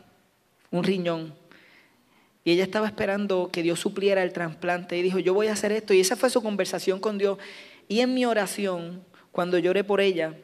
un 0.70 0.84
riñón. 0.84 1.34
Y 2.44 2.52
ella 2.52 2.64
estaba 2.64 2.86
esperando 2.86 3.48
que 3.50 3.62
Dios 3.62 3.80
supliera 3.80 4.22
el 4.22 4.34
trasplante 4.34 4.98
y 4.98 5.02
dijo, 5.02 5.20
yo 5.20 5.32
voy 5.32 5.46
a 5.46 5.54
hacer 5.54 5.72
esto. 5.72 5.94
Y 5.94 6.00
esa 6.00 6.16
fue 6.16 6.28
su 6.28 6.42
conversación 6.42 7.00
con 7.00 7.16
Dios. 7.16 7.38
Y 7.88 8.00
en 8.00 8.12
mi 8.12 8.26
oración, 8.26 9.07
cuando 9.38 9.60
lloré 9.60 9.84
por 9.84 10.00
ella, 10.00 10.34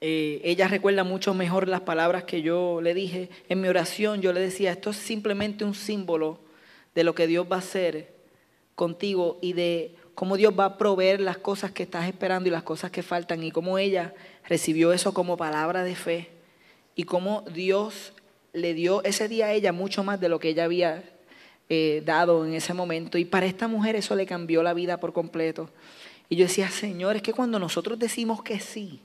eh, 0.00 0.40
ella 0.42 0.68
recuerda 0.68 1.04
mucho 1.04 1.34
mejor 1.34 1.68
las 1.68 1.82
palabras 1.82 2.24
que 2.24 2.40
yo 2.40 2.80
le 2.80 2.94
dije. 2.94 3.28
En 3.50 3.60
mi 3.60 3.68
oración 3.68 4.22
yo 4.22 4.32
le 4.32 4.40
decía, 4.40 4.72
esto 4.72 4.88
es 4.88 4.96
simplemente 4.96 5.66
un 5.66 5.74
símbolo 5.74 6.40
de 6.94 7.04
lo 7.04 7.14
que 7.14 7.26
Dios 7.26 7.46
va 7.52 7.56
a 7.56 7.58
hacer 7.58 8.14
contigo 8.74 9.38
y 9.42 9.52
de 9.52 9.96
cómo 10.14 10.38
Dios 10.38 10.54
va 10.58 10.64
a 10.64 10.78
proveer 10.78 11.20
las 11.20 11.36
cosas 11.36 11.72
que 11.72 11.82
estás 11.82 12.06
esperando 12.06 12.48
y 12.48 12.52
las 12.52 12.62
cosas 12.62 12.90
que 12.90 13.02
faltan 13.02 13.42
y 13.42 13.50
cómo 13.50 13.76
ella 13.76 14.14
recibió 14.48 14.94
eso 14.94 15.12
como 15.12 15.36
palabra 15.36 15.84
de 15.84 15.94
fe 15.94 16.30
y 16.94 17.02
cómo 17.02 17.44
Dios 17.52 18.14
le 18.54 18.72
dio 18.72 19.04
ese 19.04 19.28
día 19.28 19.48
a 19.48 19.52
ella 19.52 19.72
mucho 19.72 20.04
más 20.04 20.18
de 20.22 20.30
lo 20.30 20.38
que 20.38 20.48
ella 20.48 20.64
había 20.64 21.04
eh, 21.68 22.02
dado 22.06 22.46
en 22.46 22.54
ese 22.54 22.72
momento. 22.72 23.18
Y 23.18 23.26
para 23.26 23.44
esta 23.44 23.68
mujer 23.68 23.94
eso 23.94 24.16
le 24.16 24.24
cambió 24.24 24.62
la 24.62 24.72
vida 24.72 25.00
por 25.00 25.12
completo. 25.12 25.68
Y 26.28 26.36
yo 26.36 26.46
decía, 26.46 26.70
Señor, 26.70 27.16
es 27.16 27.22
que 27.22 27.32
cuando 27.32 27.58
nosotros 27.58 27.98
decimos 27.98 28.42
que 28.42 28.58
sí 28.60 29.00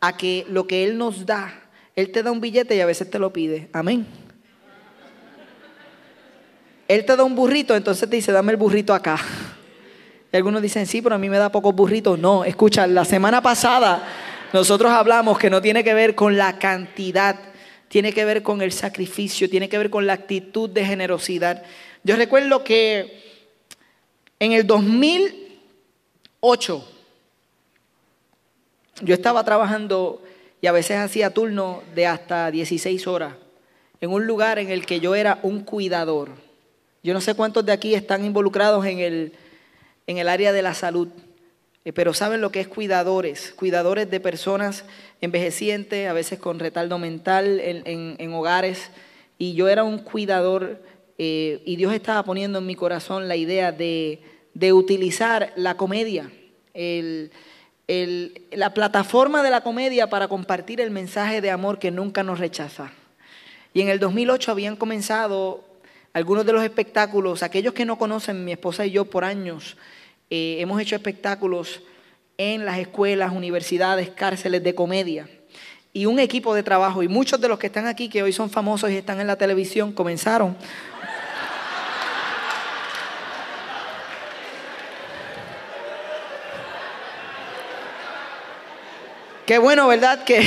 a 0.00 0.16
que 0.16 0.46
lo 0.48 0.66
que 0.66 0.84
Él 0.84 0.98
nos 0.98 1.26
da, 1.26 1.52
Él 1.96 2.12
te 2.12 2.22
da 2.22 2.30
un 2.30 2.40
billete 2.40 2.76
y 2.76 2.80
a 2.80 2.86
veces 2.86 3.10
te 3.10 3.18
lo 3.18 3.32
pide. 3.32 3.68
Amén. 3.72 4.06
Él 6.86 7.04
te 7.04 7.16
da 7.16 7.24
un 7.24 7.34
burrito, 7.34 7.74
entonces 7.74 8.08
te 8.08 8.16
dice, 8.16 8.30
dame 8.30 8.52
el 8.52 8.58
burrito 8.58 8.94
acá. 8.94 9.18
Y 10.32 10.36
algunos 10.36 10.60
dicen, 10.60 10.86
sí, 10.86 11.00
pero 11.00 11.14
a 11.14 11.18
mí 11.18 11.28
me 11.28 11.38
da 11.38 11.50
pocos 11.50 11.74
burritos. 11.74 12.18
No, 12.18 12.44
escucha, 12.44 12.86
la 12.86 13.04
semana 13.04 13.40
pasada 13.40 14.06
nosotros 14.52 14.92
hablamos 14.92 15.38
que 15.38 15.50
no 15.50 15.60
tiene 15.60 15.82
que 15.82 15.94
ver 15.94 16.14
con 16.14 16.36
la 16.36 16.58
cantidad, 16.58 17.36
tiene 17.88 18.12
que 18.12 18.24
ver 18.24 18.42
con 18.42 18.62
el 18.62 18.70
sacrificio, 18.70 19.50
tiene 19.50 19.68
que 19.68 19.78
ver 19.78 19.90
con 19.90 20.06
la 20.06 20.12
actitud 20.12 20.70
de 20.70 20.84
generosidad. 20.84 21.64
Yo 22.04 22.14
recuerdo 22.14 22.62
que 22.62 23.22
en 24.38 24.52
el 24.52 24.66
2000 24.66 25.43
8. 26.46 26.84
Yo 29.00 29.14
estaba 29.14 29.42
trabajando 29.44 30.22
y 30.60 30.66
a 30.66 30.72
veces 30.72 30.98
hacía 30.98 31.32
turno 31.32 31.82
de 31.94 32.06
hasta 32.06 32.50
16 32.50 33.06
horas 33.06 33.32
en 34.02 34.10
un 34.10 34.26
lugar 34.26 34.58
en 34.58 34.70
el 34.70 34.84
que 34.84 35.00
yo 35.00 35.14
era 35.14 35.38
un 35.42 35.60
cuidador. 35.60 36.32
Yo 37.02 37.14
no 37.14 37.22
sé 37.22 37.34
cuántos 37.34 37.64
de 37.64 37.72
aquí 37.72 37.94
están 37.94 38.26
involucrados 38.26 38.84
en 38.84 38.98
el, 38.98 39.32
en 40.06 40.18
el 40.18 40.28
área 40.28 40.52
de 40.52 40.60
la 40.60 40.74
salud, 40.74 41.08
eh, 41.82 41.94
pero 41.94 42.12
saben 42.12 42.42
lo 42.42 42.52
que 42.52 42.60
es 42.60 42.68
cuidadores, 42.68 43.54
cuidadores 43.56 44.10
de 44.10 44.20
personas 44.20 44.84
envejecientes, 45.22 46.10
a 46.10 46.12
veces 46.12 46.38
con 46.38 46.58
retardo 46.58 46.98
mental 46.98 47.58
en, 47.58 48.34
hogares. 48.34 48.90
Y 49.38 49.54
yo 49.54 49.70
era 49.70 49.82
un 49.82 49.96
cuidador 49.96 50.82
eh, 51.16 51.62
y 51.64 51.76
Dios 51.76 51.94
estaba 51.94 52.22
poniendo 52.22 52.58
en 52.58 52.66
mi 52.66 52.74
corazón 52.74 53.28
la 53.28 53.36
idea 53.36 53.72
de 53.72 54.33
de 54.54 54.72
utilizar 54.72 55.52
la 55.56 55.76
comedia, 55.76 56.30
la 56.72 58.74
plataforma 58.74 59.42
de 59.42 59.50
la 59.50 59.62
comedia 59.62 60.08
para 60.08 60.28
compartir 60.28 60.80
el 60.80 60.90
mensaje 60.90 61.40
de 61.40 61.50
amor 61.50 61.78
que 61.78 61.90
nunca 61.90 62.22
nos 62.22 62.38
rechaza. 62.38 62.92
Y 63.74 63.80
en 63.80 63.88
el 63.88 63.98
2008 63.98 64.52
habían 64.52 64.76
comenzado 64.76 65.64
algunos 66.12 66.46
de 66.46 66.52
los 66.52 66.62
espectáculos, 66.62 67.42
aquellos 67.42 67.74
que 67.74 67.84
no 67.84 67.98
conocen, 67.98 68.44
mi 68.44 68.52
esposa 68.52 68.86
y 68.86 68.92
yo 68.92 69.04
por 69.04 69.24
años, 69.24 69.76
eh, 70.30 70.56
hemos 70.60 70.80
hecho 70.80 70.94
espectáculos 70.94 71.82
en 72.38 72.64
las 72.64 72.78
escuelas, 72.78 73.32
universidades, 73.32 74.10
cárceles 74.10 74.62
de 74.62 74.76
comedia. 74.76 75.28
Y 75.92 76.06
un 76.06 76.20
equipo 76.20 76.54
de 76.54 76.62
trabajo, 76.62 77.02
y 77.02 77.08
muchos 77.08 77.40
de 77.40 77.48
los 77.48 77.58
que 77.58 77.66
están 77.66 77.86
aquí, 77.86 78.08
que 78.08 78.22
hoy 78.22 78.32
son 78.32 78.48
famosos 78.48 78.90
y 78.90 78.96
están 78.96 79.20
en 79.20 79.26
la 79.26 79.36
televisión, 79.36 79.92
comenzaron 79.92 80.56
Qué 89.46 89.58
bueno, 89.58 89.86
¿verdad? 89.88 90.24
Que 90.24 90.40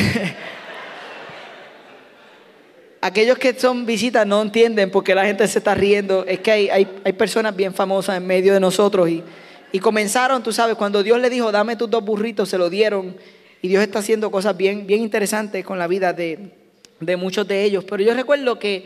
aquellos 3.02 3.38
que 3.38 3.54
son 3.60 3.86
visitas 3.86 4.26
no 4.26 4.42
entienden 4.42 4.90
porque 4.90 5.14
la 5.14 5.24
gente 5.24 5.48
se 5.48 5.60
está 5.60 5.76
riendo. 5.76 6.26
Es 6.26 6.40
que 6.40 6.52
hay, 6.52 6.70
hay, 7.04 7.14
personas 7.14 7.56
bien 7.56 7.76
famosas 7.76 8.18
en 8.18 8.26
medio 8.26 8.54
de 8.54 8.60
nosotros 8.60 9.08
y, 9.08 9.24
y, 9.72 9.80
comenzaron, 9.80 10.42
tú 10.42 10.52
sabes, 10.52 10.76
cuando 10.76 11.04
Dios 11.04 11.20
le 11.20 11.30
dijo, 11.30 11.52
dame 11.52 11.76
tus 11.76 11.90
dos 11.90 12.04
burritos, 12.04 12.50
se 12.50 12.58
lo 12.58 12.72
dieron. 12.72 13.16
Y 13.62 13.68
Dios 13.68 13.84
está 13.84 14.00
haciendo 14.00 14.32
cosas 14.32 14.58
bien, 14.58 14.88
bien 14.88 15.02
interesantes 15.02 15.64
con 15.64 15.78
la 15.78 15.86
vida 15.86 16.14
de, 16.14 16.52
de 17.00 17.18
muchos 17.18 17.48
de 17.48 17.64
ellos. 17.66 17.84
Pero 17.84 18.02
yo 18.02 18.16
recuerdo 18.16 18.58
que 18.58 18.86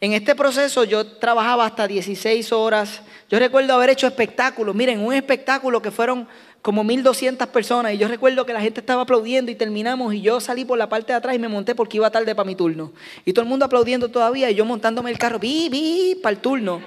en 0.00 0.12
este 0.12 0.34
proceso 0.34 0.84
yo 0.84 1.04
trabajaba 1.18 1.66
hasta 1.66 1.86
16 1.86 2.52
horas. 2.52 3.02
Yo 3.28 3.38
recuerdo 3.38 3.74
haber 3.74 3.90
hecho 3.90 4.06
espectáculos. 4.06 4.74
Miren, 4.74 5.00
un 5.00 5.12
espectáculo 5.12 5.82
que 5.82 5.90
fueron 5.90 6.26
como 6.62 6.84
1200 6.84 7.48
personas 7.48 7.94
y 7.94 7.98
yo 7.98 8.06
recuerdo 8.06 8.44
que 8.44 8.52
la 8.52 8.60
gente 8.60 8.80
estaba 8.80 9.02
aplaudiendo 9.02 9.50
y 9.50 9.54
terminamos 9.54 10.12
y 10.12 10.20
yo 10.20 10.40
salí 10.40 10.64
por 10.64 10.76
la 10.78 10.88
parte 10.88 11.12
de 11.12 11.16
atrás 11.16 11.34
y 11.34 11.38
me 11.38 11.48
monté 11.48 11.74
porque 11.74 11.96
iba 11.96 12.10
tarde 12.10 12.34
para 12.34 12.46
mi 12.46 12.54
turno. 12.54 12.92
Y 13.24 13.32
todo 13.32 13.42
el 13.42 13.48
mundo 13.48 13.64
aplaudiendo 13.64 14.08
todavía 14.10 14.50
y 14.50 14.54
yo 14.54 14.64
montándome 14.64 15.10
el 15.10 15.18
carro, 15.18 15.38
vi, 15.38 15.68
vi, 15.70 16.18
para 16.22 16.34
el 16.34 16.38
turno. 16.40 16.82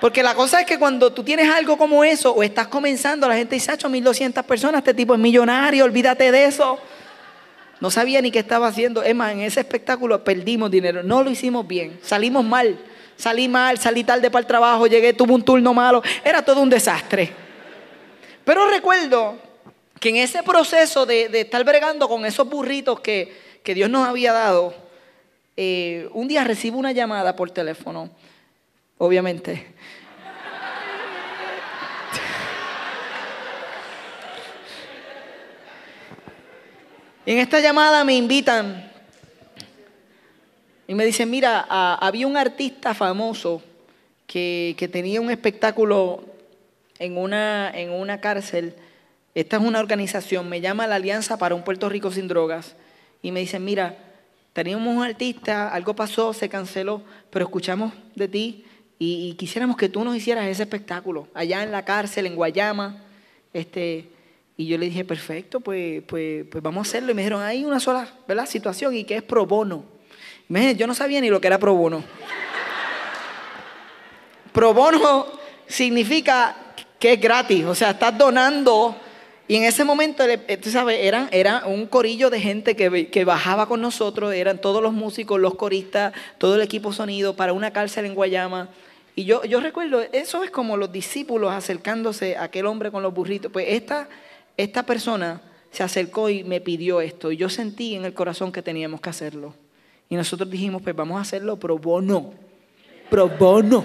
Porque 0.00 0.22
la 0.22 0.34
cosa 0.34 0.60
es 0.60 0.66
que 0.66 0.78
cuando 0.78 1.12
tú 1.12 1.22
tienes 1.22 1.48
algo 1.48 1.76
como 1.76 2.04
eso 2.04 2.32
o 2.32 2.42
estás 2.42 2.68
comenzando, 2.68 3.28
la 3.28 3.36
gente 3.36 3.54
dice, 3.54 3.76
1200 3.88 4.44
personas, 4.44 4.78
este 4.78 4.94
tipo 4.94 5.14
es 5.14 5.20
millonario, 5.20 5.84
olvídate 5.84 6.30
de 6.32 6.46
eso. 6.46 6.78
No 7.80 7.90
sabía 7.90 8.20
ni 8.22 8.30
qué 8.30 8.38
estaba 8.38 8.66
haciendo. 8.66 9.02
Es 9.02 9.14
más, 9.14 9.32
en 9.32 9.40
ese 9.40 9.60
espectáculo 9.60 10.22
perdimos 10.24 10.70
dinero. 10.70 11.02
No 11.02 11.22
lo 11.22 11.30
hicimos 11.30 11.66
bien. 11.66 11.98
Salimos 12.02 12.44
mal. 12.44 12.78
Salí 13.16 13.48
mal, 13.48 13.78
salí 13.78 14.04
tarde 14.04 14.30
para 14.30 14.40
el 14.40 14.46
trabajo, 14.46 14.86
llegué, 14.86 15.12
tuve 15.12 15.32
un 15.32 15.42
turno 15.42 15.72
malo. 15.72 16.02
Era 16.24 16.42
todo 16.42 16.60
un 16.60 16.70
desastre. 16.70 17.44
Pero 18.44 18.68
recuerdo 18.68 19.38
que 20.00 20.10
en 20.10 20.16
ese 20.16 20.42
proceso 20.42 21.06
de, 21.06 21.30
estar 21.40 21.64
bregando 21.64 22.08
con 22.08 22.26
esos 22.26 22.48
burritos 22.48 23.00
que, 23.00 23.32
Dios 23.64 23.88
nos 23.88 24.06
había 24.06 24.32
dado, 24.32 24.74
eh, 25.56 26.08
un 26.12 26.28
día 26.28 26.44
recibo 26.44 26.78
una 26.78 26.92
llamada 26.92 27.34
por 27.34 27.50
teléfono, 27.50 28.10
obviamente. 28.98 29.72
en 37.24 37.38
esta 37.38 37.60
llamada 37.60 38.04
me 38.04 38.14
invitan 38.14 38.92
y 40.86 40.94
me 40.94 41.06
dicen, 41.06 41.30
mira, 41.30 41.60
había 41.94 42.26
un 42.26 42.36
artista 42.36 42.92
famoso 42.92 43.62
que 44.26 44.90
tenía 44.92 45.22
un 45.22 45.30
espectáculo 45.30 46.33
en 46.98 47.18
una, 47.18 47.70
en 47.74 47.90
una 47.90 48.20
cárcel. 48.20 48.74
Esta 49.34 49.56
es 49.56 49.62
una 49.62 49.80
organización, 49.80 50.48
me 50.48 50.60
llama 50.60 50.86
la 50.86 50.96
Alianza 50.96 51.38
para 51.38 51.54
un 51.54 51.64
Puerto 51.64 51.88
Rico 51.88 52.10
sin 52.10 52.28
drogas. 52.28 52.76
Y 53.22 53.32
me 53.32 53.40
dicen, 53.40 53.64
mira, 53.64 53.96
teníamos 54.52 54.96
un 54.96 55.02
artista, 55.02 55.72
algo 55.72 55.94
pasó, 55.94 56.32
se 56.32 56.48
canceló, 56.48 57.02
pero 57.30 57.46
escuchamos 57.46 57.92
de 58.14 58.28
ti 58.28 58.64
y, 58.98 59.34
quisiéramos 59.34 59.76
que 59.76 59.88
tú 59.88 60.04
nos 60.04 60.16
hicieras 60.16 60.46
ese 60.46 60.62
espectáculo 60.62 61.28
allá 61.34 61.62
en 61.62 61.72
la 61.72 61.84
cárcel, 61.84 62.26
en 62.26 62.36
Guayama. 62.36 63.02
Este, 63.52 64.08
y 64.56 64.66
yo 64.66 64.78
le 64.78 64.86
dije, 64.86 65.04
perfecto, 65.04 65.60
pues, 65.60 66.02
pues, 66.06 66.44
pues 66.50 66.62
vamos 66.62 66.86
a 66.86 66.88
hacerlo. 66.88 67.10
Y 67.10 67.14
me 67.14 67.22
dijeron, 67.22 67.42
hay 67.42 67.64
una 67.64 67.80
sola 67.80 68.08
¿verdad? 68.28 68.46
situación 68.46 68.94
y 68.94 69.04
que 69.04 69.16
es 69.16 69.22
pro 69.22 69.46
bono. 69.46 69.84
yo 70.48 70.86
no 70.86 70.94
sabía 70.94 71.20
ni 71.20 71.28
lo 71.28 71.40
que 71.40 71.48
era 71.48 71.58
pro 71.58 71.74
bono. 71.74 72.04
pro 74.52 74.72
bono 74.72 75.26
significa 75.66 76.63
que 76.98 77.14
es 77.14 77.20
gratis, 77.20 77.64
o 77.64 77.74
sea, 77.74 77.90
estás 77.90 78.16
donando. 78.16 78.96
Y 79.46 79.56
en 79.56 79.64
ese 79.64 79.84
momento, 79.84 80.24
tú 80.62 80.70
sabes, 80.70 80.98
era, 81.02 81.28
era 81.30 81.66
un 81.66 81.86
corillo 81.86 82.30
de 82.30 82.40
gente 82.40 82.74
que, 82.74 83.10
que, 83.10 83.24
bajaba 83.24 83.66
con 83.66 83.82
nosotros, 83.82 84.32
eran 84.32 84.58
todos 84.58 84.82
los 84.82 84.94
músicos, 84.94 85.38
los 85.38 85.54
coristas, 85.54 86.14
todo 86.38 86.54
el 86.54 86.62
equipo 86.62 86.92
sonido 86.94 87.36
para 87.36 87.52
una 87.52 87.70
cárcel 87.72 88.06
en 88.06 88.14
Guayama. 88.14 88.70
Y 89.14 89.24
yo, 89.24 89.44
yo 89.44 89.60
recuerdo, 89.60 90.02
eso 90.12 90.42
es 90.42 90.50
como 90.50 90.76
los 90.76 90.90
discípulos 90.90 91.52
acercándose 91.52 92.36
a 92.36 92.44
aquel 92.44 92.66
hombre 92.66 92.90
con 92.90 93.02
los 93.02 93.12
burritos. 93.12 93.52
Pues 93.52 93.66
esta, 93.68 94.08
esta 94.56 94.84
persona 94.84 95.42
se 95.70 95.82
acercó 95.82 96.30
y 96.30 96.42
me 96.42 96.60
pidió 96.60 97.00
esto. 97.00 97.30
Y 97.30 97.36
yo 97.36 97.48
sentí 97.48 97.94
en 97.94 98.04
el 98.04 98.14
corazón 98.14 98.50
que 98.50 98.62
teníamos 98.62 99.00
que 99.00 99.10
hacerlo. 99.10 99.54
Y 100.08 100.16
nosotros 100.16 100.48
dijimos, 100.50 100.82
pues 100.82 100.96
vamos 100.96 101.18
a 101.18 101.20
hacerlo 101.20 101.58
pro 101.58 101.78
bono. 101.78 102.32
Pro 103.10 103.28
bono. 103.28 103.84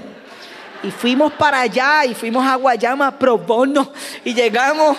Y 0.82 0.92
fuimos 0.92 1.34
para 1.34 1.62
allá 1.62 2.06
y 2.06 2.14
fuimos 2.14 2.46
a 2.46 2.56
Guayama 2.56 3.18
pro 3.20 3.38
bono. 3.38 3.92
Y 4.24 4.34
llegamos 4.34 4.98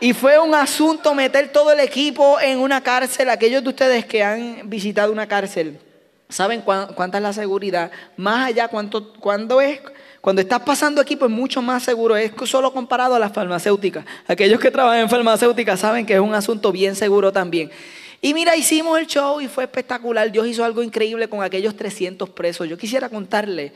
y 0.00 0.12
fue 0.12 0.36
un 0.36 0.52
asunto 0.52 1.14
meter 1.14 1.52
todo 1.52 1.70
el 1.70 1.78
equipo 1.78 2.40
en 2.40 2.58
una 2.58 2.80
cárcel. 2.80 3.30
Aquellos 3.30 3.62
de 3.62 3.68
ustedes 3.68 4.04
que 4.04 4.24
han 4.24 4.68
visitado 4.68 5.12
una 5.12 5.28
cárcel 5.28 5.78
saben 6.28 6.62
cuánta 6.62 7.18
es 7.18 7.22
la 7.22 7.32
seguridad. 7.32 7.92
Más 8.16 8.48
allá, 8.48 8.66
cuánto, 8.66 9.12
cuando 9.14 9.60
es, 9.60 9.80
cuando 10.20 10.42
estás 10.42 10.60
pasando 10.62 11.00
aquí, 11.00 11.14
pues 11.14 11.30
mucho 11.30 11.62
más 11.62 11.84
seguro. 11.84 12.16
Es 12.16 12.32
solo 12.46 12.72
comparado 12.72 13.14
a 13.14 13.20
las 13.20 13.32
farmacéuticas. 13.32 14.04
Aquellos 14.26 14.58
que 14.58 14.72
trabajan 14.72 15.02
en 15.02 15.08
farmacéuticas 15.08 15.78
saben 15.78 16.04
que 16.04 16.14
es 16.14 16.20
un 16.20 16.34
asunto 16.34 16.72
bien 16.72 16.96
seguro 16.96 17.30
también. 17.30 17.70
Y 18.24 18.34
mira, 18.34 18.56
hicimos 18.56 18.98
el 19.00 19.08
show 19.08 19.40
y 19.40 19.48
fue 19.48 19.64
espectacular. 19.64 20.30
Dios 20.30 20.46
hizo 20.46 20.64
algo 20.64 20.82
increíble 20.82 21.28
con 21.28 21.42
aquellos 21.42 21.76
300 21.76 22.30
presos. 22.30 22.68
Yo 22.68 22.78
quisiera 22.78 23.08
contarle 23.08 23.72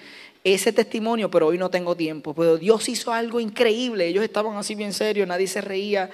ese 0.54 0.72
testimonio, 0.72 1.30
pero 1.30 1.48
hoy 1.48 1.58
no 1.58 1.70
tengo 1.70 1.96
tiempo. 1.96 2.34
Pero 2.34 2.56
Dios 2.56 2.88
hizo 2.88 3.12
algo 3.12 3.40
increíble. 3.40 4.06
Ellos 4.06 4.22
estaban 4.22 4.56
así 4.56 4.74
bien 4.74 4.92
serios, 4.92 5.26
nadie 5.26 5.46
se 5.46 5.60
reía. 5.60 6.10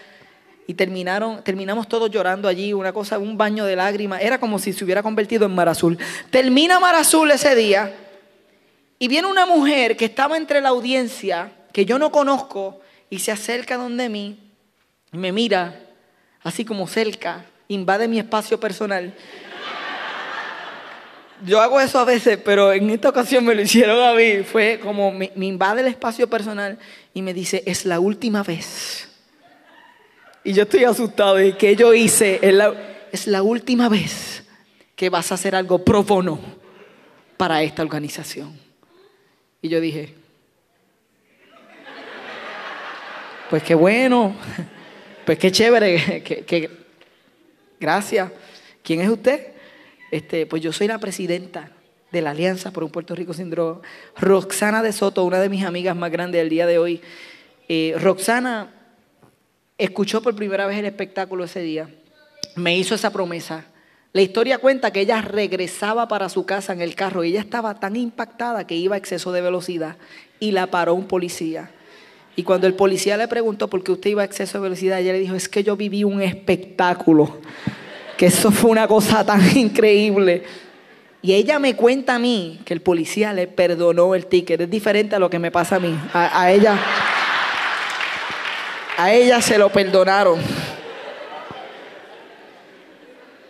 Y 0.66 0.74
terminaron, 0.74 1.42
terminamos 1.42 1.88
todos 1.88 2.10
llorando 2.10 2.48
allí, 2.48 2.72
una 2.72 2.92
cosa, 2.92 3.18
un 3.18 3.36
baño 3.36 3.64
de 3.64 3.76
lágrimas. 3.76 4.22
Era 4.22 4.38
como 4.38 4.58
si 4.58 4.72
se 4.72 4.84
hubiera 4.84 5.02
convertido 5.02 5.44
en 5.44 5.54
Mar 5.54 5.68
Azul. 5.68 5.98
Termina 6.30 6.80
Mar 6.80 6.94
Azul 6.94 7.30
ese 7.30 7.54
día 7.54 7.94
y 9.02 9.08
viene 9.08 9.26
una 9.26 9.46
mujer 9.46 9.96
que 9.96 10.04
estaba 10.04 10.36
entre 10.36 10.60
la 10.60 10.68
audiencia, 10.68 11.52
que 11.72 11.84
yo 11.84 11.98
no 11.98 12.12
conozco, 12.12 12.80
y 13.10 13.18
se 13.18 13.32
acerca 13.32 13.76
donde 13.76 14.08
mí, 14.08 14.38
me 15.10 15.32
mira, 15.32 15.80
así 16.42 16.64
como 16.64 16.86
cerca, 16.86 17.44
invade 17.66 18.06
mi 18.06 18.20
espacio 18.20 18.60
personal. 18.60 19.12
Yo 21.44 21.60
hago 21.60 21.80
eso 21.80 21.98
a 21.98 22.04
veces, 22.04 22.38
pero 22.44 22.72
en 22.72 22.90
esta 22.90 23.08
ocasión 23.08 23.44
me 23.44 23.54
lo 23.54 23.62
hicieron 23.62 24.00
a 24.00 24.14
mí. 24.14 24.42
Fue 24.44 24.78
como 24.82 25.10
me, 25.10 25.30
invade 25.36 25.80
el 25.80 25.88
espacio 25.88 26.28
personal 26.28 26.78
y 27.12 27.22
me 27.22 27.34
dice, 27.34 27.62
es 27.66 27.84
la 27.84 28.00
última 28.00 28.42
vez 28.42 29.08
y 30.44 30.52
yo 30.52 30.64
estoy 30.64 30.84
asustado 30.84 31.36
de 31.36 31.56
que 31.56 31.76
yo 31.76 31.94
hice, 31.94 32.40
es 32.42 32.52
la, 32.52 32.74
es 33.12 33.26
la 33.26 33.42
última 33.42 33.88
vez 33.88 34.44
que 34.96 35.08
vas 35.08 35.30
a 35.30 35.36
hacer 35.36 35.54
algo 35.54 35.84
pro 35.84 36.02
bono 36.02 36.40
para 37.36 37.62
esta 37.62 37.82
organización. 37.82 38.58
Y 39.60 39.68
yo 39.68 39.80
dije, 39.80 40.14
pues 43.50 43.62
qué 43.62 43.74
bueno, 43.74 44.34
pues 45.24 45.38
qué 45.38 45.52
chévere, 45.52 46.22
que, 46.24 46.70
gracias. 47.78 48.30
¿Quién 48.82 49.00
es 49.00 49.08
usted? 49.08 49.51
Este, 50.12 50.44
pues 50.44 50.62
yo 50.62 50.72
soy 50.72 50.88
la 50.88 50.98
presidenta 50.98 51.70
de 52.12 52.20
la 52.20 52.32
Alianza 52.32 52.70
por 52.70 52.84
un 52.84 52.90
Puerto 52.90 53.14
Rico 53.14 53.32
sin 53.32 53.48
droga. 53.48 53.80
Roxana 54.18 54.82
de 54.82 54.92
Soto, 54.92 55.24
una 55.24 55.40
de 55.40 55.48
mis 55.48 55.64
amigas 55.64 55.96
más 55.96 56.12
grandes 56.12 56.38
del 56.38 56.50
día 56.50 56.66
de 56.66 56.78
hoy. 56.78 57.00
Eh, 57.66 57.96
Roxana 57.98 58.74
escuchó 59.78 60.22
por 60.22 60.36
primera 60.36 60.66
vez 60.66 60.78
el 60.78 60.84
espectáculo 60.84 61.44
ese 61.44 61.60
día, 61.60 61.88
me 62.56 62.76
hizo 62.76 62.94
esa 62.94 63.10
promesa. 63.10 63.64
La 64.12 64.20
historia 64.20 64.58
cuenta 64.58 64.90
que 64.92 65.00
ella 65.00 65.22
regresaba 65.22 66.06
para 66.06 66.28
su 66.28 66.44
casa 66.44 66.74
en 66.74 66.82
el 66.82 66.94
carro 66.94 67.24
y 67.24 67.30
ella 67.30 67.40
estaba 67.40 67.80
tan 67.80 67.96
impactada 67.96 68.66
que 68.66 68.76
iba 68.76 68.94
a 68.94 68.98
exceso 68.98 69.32
de 69.32 69.40
velocidad 69.40 69.96
y 70.38 70.50
la 70.50 70.66
paró 70.66 70.92
un 70.92 71.08
policía. 71.08 71.70
Y 72.36 72.42
cuando 72.42 72.66
el 72.66 72.74
policía 72.74 73.16
le 73.16 73.28
preguntó 73.28 73.68
por 73.68 73.82
qué 73.82 73.92
usted 73.92 74.10
iba 74.10 74.20
a 74.20 74.26
exceso 74.26 74.58
de 74.58 74.64
velocidad, 74.64 75.00
ella 75.00 75.14
le 75.14 75.20
dijo, 75.20 75.34
es 75.34 75.48
que 75.48 75.64
yo 75.64 75.74
viví 75.74 76.04
un 76.04 76.20
espectáculo, 76.20 77.40
que 78.22 78.26
eso 78.26 78.52
fue 78.52 78.70
una 78.70 78.86
cosa 78.86 79.26
tan 79.26 79.40
increíble. 79.58 80.44
Y 81.22 81.32
ella 81.32 81.58
me 81.58 81.74
cuenta 81.74 82.14
a 82.14 82.18
mí 82.20 82.60
que 82.64 82.72
el 82.72 82.80
policía 82.80 83.32
le 83.32 83.48
perdonó 83.48 84.14
el 84.14 84.26
ticket. 84.26 84.60
Es 84.60 84.70
diferente 84.70 85.16
a 85.16 85.18
lo 85.18 85.28
que 85.28 85.40
me 85.40 85.50
pasa 85.50 85.74
a 85.74 85.80
mí. 85.80 85.98
A, 86.14 86.52
ella 86.52 86.78
a 88.96 89.12
ella 89.12 89.42
se 89.42 89.58
lo 89.58 89.70
perdonaron. 89.70 90.38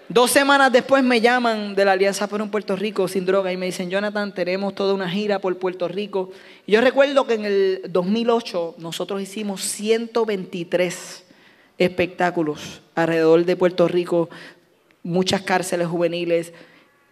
Dos 0.08 0.30
semanas 0.30 0.72
después 0.72 1.04
me 1.04 1.20
llaman 1.20 1.74
de 1.74 1.84
la 1.84 1.92
Alianza 1.92 2.26
por 2.26 2.40
un 2.40 2.50
Puerto 2.50 2.74
Rico 2.74 3.06
sin 3.08 3.26
droga 3.26 3.52
y 3.52 3.58
me 3.58 3.66
dicen, 3.66 3.90
Jonathan, 3.90 4.32
tenemos 4.32 4.74
toda 4.74 4.94
una 4.94 5.10
gira 5.10 5.38
por 5.38 5.54
Puerto 5.58 5.86
Rico. 5.86 6.30
yo 6.66 6.80
recuerdo 6.80 7.26
que 7.26 7.34
en 7.34 7.44
el 7.44 7.82
2008 7.90 8.76
nosotros 8.78 9.20
hicimos 9.20 9.60
123 9.60 11.24
espectáculos 11.76 12.80
alrededor 12.94 13.44
de 13.44 13.56
Puerto 13.56 13.88
Rico, 13.88 14.28
muchas 15.02 15.42
cárceles 15.42 15.88
juveniles 15.88 16.52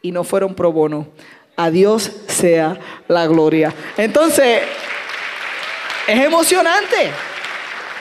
y 0.03 0.13
no 0.13 0.25
fueron 0.25 0.55
pro 0.55 0.73
bono. 0.73 1.09
A 1.57 1.71
Dios 1.71 2.11
sea 2.27 2.79
la 3.09 3.27
gloria. 3.27 3.75
Entonces, 3.97 4.61
es 6.07 6.21
emocionante. 6.21 6.97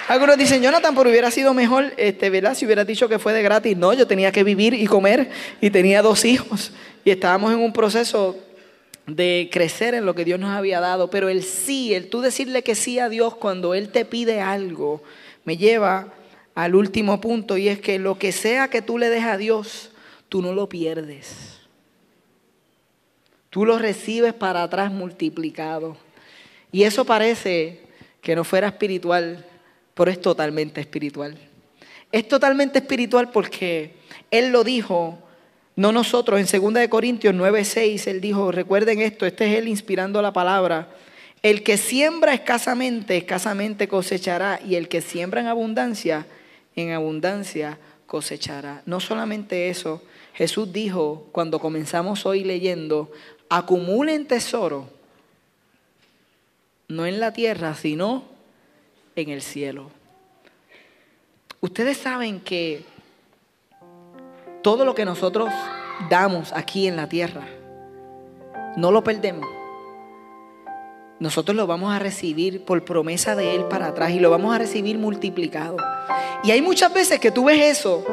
Algunos 0.07 0.37
dicen, 0.37 0.63
Jonathan, 0.63 0.95
pero 0.95 1.09
hubiera 1.09 1.29
sido 1.29 1.53
mejor, 1.53 1.93
este, 1.97 2.29
¿verdad? 2.29 2.55
Si 2.55 2.65
hubiera 2.65 2.83
dicho 2.83 3.07
que 3.07 3.19
fue 3.19 3.33
de 3.33 3.43
gratis. 3.43 3.77
No, 3.77 3.93
yo 3.93 4.07
tenía 4.07 4.31
que 4.31 4.43
vivir 4.43 4.73
y 4.73 4.87
comer 4.87 5.29
y 5.61 5.69
tenía 5.69 6.01
dos 6.01 6.25
hijos. 6.25 6.71
Y 7.05 7.11
estábamos 7.11 7.53
en 7.53 7.59
un 7.59 7.73
proceso 7.73 8.35
de 9.05 9.49
crecer 9.51 9.93
en 9.93 10.05
lo 10.05 10.15
que 10.15 10.25
Dios 10.25 10.39
nos 10.39 10.51
había 10.51 10.79
dado. 10.79 11.09
Pero 11.09 11.29
el 11.29 11.43
sí, 11.43 11.93
el 11.93 12.09
tú 12.09 12.21
decirle 12.21 12.63
que 12.63 12.75
sí 12.75 12.97
a 12.97 13.09
Dios 13.09 13.35
cuando 13.35 13.75
Él 13.75 13.89
te 13.89 14.05
pide 14.05 14.41
algo, 14.41 15.03
me 15.43 15.57
lleva 15.57 16.07
al 16.55 16.75
último 16.75 17.21
punto 17.21 17.57
y 17.57 17.67
es 17.67 17.79
que 17.79 17.99
lo 17.99 18.17
que 18.17 18.31
sea 18.31 18.69
que 18.69 18.81
tú 18.81 18.97
le 18.97 19.09
des 19.09 19.23
a 19.23 19.37
Dios, 19.37 19.91
tú 20.27 20.41
no 20.41 20.53
lo 20.53 20.69
pierdes. 20.69 21.59
Tú 23.49 23.65
lo 23.65 23.79
recibes 23.79 24.33
para 24.33 24.63
atrás 24.63 24.91
multiplicado. 24.91 25.97
Y 26.71 26.83
eso 26.83 27.05
parece 27.05 27.81
que 28.21 28.35
no 28.35 28.43
fuera 28.43 28.67
espiritual, 28.67 29.45
pero 29.93 30.11
es 30.11 30.21
totalmente 30.21 30.81
espiritual. 30.81 31.37
Es 32.11 32.27
totalmente 32.27 32.79
espiritual 32.79 33.31
porque 33.31 33.93
Él 34.29 34.51
lo 34.51 34.63
dijo, 34.63 35.19
no 35.75 35.91
nosotros, 35.91 36.39
en 36.39 36.61
2 36.61 36.87
Corintios 36.89 37.33
9:6, 37.33 38.07
Él 38.07 38.21
dijo, 38.21 38.51
recuerden 38.51 39.01
esto, 39.01 39.25
este 39.25 39.45
es 39.45 39.57
Él 39.57 39.67
inspirando 39.67 40.21
la 40.21 40.33
palabra, 40.33 40.89
el 41.41 41.63
que 41.63 41.77
siembra 41.77 42.33
escasamente, 42.33 43.15
escasamente 43.17 43.87
cosechará, 43.87 44.59
y 44.67 44.75
el 44.75 44.89
que 44.89 45.01
siembra 45.01 45.41
en 45.41 45.47
abundancia, 45.47 46.25
en 46.79 46.91
abundancia 46.91 47.77
cosechará. 48.07 48.81
No 48.85 48.99
solamente 48.99 49.69
eso, 49.69 50.01
Jesús 50.33 50.71
dijo, 50.73 51.27
cuando 51.31 51.59
comenzamos 51.59 52.25
hoy 52.25 52.43
leyendo, 52.43 53.11
acumulen 53.49 54.27
tesoro, 54.27 54.89
no 56.87 57.05
en 57.05 57.19
la 57.19 57.33
tierra, 57.33 57.75
sino 57.75 58.23
en 59.15 59.29
el 59.29 59.41
cielo. 59.41 59.91
Ustedes 61.61 61.97
saben 61.97 62.39
que 62.39 62.83
todo 64.63 64.85
lo 64.85 64.95
que 64.95 65.05
nosotros 65.05 65.53
damos 66.09 66.53
aquí 66.53 66.87
en 66.87 66.95
la 66.95 67.09
tierra, 67.09 67.47
no 68.77 68.91
lo 68.91 69.03
perdemos. 69.03 69.58
Nosotros 71.19 71.55
lo 71.55 71.67
vamos 71.67 71.93
a 71.93 71.99
recibir 71.99 72.63
por 72.63 72.83
promesa 72.85 73.35
de 73.35 73.55
Él 73.55 73.65
para 73.65 73.87
atrás 73.87 74.11
y 74.11 74.19
lo 74.19 74.29
vamos 74.29 74.55
a 74.55 74.57
recibir 74.57 74.97
multiplicado. 74.97 75.75
Y 76.43 76.51
hay 76.51 76.61
muchas 76.61 76.93
veces 76.93 77.19
que 77.19 77.31
tú 77.31 77.45
ves 77.45 77.79
eso 77.79 78.05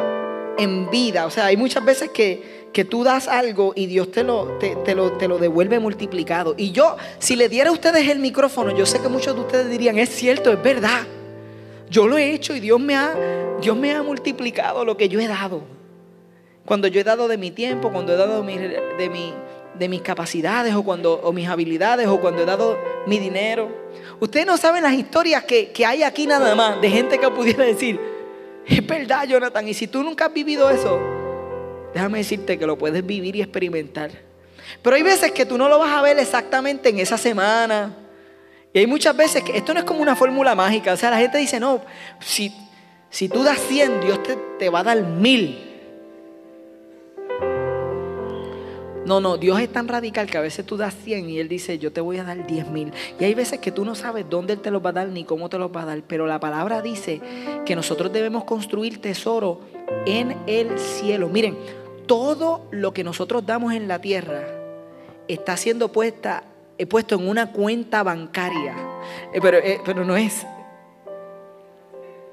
en 0.59 0.91
vida, 0.91 1.27
o 1.27 1.31
sea, 1.31 1.47
hay 1.47 1.57
muchas 1.57 1.85
veces 1.85 2.11
que, 2.11 2.69
que 2.73 2.85
tú 2.85 3.05
das 3.05 3.29
algo 3.29 3.73
y 3.77 3.87
Dios 3.87 4.11
te 4.11 4.25
lo, 4.25 4.59
te, 4.59 4.95
lo, 4.95 5.13
te 5.13 5.29
lo 5.29 5.39
devuelve 5.39 5.79
multiplicado. 5.79 6.55
Y 6.57 6.73
yo, 6.73 6.97
si 7.19 7.37
le 7.37 7.49
diera 7.49 7.71
a 7.71 7.73
ustedes 7.73 8.09
el 8.09 8.19
micrófono, 8.19 8.77
yo 8.77 8.87
sé 8.87 9.01
que 9.01 9.09
muchos 9.09 9.35
de 9.35 9.41
ustedes 9.41 9.71
dirían, 9.71 9.99
es 9.99 10.09
cierto, 10.09 10.53
es 10.53 10.63
verdad. 10.63 11.07
Yo 11.89 12.09
lo 12.09 12.19
he 12.19 12.33
hecho 12.33 12.57
y 12.57 12.61
Dios 12.61 12.81
me 12.81 12.97
ha, 12.97 13.15
Dios 13.61 13.77
me 13.77 13.93
ha 13.93 14.03
multiplicado 14.03 14.85
lo 14.85 14.97
que 14.97 15.09
yo 15.09 15.21
he 15.21 15.29
dado. 15.29 15.63
Cuando 16.65 16.89
yo 16.89 17.01
he 17.01 17.05
dado 17.05 17.29
de 17.29 17.39
mi 17.39 17.53
tiempo, 17.53 17.93
cuando 17.93 18.13
he 18.13 18.17
dado 18.17 18.43
de, 18.43 18.47
mi, 18.47 18.59
de 18.59 19.09
mis 19.89 20.03
capacidades 20.03 20.75
o, 20.75 20.83
cuando, 20.83 21.15
o 21.23 21.33
mis 21.33 21.49
habilidades 21.49 22.07
o 22.07 22.21
cuando 22.21 22.43
he 22.43 22.47
dado 22.47 22.79
mi 23.07 23.19
dinero. 23.19 23.69
Ustedes 24.21 24.47
no 24.47 24.57
saben 24.57 24.83
las 24.83 24.95
historias 24.95 25.45
que, 25.45 25.71
que 25.73 25.85
hay 25.85 26.03
aquí 26.03 26.27
nada 26.27 26.55
más 26.55 26.81
de 26.81 26.91
gente 26.91 27.19
que 27.19 27.31
pudiera 27.31 27.65
decir, 27.65 28.01
es 28.67 28.87
verdad 28.87 29.27
Jonathan, 29.27 29.69
y 29.69 29.75
si 29.75 29.87
tú 29.87 30.03
nunca 30.03 30.27
has 30.27 30.33
vivido 30.33 30.69
eso, 30.71 30.99
déjame 31.95 32.19
decirte 32.19 32.59
que 32.59 32.67
lo 32.67 32.77
puedes 32.77 33.05
vivir 33.05 33.37
y 33.37 33.43
experimentar. 33.43 34.11
Pero 34.83 34.97
hay 34.97 35.03
veces 35.03 35.33
que 35.33 35.47
tú 35.47 35.57
no 35.57 35.69
lo 35.69 35.79
vas 35.79 35.93
a 35.93 36.03
ver 36.03 36.19
exactamente 36.19 36.89
en 36.89 36.99
esa 36.99 37.19
semana. 37.19 37.95
Y 38.73 38.81
hay 38.81 38.87
muchas 38.87 39.17
veces 39.17 39.43
que 39.43 39.57
esto 39.57 39.73
no 39.73 39.81
es 39.81 39.87
como 39.87 40.01
una 40.01 40.17
fórmula 40.17 40.55
mágica. 40.55 40.93
O 40.93 40.97
sea, 40.97 41.11
la 41.11 41.19
gente 41.19 41.39
dice, 41.39 41.61
no, 41.61 41.81
si, 42.21 42.53
si 43.11 43.29
tú 43.29 43.43
das 43.43 43.59
100, 43.59 44.01
Dios 44.01 44.23
te, 44.23 44.37
te 44.59 44.69
va 44.69 44.81
a 44.81 44.85
dar 44.85 45.01
mil. 45.03 45.76
No, 49.07 49.21
no, 49.21 49.37
Dios 49.37 49.61
es 49.61 49.73
tan 49.73 49.87
radical 49.87 50.27
que 50.27 50.37
a 50.37 50.41
veces 50.41 50.67
tú 50.67 50.77
das 50.77 50.93
100 50.93 51.31
y 51.31 51.39
Él 51.39 51.49
dice, 51.49 51.79
yo 51.79 51.93
te 51.93 52.01
voy 52.01 52.19
a 52.19 52.25
dar 52.25 52.45
10 52.45 52.71
mil. 52.71 52.93
Y 53.21 53.25
hay 53.25 53.35
veces 53.35 53.61
que 53.61 53.71
tú 53.71 53.85
no 53.85 53.95
sabes 53.95 54.27
dónde 54.29 54.55
Él 54.55 54.61
te 54.61 54.73
los 54.73 54.85
va 54.85 54.91
a 54.91 54.95
dar 54.95 55.09
ni 55.09 55.23
cómo 55.23 55.49
te 55.49 55.59
los 55.59 55.71
va 55.71 55.83
a 55.83 55.85
dar. 55.85 56.03
Pero 56.09 56.27
la 56.27 56.41
palabra 56.41 56.83
dice 56.83 57.21
que 57.65 57.77
nosotros 57.77 58.13
debemos 58.13 58.43
construir 58.43 59.01
tesoro 59.01 59.61
en 60.07 60.37
el 60.49 60.77
cielo. 60.81 61.29
Miren, 61.29 61.57
todo 62.07 62.67
lo 62.73 62.93
que 62.93 63.05
nosotros 63.05 63.47
damos 63.47 63.75
en 63.75 63.87
la 63.87 64.01
tierra 64.01 64.43
está 65.29 65.57
siendo 65.57 65.93
puesta, 65.93 66.43
eh, 66.77 66.87
puesto 66.87 67.15
en 67.15 67.29
una 67.29 67.53
cuenta 67.53 68.03
bancaria. 68.03 68.75
Eh, 69.33 69.39
pero, 69.41 69.59
eh, 69.59 69.81
pero 69.85 70.05
no 70.05 70.17
es 70.17 70.45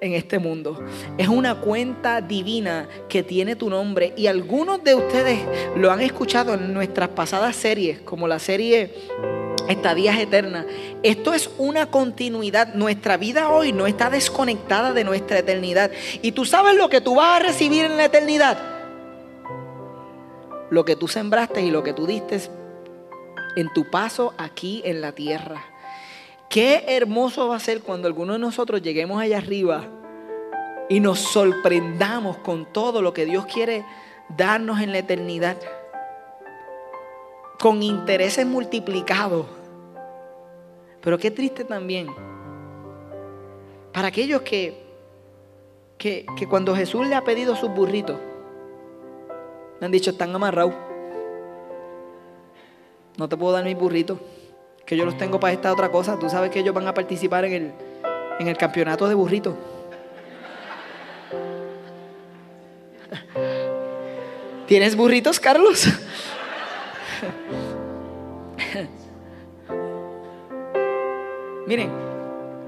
en 0.03 0.13
este 0.13 0.37
mundo. 0.37 0.83
Es 1.17 1.27
una 1.27 1.55
cuenta 1.61 2.21
divina 2.21 2.87
que 3.07 3.23
tiene 3.23 3.55
tu 3.55 3.69
nombre 3.69 4.13
y 4.17 4.27
algunos 4.27 4.83
de 4.83 4.95
ustedes 4.95 5.39
lo 5.75 5.91
han 5.91 6.01
escuchado 6.01 6.53
en 6.53 6.73
nuestras 6.73 7.09
pasadas 7.09 7.55
series, 7.55 8.01
como 8.01 8.27
la 8.27 8.39
serie 8.39 8.93
Estadías 9.69 10.19
Eternas. 10.19 10.65
Esto 11.03 11.33
es 11.33 11.49
una 11.57 11.87
continuidad. 11.87 12.73
Nuestra 12.73 13.17
vida 13.17 13.49
hoy 13.49 13.71
no 13.71 13.87
está 13.87 14.09
desconectada 14.09 14.93
de 14.93 15.03
nuestra 15.03 15.39
eternidad. 15.39 15.91
Y 16.21 16.33
tú 16.33 16.45
sabes 16.45 16.75
lo 16.75 16.89
que 16.89 17.01
tú 17.01 17.15
vas 17.15 17.37
a 17.37 17.43
recibir 17.43 17.85
en 17.85 17.97
la 17.97 18.05
eternidad 18.05 18.73
lo 20.69 20.85
que 20.85 20.95
tú 20.95 21.07
sembraste 21.07 21.61
y 21.61 21.69
lo 21.69 21.83
que 21.83 21.93
tú 21.93 22.07
diste 22.07 22.41
en 23.55 23.71
tu 23.73 23.91
paso 23.91 24.33
aquí 24.39 24.81
en 24.85 25.01
la 25.01 25.11
tierra. 25.11 25.72
Qué 26.53 26.83
hermoso 26.85 27.47
va 27.47 27.55
a 27.55 27.59
ser 27.59 27.81
cuando 27.81 28.07
alguno 28.07 28.33
de 28.33 28.39
nosotros 28.39 28.79
lleguemos 28.83 29.19
allá 29.19 29.39
arriba 29.39 29.85
y 30.87 30.99
nos 30.99 31.17
sorprendamos 31.17 32.37
con 32.37 32.71
todo 32.71 33.01
lo 33.01 33.11
que 33.11 33.25
Dios 33.25 33.47
quiere 33.47 33.83
darnos 34.37 34.79
en 34.79 34.91
la 34.91 34.99
eternidad. 34.99 35.57
Con 37.59 37.81
intereses 37.81 38.45
multiplicados. 38.45 39.47
Pero 41.01 41.17
qué 41.17 41.31
triste 41.31 41.63
también. 41.63 42.13
Para 43.91 44.09
aquellos 44.09 44.43
que, 44.43 44.79
que, 45.97 46.27
que 46.37 46.47
cuando 46.47 46.75
Jesús 46.75 47.07
le 47.07 47.15
ha 47.15 47.23
pedido 47.23 47.55
sus 47.55 47.71
burritos, 47.71 48.19
me 49.79 49.87
han 49.87 49.91
dicho, 49.91 50.11
están 50.11 50.35
amarrados. 50.35 50.75
No 53.17 53.27
te 53.27 53.35
puedo 53.37 53.53
dar 53.53 53.63
mis 53.63 53.75
burritos. 53.75 54.19
Que 54.85 54.97
yo 54.97 55.05
los 55.05 55.17
tengo 55.17 55.39
para 55.39 55.53
esta 55.53 55.71
otra 55.71 55.89
cosa. 55.89 56.19
Tú 56.19 56.29
sabes 56.29 56.51
que 56.51 56.59
ellos 56.59 56.73
van 56.73 56.87
a 56.87 56.93
participar 56.93 57.45
en 57.45 57.53
el, 57.53 57.71
en 58.39 58.47
el 58.47 58.57
campeonato 58.57 59.07
de 59.07 59.15
burritos. 59.15 59.55
¿Tienes 64.67 64.95
burritos, 64.95 65.39
Carlos? 65.39 65.87
Miren, 71.67 71.91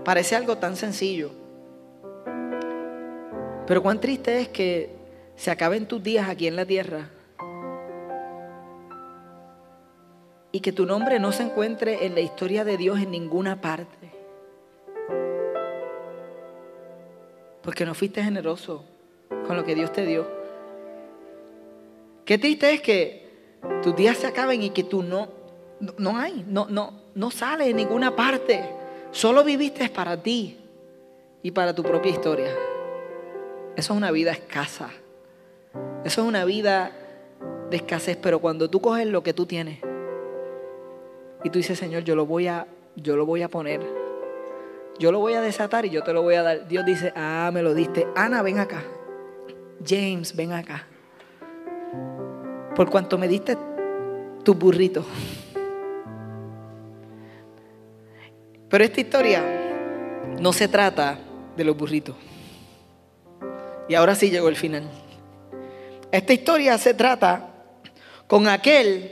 parece 0.03 0.36
algo 0.36 0.57
tan 0.57 0.76
sencillo. 0.76 1.32
Pero 3.68 3.82
cuán 3.82 3.99
triste 3.99 4.41
es 4.41 4.47
que 4.49 4.95
se 5.36 5.51
acaben 5.51 5.88
tus 5.88 6.01
días 6.03 6.30
aquí 6.30 6.47
en 6.47 6.55
la 6.55 6.66
tierra 6.66 7.09
y 10.56 10.62
que 10.62 10.72
tu 10.72 10.86
nombre 10.86 11.20
no 11.20 11.34
se 11.34 11.43
encuentre 11.43 12.06
en 12.06 12.16
la 12.16 12.22
historia 12.22 12.64
de 12.64 12.78
Dios 12.78 13.01
en 13.01 13.12
ninguna 13.12 13.60
parte. 13.60 14.10
Porque 17.62 17.86
no 17.86 17.93
fuiste 17.93 18.24
generoso 18.24 18.86
con 19.45 19.58
lo 19.58 19.66
que 19.66 19.76
Dios 19.76 19.91
te 19.91 20.06
dio. 20.06 20.26
Qué 22.24 22.38
triste 22.38 22.72
es 22.72 22.80
que 22.80 23.28
tus 23.84 23.97
días 23.97 24.16
se 24.16 24.28
acaben 24.28 24.64
y 24.64 24.70
que 24.70 24.86
tú 24.86 25.03
no, 25.03 25.28
no, 25.97 26.18
hay, 26.18 26.45
no, 26.47 26.68
no, 26.70 27.01
no 27.16 27.32
sales 27.32 27.68
en 27.68 27.76
ninguna 27.76 28.16
parte. 28.16 28.64
Solo 29.12 29.43
viviste 29.43 29.89
para 29.89 30.24
ti 30.24 30.58
y 31.43 31.51
para 31.51 31.76
tu 31.76 31.84
propia 31.84 32.14
historia. 32.14 32.51
Eso 33.76 33.91
es 33.91 33.97
una 33.97 34.12
vida 34.12 34.32
escasa. 34.32 34.89
Eso 36.06 36.22
es 36.22 36.28
una 36.30 36.45
vida 36.45 36.93
de 37.70 37.76
escasez, 37.76 38.16
pero 38.16 38.39
cuando 38.39 38.70
tú 38.70 38.80
coges 38.80 39.06
lo 39.06 39.22
que 39.22 39.34
tú 39.34 39.45
tienes 39.45 39.80
y 41.44 41.50
tú 41.50 41.60
dices, 41.60 41.78
Señor, 41.78 42.04
yo 42.04 42.16
lo 42.16 42.26
voy 42.26 42.48
a, 42.48 42.68
yo 42.96 43.16
lo 43.16 43.26
voy 43.26 43.44
a 43.44 43.50
poner, 43.50 43.82
yo 44.98 45.12
lo 45.12 45.20
voy 45.20 45.34
a 45.34 45.42
desatar 45.42 45.86
y 45.86 45.90
yo 45.90 46.04
te 46.04 46.14
lo 46.14 46.22
voy 46.22 46.36
a 46.36 46.44
dar. 46.44 46.68
Dios 46.68 46.86
dice, 46.86 47.12
ah, 47.16 47.52
me 47.54 47.62
lo 47.62 47.74
diste. 47.74 48.08
Ana, 48.16 48.42
ven 48.42 48.60
acá. 48.60 48.82
James, 49.86 50.36
ven 50.36 50.54
acá. 50.54 50.88
Por 52.76 52.90
cuanto 52.90 53.18
me 53.18 53.28
diste 53.28 53.58
tu 54.44 54.54
burrito. 54.54 55.06
Pero 58.70 58.84
esta 58.84 59.02
historia 59.02 59.44
no 60.40 60.54
se 60.54 60.68
trata 60.68 61.20
de 61.56 61.64
los 61.64 61.76
burritos. 61.78 62.16
Y 63.88 63.96
ahora 63.96 64.16
sí 64.16 64.30
llegó 64.30 64.50
el 64.50 64.56
final. 64.56 64.90
Esta 66.12 66.34
historia 66.34 66.78
se 66.78 66.94
trata 66.94 67.50
con 68.28 68.48
aquel 68.48 69.12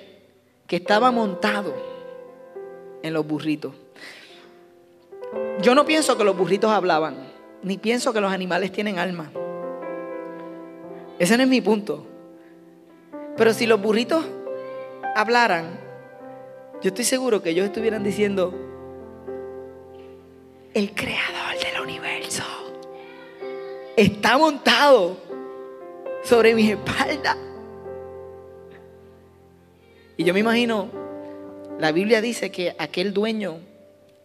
que 0.65 0.77
estaba 0.77 1.11
montado 1.11 1.92
en 3.03 3.13
los 3.13 3.27
burritos. 3.27 3.75
Yo 5.61 5.75
no 5.75 5.85
pienso 5.85 6.17
que 6.17 6.23
los 6.23 6.35
burritos 6.35 6.71
hablaban, 6.71 7.15
ni 7.61 7.77
pienso 7.77 8.11
que 8.13 8.21
los 8.21 8.31
animales 8.31 8.71
tienen 8.71 8.97
alma. 8.97 9.31
Ese 11.19 11.37
no 11.37 11.43
es 11.43 11.49
mi 11.49 11.61
punto. 11.61 12.07
Pero 13.37 13.53
si 13.53 13.65
los 13.67 13.81
burritos 13.81 14.25
hablaran, 15.15 15.79
yo 16.81 16.89
estoy 16.89 17.05
seguro 17.05 17.41
que 17.41 17.51
ellos 17.51 17.65
estuvieran 17.65 18.03
diciendo, 18.03 18.53
el 20.73 20.93
creador 20.93 21.59
del 21.63 21.81
universo 21.81 22.43
está 23.95 24.37
montado 24.37 25.17
sobre 26.23 26.55
mis 26.55 26.71
espaldas. 26.71 27.37
Y 30.17 30.23
yo 30.23 30.33
me 30.33 30.39
imagino, 30.39 31.02
la 31.79 31.91
Biblia 31.91 32.21
dice 32.21 32.51
que 32.51 32.75
aquel 32.77 33.13
dueño 33.13 33.59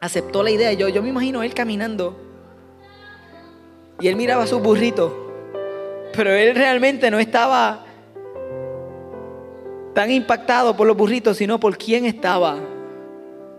aceptó 0.01 0.43
la 0.43 0.51
idea. 0.51 0.73
Yo, 0.73 0.89
yo 0.89 1.03
me 1.03 1.09
imagino 1.09 1.43
él 1.43 1.55
caminando 1.55 2.17
y 4.01 4.09
él 4.09 4.17
miraba 4.17 4.45
a 4.45 4.47
su 4.47 4.61
burrito, 4.61 5.33
pero 6.15 6.33
él 6.33 6.55
realmente 6.55 7.11
no 7.11 7.19
estaba 7.19 7.85
tan 9.95 10.11
impactado 10.11 10.77
por 10.77 10.87
los 10.87 10.97
burritos, 10.97 11.37
sino 11.37 11.59
por 11.59 11.77
quién 11.77 12.05
estaba 12.05 12.59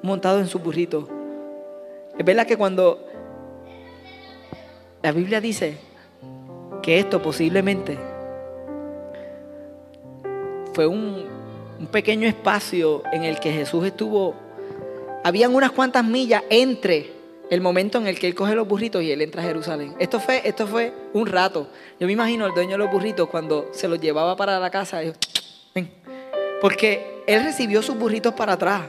montado 0.01 0.39
en 0.39 0.47
su 0.47 0.59
burrito. 0.59 1.07
Es 2.17 2.25
verdad 2.25 2.47
que 2.47 2.57
cuando 2.57 3.05
la 5.01 5.11
Biblia 5.11 5.41
dice 5.41 5.77
que 6.81 6.99
esto 6.99 7.21
posiblemente 7.21 7.97
fue 10.73 10.87
un, 10.87 11.28
pequeño 11.87 12.27
espacio 12.27 13.03
en 13.11 13.23
el 13.23 13.39
que 13.39 13.51
Jesús 13.51 13.85
estuvo. 13.85 14.35
Habían 15.23 15.53
unas 15.53 15.71
cuantas 15.71 16.03
millas 16.03 16.43
entre 16.49 17.11
el 17.49 17.61
momento 17.61 17.97
en 17.97 18.07
el 18.07 18.19
que 18.19 18.27
él 18.27 18.35
coge 18.35 18.55
los 18.55 18.67
burritos 18.67 19.01
y 19.01 19.11
él 19.11 19.21
entra 19.21 19.41
a 19.41 19.45
Jerusalén. 19.45 19.95
Esto 19.99 20.19
fue, 20.19 20.41
esto 20.45 20.67
fue 20.67 20.93
un 21.13 21.25
rato. 21.25 21.67
Yo 21.99 22.07
me 22.07 22.13
imagino 22.13 22.45
el 22.45 22.53
dueño 22.53 22.71
de 22.71 22.77
los 22.77 22.91
burritos 22.91 23.27
cuando 23.29 23.69
se 23.71 23.87
los 23.87 23.99
llevaba 23.99 24.35
para 24.35 24.59
la 24.59 24.69
casa. 24.69 25.01
Porque 26.61 27.23
él 27.25 27.43
recibió 27.43 27.81
sus 27.81 27.97
burritos 27.97 28.33
para 28.33 28.53
atrás. 28.53 28.83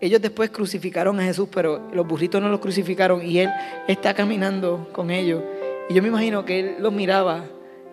Ellos 0.00 0.20
después 0.20 0.50
crucificaron 0.50 1.18
a 1.20 1.24
Jesús, 1.24 1.48
pero 1.52 1.88
los 1.92 2.06
burritos 2.06 2.40
no 2.40 2.48
los 2.48 2.60
crucificaron 2.60 3.24
y 3.24 3.38
él 3.38 3.50
está 3.88 4.14
caminando 4.14 4.88
con 4.92 5.10
ellos. 5.10 5.42
Y 5.88 5.94
yo 5.94 6.02
me 6.02 6.08
imagino 6.08 6.44
que 6.44 6.60
él 6.60 6.76
los 6.80 6.92
miraba 6.92 7.44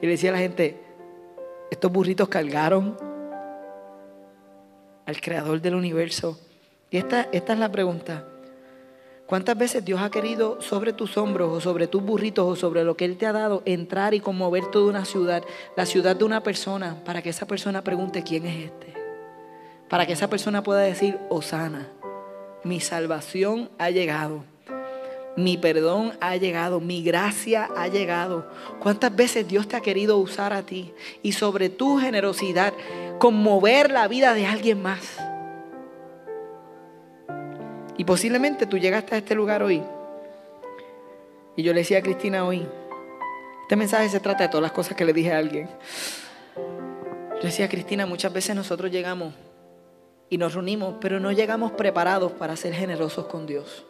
y 0.01 0.05
le 0.05 0.11
decía 0.11 0.31
a 0.31 0.33
la 0.33 0.39
gente, 0.39 0.77
Estos 1.71 1.91
burritos 1.91 2.27
cargaron 2.27 2.97
al 5.05 5.21
creador 5.21 5.61
del 5.61 5.75
universo. 5.75 6.39
Y 6.89 6.97
esta, 6.97 7.27
esta 7.31 7.53
es 7.53 7.59
la 7.59 7.71
pregunta. 7.71 8.25
¿Cuántas 9.25 9.57
veces 9.57 9.83
Dios 9.83 10.01
ha 10.01 10.11
querido 10.11 10.61
sobre 10.61 10.93
tus 10.93 11.17
hombros 11.17 11.51
o 11.51 11.61
sobre 11.61 11.87
tus 11.87 12.03
burritos 12.03 12.45
o 12.45 12.55
sobre 12.55 12.83
lo 12.83 12.95
que 12.95 13.05
Él 13.05 13.17
te 13.17 13.25
ha 13.25 13.31
dado 13.31 13.63
entrar 13.65 14.13
y 14.13 14.19
conmover 14.19 14.67
toda 14.67 14.89
una 14.89 15.05
ciudad, 15.05 15.43
la 15.75 15.85
ciudad 15.85 16.15
de 16.15 16.25
una 16.25 16.43
persona, 16.43 17.03
para 17.03 17.21
que 17.21 17.29
esa 17.29 17.47
persona 17.47 17.83
pregunte 17.83 18.23
quién 18.23 18.45
es 18.45 18.65
este? 18.65 18.93
Para 19.89 20.05
que 20.05 20.13
esa 20.13 20.29
persona 20.29 20.61
pueda 20.61 20.81
decir, 20.81 21.17
Osana, 21.29 21.87
mi 22.63 22.79
salvación 22.79 23.69
ha 23.77 23.89
llegado. 23.89 24.43
Mi 25.35 25.57
perdón 25.57 26.13
ha 26.19 26.35
llegado, 26.35 26.79
mi 26.79 27.01
gracia 27.03 27.67
ha 27.75 27.87
llegado. 27.87 28.47
¿Cuántas 28.79 29.15
veces 29.15 29.47
Dios 29.47 29.67
te 29.67 29.75
ha 29.75 29.81
querido 29.81 30.17
usar 30.17 30.53
a 30.53 30.61
ti 30.63 30.93
y 31.23 31.31
sobre 31.31 31.69
tu 31.69 31.97
generosidad 31.97 32.73
conmover 33.17 33.89
la 33.89 34.07
vida 34.07 34.33
de 34.35 34.45
alguien 34.45 34.81
más? 34.81 35.17
Y 37.97 38.05
posiblemente 38.05 38.67
tú 38.67 38.77
llegaste 38.77 39.15
a 39.15 39.17
este 39.17 39.33
lugar 39.33 39.63
hoy. 39.63 39.81
Y 41.55 41.63
yo 41.63 41.73
le 41.73 41.79
decía 41.79 41.99
a 41.99 42.01
Cristina 42.01 42.45
hoy, 42.45 42.65
este 43.63 43.75
mensaje 43.75 44.09
se 44.09 44.19
trata 44.19 44.43
de 44.43 44.49
todas 44.49 44.63
las 44.63 44.71
cosas 44.71 44.95
que 44.95 45.05
le 45.05 45.13
dije 45.13 45.31
a 45.31 45.39
alguien. 45.39 45.67
Yo 46.55 47.41
decía 47.41 47.65
a 47.65 47.69
Cristina, 47.69 48.05
muchas 48.05 48.31
veces 48.31 48.55
nosotros 48.55 48.91
llegamos 48.91 49.33
y 50.29 50.37
nos 50.37 50.53
reunimos, 50.53 50.95
pero 51.01 51.19
no 51.19 51.31
llegamos 51.31 51.71
preparados 51.71 52.31
para 52.33 52.55
ser 52.55 52.73
generosos 52.73 53.25
con 53.25 53.47
Dios. 53.47 53.85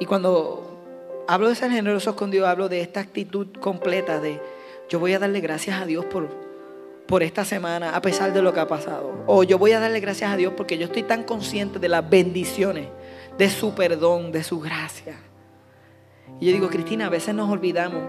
Y 0.00 0.06
cuando 0.06 1.24
hablo 1.28 1.50
de 1.50 1.54
ser 1.54 1.70
generosos 1.70 2.14
con 2.14 2.30
Dios, 2.30 2.48
hablo 2.48 2.70
de 2.70 2.80
esta 2.80 3.00
actitud 3.00 3.48
completa 3.60 4.18
de 4.18 4.40
yo 4.88 4.98
voy 4.98 5.12
a 5.12 5.18
darle 5.18 5.40
gracias 5.40 5.80
a 5.80 5.84
Dios 5.84 6.06
por, 6.06 6.28
por 7.06 7.22
esta 7.22 7.44
semana, 7.44 7.94
a 7.94 8.00
pesar 8.00 8.32
de 8.32 8.40
lo 8.40 8.54
que 8.54 8.60
ha 8.60 8.66
pasado. 8.66 9.22
O 9.26 9.44
yo 9.44 9.58
voy 9.58 9.72
a 9.72 9.78
darle 9.78 10.00
gracias 10.00 10.32
a 10.32 10.36
Dios 10.36 10.54
porque 10.56 10.78
yo 10.78 10.86
estoy 10.86 11.02
tan 11.02 11.22
consciente 11.22 11.78
de 11.78 11.90
las 11.90 12.08
bendiciones, 12.08 12.88
de 13.36 13.50
su 13.50 13.74
perdón, 13.74 14.32
de 14.32 14.42
su 14.42 14.58
gracia. 14.58 15.20
Y 16.40 16.46
yo 16.46 16.52
digo, 16.52 16.68
Cristina, 16.70 17.06
a 17.06 17.10
veces 17.10 17.34
nos 17.34 17.50
olvidamos 17.50 18.02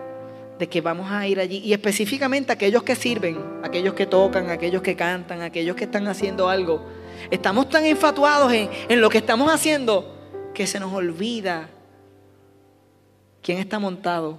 de 0.58 0.70
que 0.70 0.80
vamos 0.80 1.12
a 1.12 1.28
ir 1.28 1.42
allí. 1.42 1.58
Y 1.58 1.74
específicamente 1.74 2.54
aquellos 2.54 2.84
que 2.84 2.96
sirven, 2.96 3.38
aquellos 3.64 3.96
que 3.96 4.06
tocan, 4.06 4.50
aquellos 4.50 4.82
que 4.82 4.96
cantan, 4.96 5.42
aquellos 5.42 5.76
que 5.76 5.84
están 5.84 6.08
haciendo 6.08 6.48
algo. 6.48 6.86
Estamos 7.30 7.70
tan 7.70 7.86
enfatuados 7.86 8.54
en, 8.54 8.70
en 8.88 9.02
lo 9.02 9.10
que 9.10 9.18
estamos 9.18 9.52
haciendo 9.52 10.16
que 10.54 10.66
se 10.66 10.80
nos 10.80 10.94
olvida 10.94 11.70
¿Quién 13.42 13.58
está 13.58 13.80
montado 13.80 14.38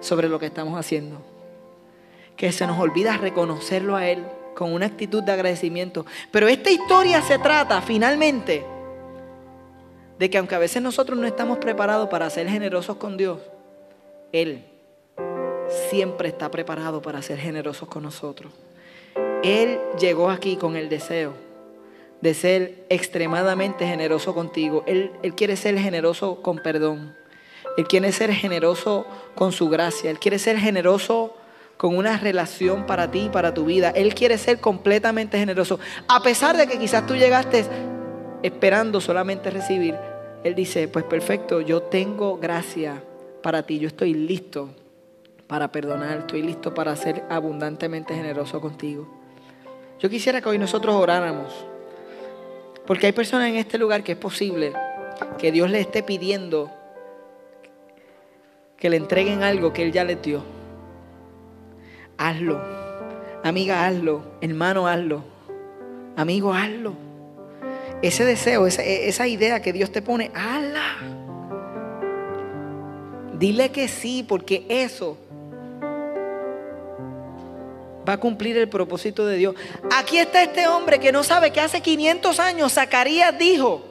sobre 0.00 0.28
lo 0.28 0.38
que 0.38 0.46
estamos 0.46 0.78
haciendo? 0.78 1.20
Que 2.36 2.52
se 2.52 2.66
nos 2.66 2.78
olvida 2.78 3.16
reconocerlo 3.16 3.96
a 3.96 4.06
Él 4.06 4.24
con 4.54 4.72
una 4.72 4.86
actitud 4.86 5.22
de 5.22 5.32
agradecimiento. 5.32 6.06
Pero 6.30 6.46
esta 6.46 6.70
historia 6.70 7.20
se 7.22 7.38
trata 7.38 7.82
finalmente 7.82 8.64
de 10.18 10.30
que 10.30 10.38
aunque 10.38 10.54
a 10.54 10.60
veces 10.60 10.80
nosotros 10.80 11.18
no 11.18 11.26
estamos 11.26 11.58
preparados 11.58 12.08
para 12.08 12.30
ser 12.30 12.48
generosos 12.48 12.96
con 12.96 13.16
Dios, 13.16 13.40
Él 14.32 14.64
siempre 15.90 16.28
está 16.28 16.50
preparado 16.50 17.02
para 17.02 17.22
ser 17.22 17.38
generosos 17.38 17.88
con 17.88 18.04
nosotros. 18.04 18.52
Él 19.42 19.80
llegó 19.98 20.30
aquí 20.30 20.56
con 20.56 20.76
el 20.76 20.88
deseo 20.88 21.45
de 22.20 22.34
ser 22.34 22.86
extremadamente 22.88 23.86
generoso 23.86 24.34
contigo. 24.34 24.82
Él, 24.86 25.12
él 25.22 25.34
quiere 25.34 25.56
ser 25.56 25.78
generoso 25.78 26.42
con 26.42 26.58
perdón. 26.58 27.14
Él 27.76 27.86
quiere 27.86 28.10
ser 28.12 28.32
generoso 28.32 29.06
con 29.34 29.52
su 29.52 29.68
gracia. 29.68 30.10
Él 30.10 30.18
quiere 30.18 30.38
ser 30.38 30.58
generoso 30.58 31.34
con 31.76 31.96
una 31.96 32.16
relación 32.16 32.86
para 32.86 33.10
ti 33.10 33.28
para 33.32 33.52
tu 33.52 33.66
vida. 33.66 33.90
Él 33.90 34.14
quiere 34.14 34.38
ser 34.38 34.60
completamente 34.60 35.38
generoso. 35.38 35.78
A 36.08 36.22
pesar 36.22 36.56
de 36.56 36.66
que 36.66 36.78
quizás 36.78 37.06
tú 37.06 37.14
llegaste 37.14 37.64
esperando 38.42 39.00
solamente 39.00 39.50
recibir, 39.50 39.94
Él 40.42 40.54
dice, 40.54 40.88
pues 40.88 41.04
perfecto, 41.04 41.60
yo 41.60 41.82
tengo 41.82 42.38
gracia 42.38 43.02
para 43.42 43.64
ti. 43.64 43.78
Yo 43.78 43.88
estoy 43.88 44.14
listo 44.14 44.70
para 45.46 45.70
perdonar. 45.70 46.18
Estoy 46.18 46.42
listo 46.42 46.72
para 46.72 46.96
ser 46.96 47.24
abundantemente 47.28 48.14
generoso 48.14 48.60
contigo. 48.60 49.06
Yo 49.98 50.08
quisiera 50.08 50.40
que 50.40 50.48
hoy 50.48 50.58
nosotros 50.58 50.94
oráramos. 50.94 51.52
Porque 52.86 53.06
hay 53.06 53.12
personas 53.12 53.48
en 53.48 53.56
este 53.56 53.78
lugar 53.78 54.02
que 54.02 54.12
es 54.12 54.18
posible 54.18 54.72
que 55.38 55.50
Dios 55.50 55.70
le 55.70 55.80
esté 55.80 56.02
pidiendo 56.02 56.70
que 58.76 58.90
le 58.90 58.96
entreguen 58.96 59.42
algo 59.42 59.72
que 59.72 59.82
Él 59.82 59.92
ya 59.92 60.04
les 60.04 60.20
dio. 60.22 60.42
Hazlo. 62.18 62.60
Amiga, 63.42 63.86
hazlo. 63.86 64.22
Hermano, 64.40 64.86
hazlo. 64.86 65.24
Amigo, 66.16 66.52
hazlo. 66.52 66.94
Ese 68.02 68.24
deseo, 68.24 68.66
esa, 68.66 68.82
esa 68.82 69.26
idea 69.26 69.62
que 69.62 69.72
Dios 69.72 69.90
te 69.90 70.02
pone, 70.02 70.30
hazla. 70.34 70.98
Dile 73.38 73.70
que 73.70 73.88
sí, 73.88 74.24
porque 74.26 74.64
eso 74.68 75.18
va 78.06 78.14
a 78.14 78.18
cumplir 78.18 78.56
el 78.56 78.68
propósito 78.68 79.26
de 79.26 79.36
Dios. 79.36 79.54
Aquí 79.94 80.18
está 80.18 80.42
este 80.42 80.68
hombre 80.68 80.98
que 80.98 81.12
no 81.12 81.22
sabe 81.22 81.50
que 81.50 81.60
hace 81.60 81.80
500 81.80 82.38
años 82.40 82.72
Zacarías 82.72 83.36
dijo 83.38 83.82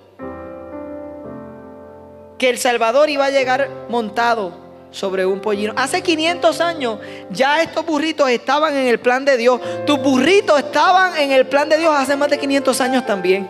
que 2.38 2.49
el 2.49 2.57
Salvador 2.57 3.09
iba 3.09 3.26
a 3.26 3.30
llegar 3.30 3.70
montado 3.89 4.66
sobre 4.91 5.26
un 5.26 5.41
pollino. 5.41 5.74
Hace 5.76 6.01
500 6.01 6.61
años 6.61 6.99
ya 7.30 7.61
estos 7.61 7.86
burritos 7.86 8.30
estaban 8.30 8.76
en 8.76 8.88
el 8.88 8.99
plan 8.99 9.26
de 9.26 9.38
Dios. 9.38 9.59
Tus 9.86 9.99
burritos 10.01 10.57
estaban 10.59 11.18
en 11.18 11.32
el 11.32 11.45
plan 11.47 11.68
de 11.68 11.78
Dios 11.78 11.93
hace 11.95 12.16
más 12.16 12.30
de 12.30 12.38
500 12.38 12.82
años 12.82 13.05
también. 13.05 13.49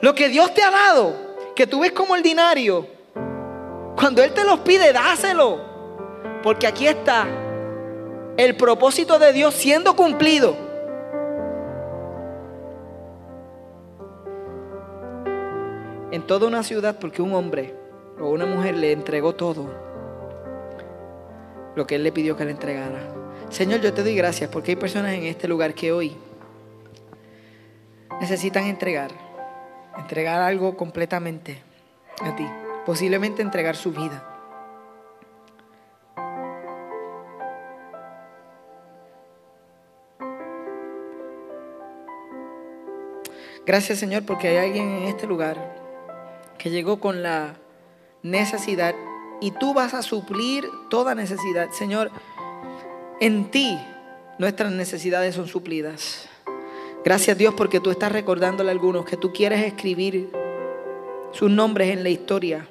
Lo 0.00 0.14
que 0.14 0.28
Dios 0.28 0.54
te 0.54 0.62
ha 0.62 0.70
dado, 0.70 1.14
que 1.56 1.66
tú 1.66 1.80
ves 1.80 1.90
como 1.90 2.14
ordinario, 2.14 2.86
cuando 3.96 4.22
Él 4.22 4.32
te 4.32 4.44
los 4.44 4.60
pide, 4.60 4.92
dáselo. 4.92 5.66
Porque 6.40 6.68
aquí 6.68 6.86
está 6.86 7.26
el 8.38 8.54
propósito 8.54 9.18
de 9.18 9.32
Dios 9.32 9.52
siendo 9.52 9.96
cumplido. 9.96 10.56
En 16.12 16.22
toda 16.22 16.46
una 16.46 16.62
ciudad, 16.62 16.98
porque 17.00 17.20
un 17.20 17.34
hombre 17.34 17.74
o 18.20 18.30
una 18.30 18.46
mujer 18.46 18.76
le 18.76 18.92
entregó 18.92 19.34
todo 19.34 19.68
lo 21.74 21.86
que 21.86 21.96
Él 21.96 22.04
le 22.04 22.12
pidió 22.12 22.36
que 22.36 22.44
le 22.44 22.52
entregara. 22.52 23.00
Señor, 23.50 23.80
yo 23.80 23.92
te 23.92 24.04
doy 24.04 24.14
gracias 24.14 24.48
porque 24.48 24.70
hay 24.70 24.76
personas 24.76 25.14
en 25.14 25.24
este 25.24 25.48
lugar 25.48 25.74
que 25.74 25.90
hoy 25.90 26.16
necesitan 28.20 28.66
entregar, 28.66 29.10
entregar 29.96 30.42
algo 30.42 30.76
completamente 30.76 31.60
a 32.22 32.36
ti, 32.36 32.46
posiblemente 32.86 33.42
entregar 33.42 33.74
su 33.74 33.90
vida. 33.90 34.37
Gracias 43.68 43.98
Señor 43.98 44.22
porque 44.22 44.48
hay 44.48 44.56
alguien 44.56 44.88
en 44.88 45.02
este 45.02 45.26
lugar 45.26 45.76
que 46.56 46.70
llegó 46.70 47.00
con 47.00 47.22
la 47.22 47.56
necesidad 48.22 48.94
y 49.42 49.50
tú 49.50 49.74
vas 49.74 49.92
a 49.92 50.00
suplir 50.00 50.64
toda 50.88 51.14
necesidad. 51.14 51.70
Señor, 51.72 52.10
en 53.20 53.50
ti 53.50 53.78
nuestras 54.38 54.72
necesidades 54.72 55.34
son 55.34 55.48
suplidas. 55.48 56.26
Gracias 57.04 57.36
Dios 57.36 57.52
porque 57.58 57.78
tú 57.78 57.90
estás 57.90 58.10
recordándole 58.10 58.70
a 58.70 58.72
algunos 58.72 59.04
que 59.04 59.18
tú 59.18 59.34
quieres 59.34 59.62
escribir 59.66 60.30
sus 61.32 61.50
nombres 61.50 61.90
en 61.90 62.02
la 62.02 62.08
historia. 62.08 62.66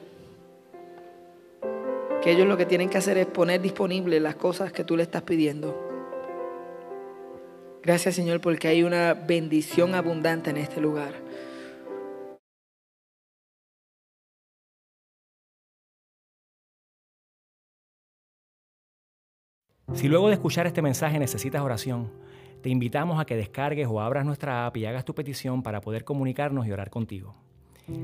Que 2.24 2.32
ellos 2.32 2.48
lo 2.48 2.58
que 2.58 2.66
tienen 2.66 2.90
que 2.90 2.98
hacer 2.98 3.20
es 3.20 3.28
poner 3.28 3.62
disponibles 3.62 4.20
las 4.20 4.36
cosas 4.36 4.72
que 4.72 4.84
tú 4.84 4.98
le 4.98 5.04
estás 5.04 5.22
pidiendo. 5.22 5.87
Gracias 7.88 8.16
Señor 8.16 8.42
porque 8.42 8.68
hay 8.68 8.84
una 8.84 9.14
bendición 9.14 9.96
abundante 9.96 10.50
en 10.50 10.58
este 10.58 10.82
lugar. 10.82 11.14
Si 19.94 20.10
luego 20.10 20.28
de 20.28 20.34
escuchar 20.34 20.68
este 20.68 20.82
mensaje 20.82 21.18
necesitas 21.18 21.62
oración, 21.62 22.12
te 22.62 22.68
invitamos 22.68 23.22
a 23.22 23.26
que 23.26 23.38
descargues 23.38 23.88
o 23.90 24.02
abras 24.02 24.26
nuestra 24.26 24.66
app 24.66 24.76
y 24.76 24.86
hagas 24.86 25.06
tu 25.06 25.16
petición 25.16 25.64
para 25.64 25.80
poder 25.80 26.04
comunicarnos 26.04 26.68
y 26.68 26.74
orar 26.74 26.90
contigo. 26.90 27.36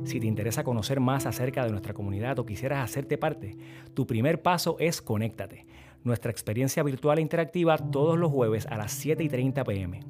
Si 0.05 0.21
te 0.21 0.27
interesa 0.27 0.63
conocer 0.63 1.01
más 1.01 1.25
acerca 1.25 1.65
de 1.65 1.71
nuestra 1.71 1.93
comunidad 1.93 2.39
o 2.39 2.45
quisieras 2.45 2.81
hacerte 2.81 3.17
parte, 3.17 3.57
tu 3.93 4.07
primer 4.07 4.41
paso 4.41 4.77
es 4.79 5.01
Conéctate, 5.01 5.65
nuestra 6.03 6.31
experiencia 6.31 6.83
virtual 6.83 7.17
e 7.17 7.21
interactiva 7.21 7.77
todos 7.77 8.17
los 8.17 8.31
jueves 8.31 8.67
a 8.67 8.77
las 8.77 8.91
7 8.91 9.23
y 9.23 9.29
30 9.29 9.63
pm. 9.63 10.01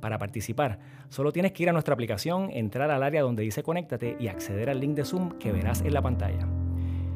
Para 0.00 0.18
participar, 0.18 0.78
solo 1.08 1.32
tienes 1.32 1.52
que 1.52 1.64
ir 1.64 1.68
a 1.68 1.72
nuestra 1.72 1.94
aplicación, 1.94 2.50
entrar 2.50 2.90
al 2.90 3.02
área 3.02 3.22
donde 3.22 3.42
dice 3.42 3.62
Conéctate 3.62 4.16
y 4.18 4.28
acceder 4.28 4.70
al 4.70 4.80
link 4.80 4.94
de 4.94 5.04
Zoom 5.04 5.38
que 5.38 5.52
verás 5.52 5.82
en 5.82 5.92
la 5.92 6.02
pantalla. 6.02 6.48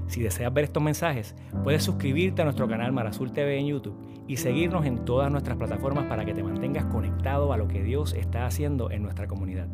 Si 0.06 0.22
deseas 0.22 0.52
ver 0.52 0.64
estos 0.64 0.82
mensajes, 0.82 1.34
puedes 1.62 1.82
suscribirte 1.82 2.42
a 2.42 2.44
nuestro 2.44 2.68
canal 2.68 2.92
Marazul 2.92 3.32
TV 3.32 3.58
en 3.58 3.66
YouTube 3.66 3.96
y 4.28 4.36
seguirnos 4.36 4.84
en 4.84 5.04
todas 5.04 5.30
nuestras 5.30 5.56
plataformas 5.56 6.04
para 6.06 6.24
que 6.24 6.34
te 6.34 6.42
mantengas 6.42 6.84
conectado 6.86 7.52
a 7.52 7.56
lo 7.56 7.68
que 7.68 7.82
Dios 7.82 8.12
está 8.12 8.46
haciendo 8.46 8.90
en 8.90 9.02
nuestra 9.02 9.26
comunidad. 9.26 9.68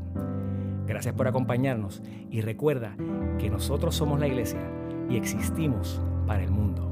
Gracias 0.87 1.15
por 1.15 1.29
acompañarnos 1.29 2.03
y 2.31 2.41
recuerda 2.41 2.97
que 3.39 3.51
nosotros 3.51 3.95
somos 3.95 4.21
la 4.21 4.29
iglesia 4.29 4.61
y 5.09 5.17
existimos 5.17 6.01
para 6.27 6.43
el 6.43 6.51
mundo. 6.51 6.90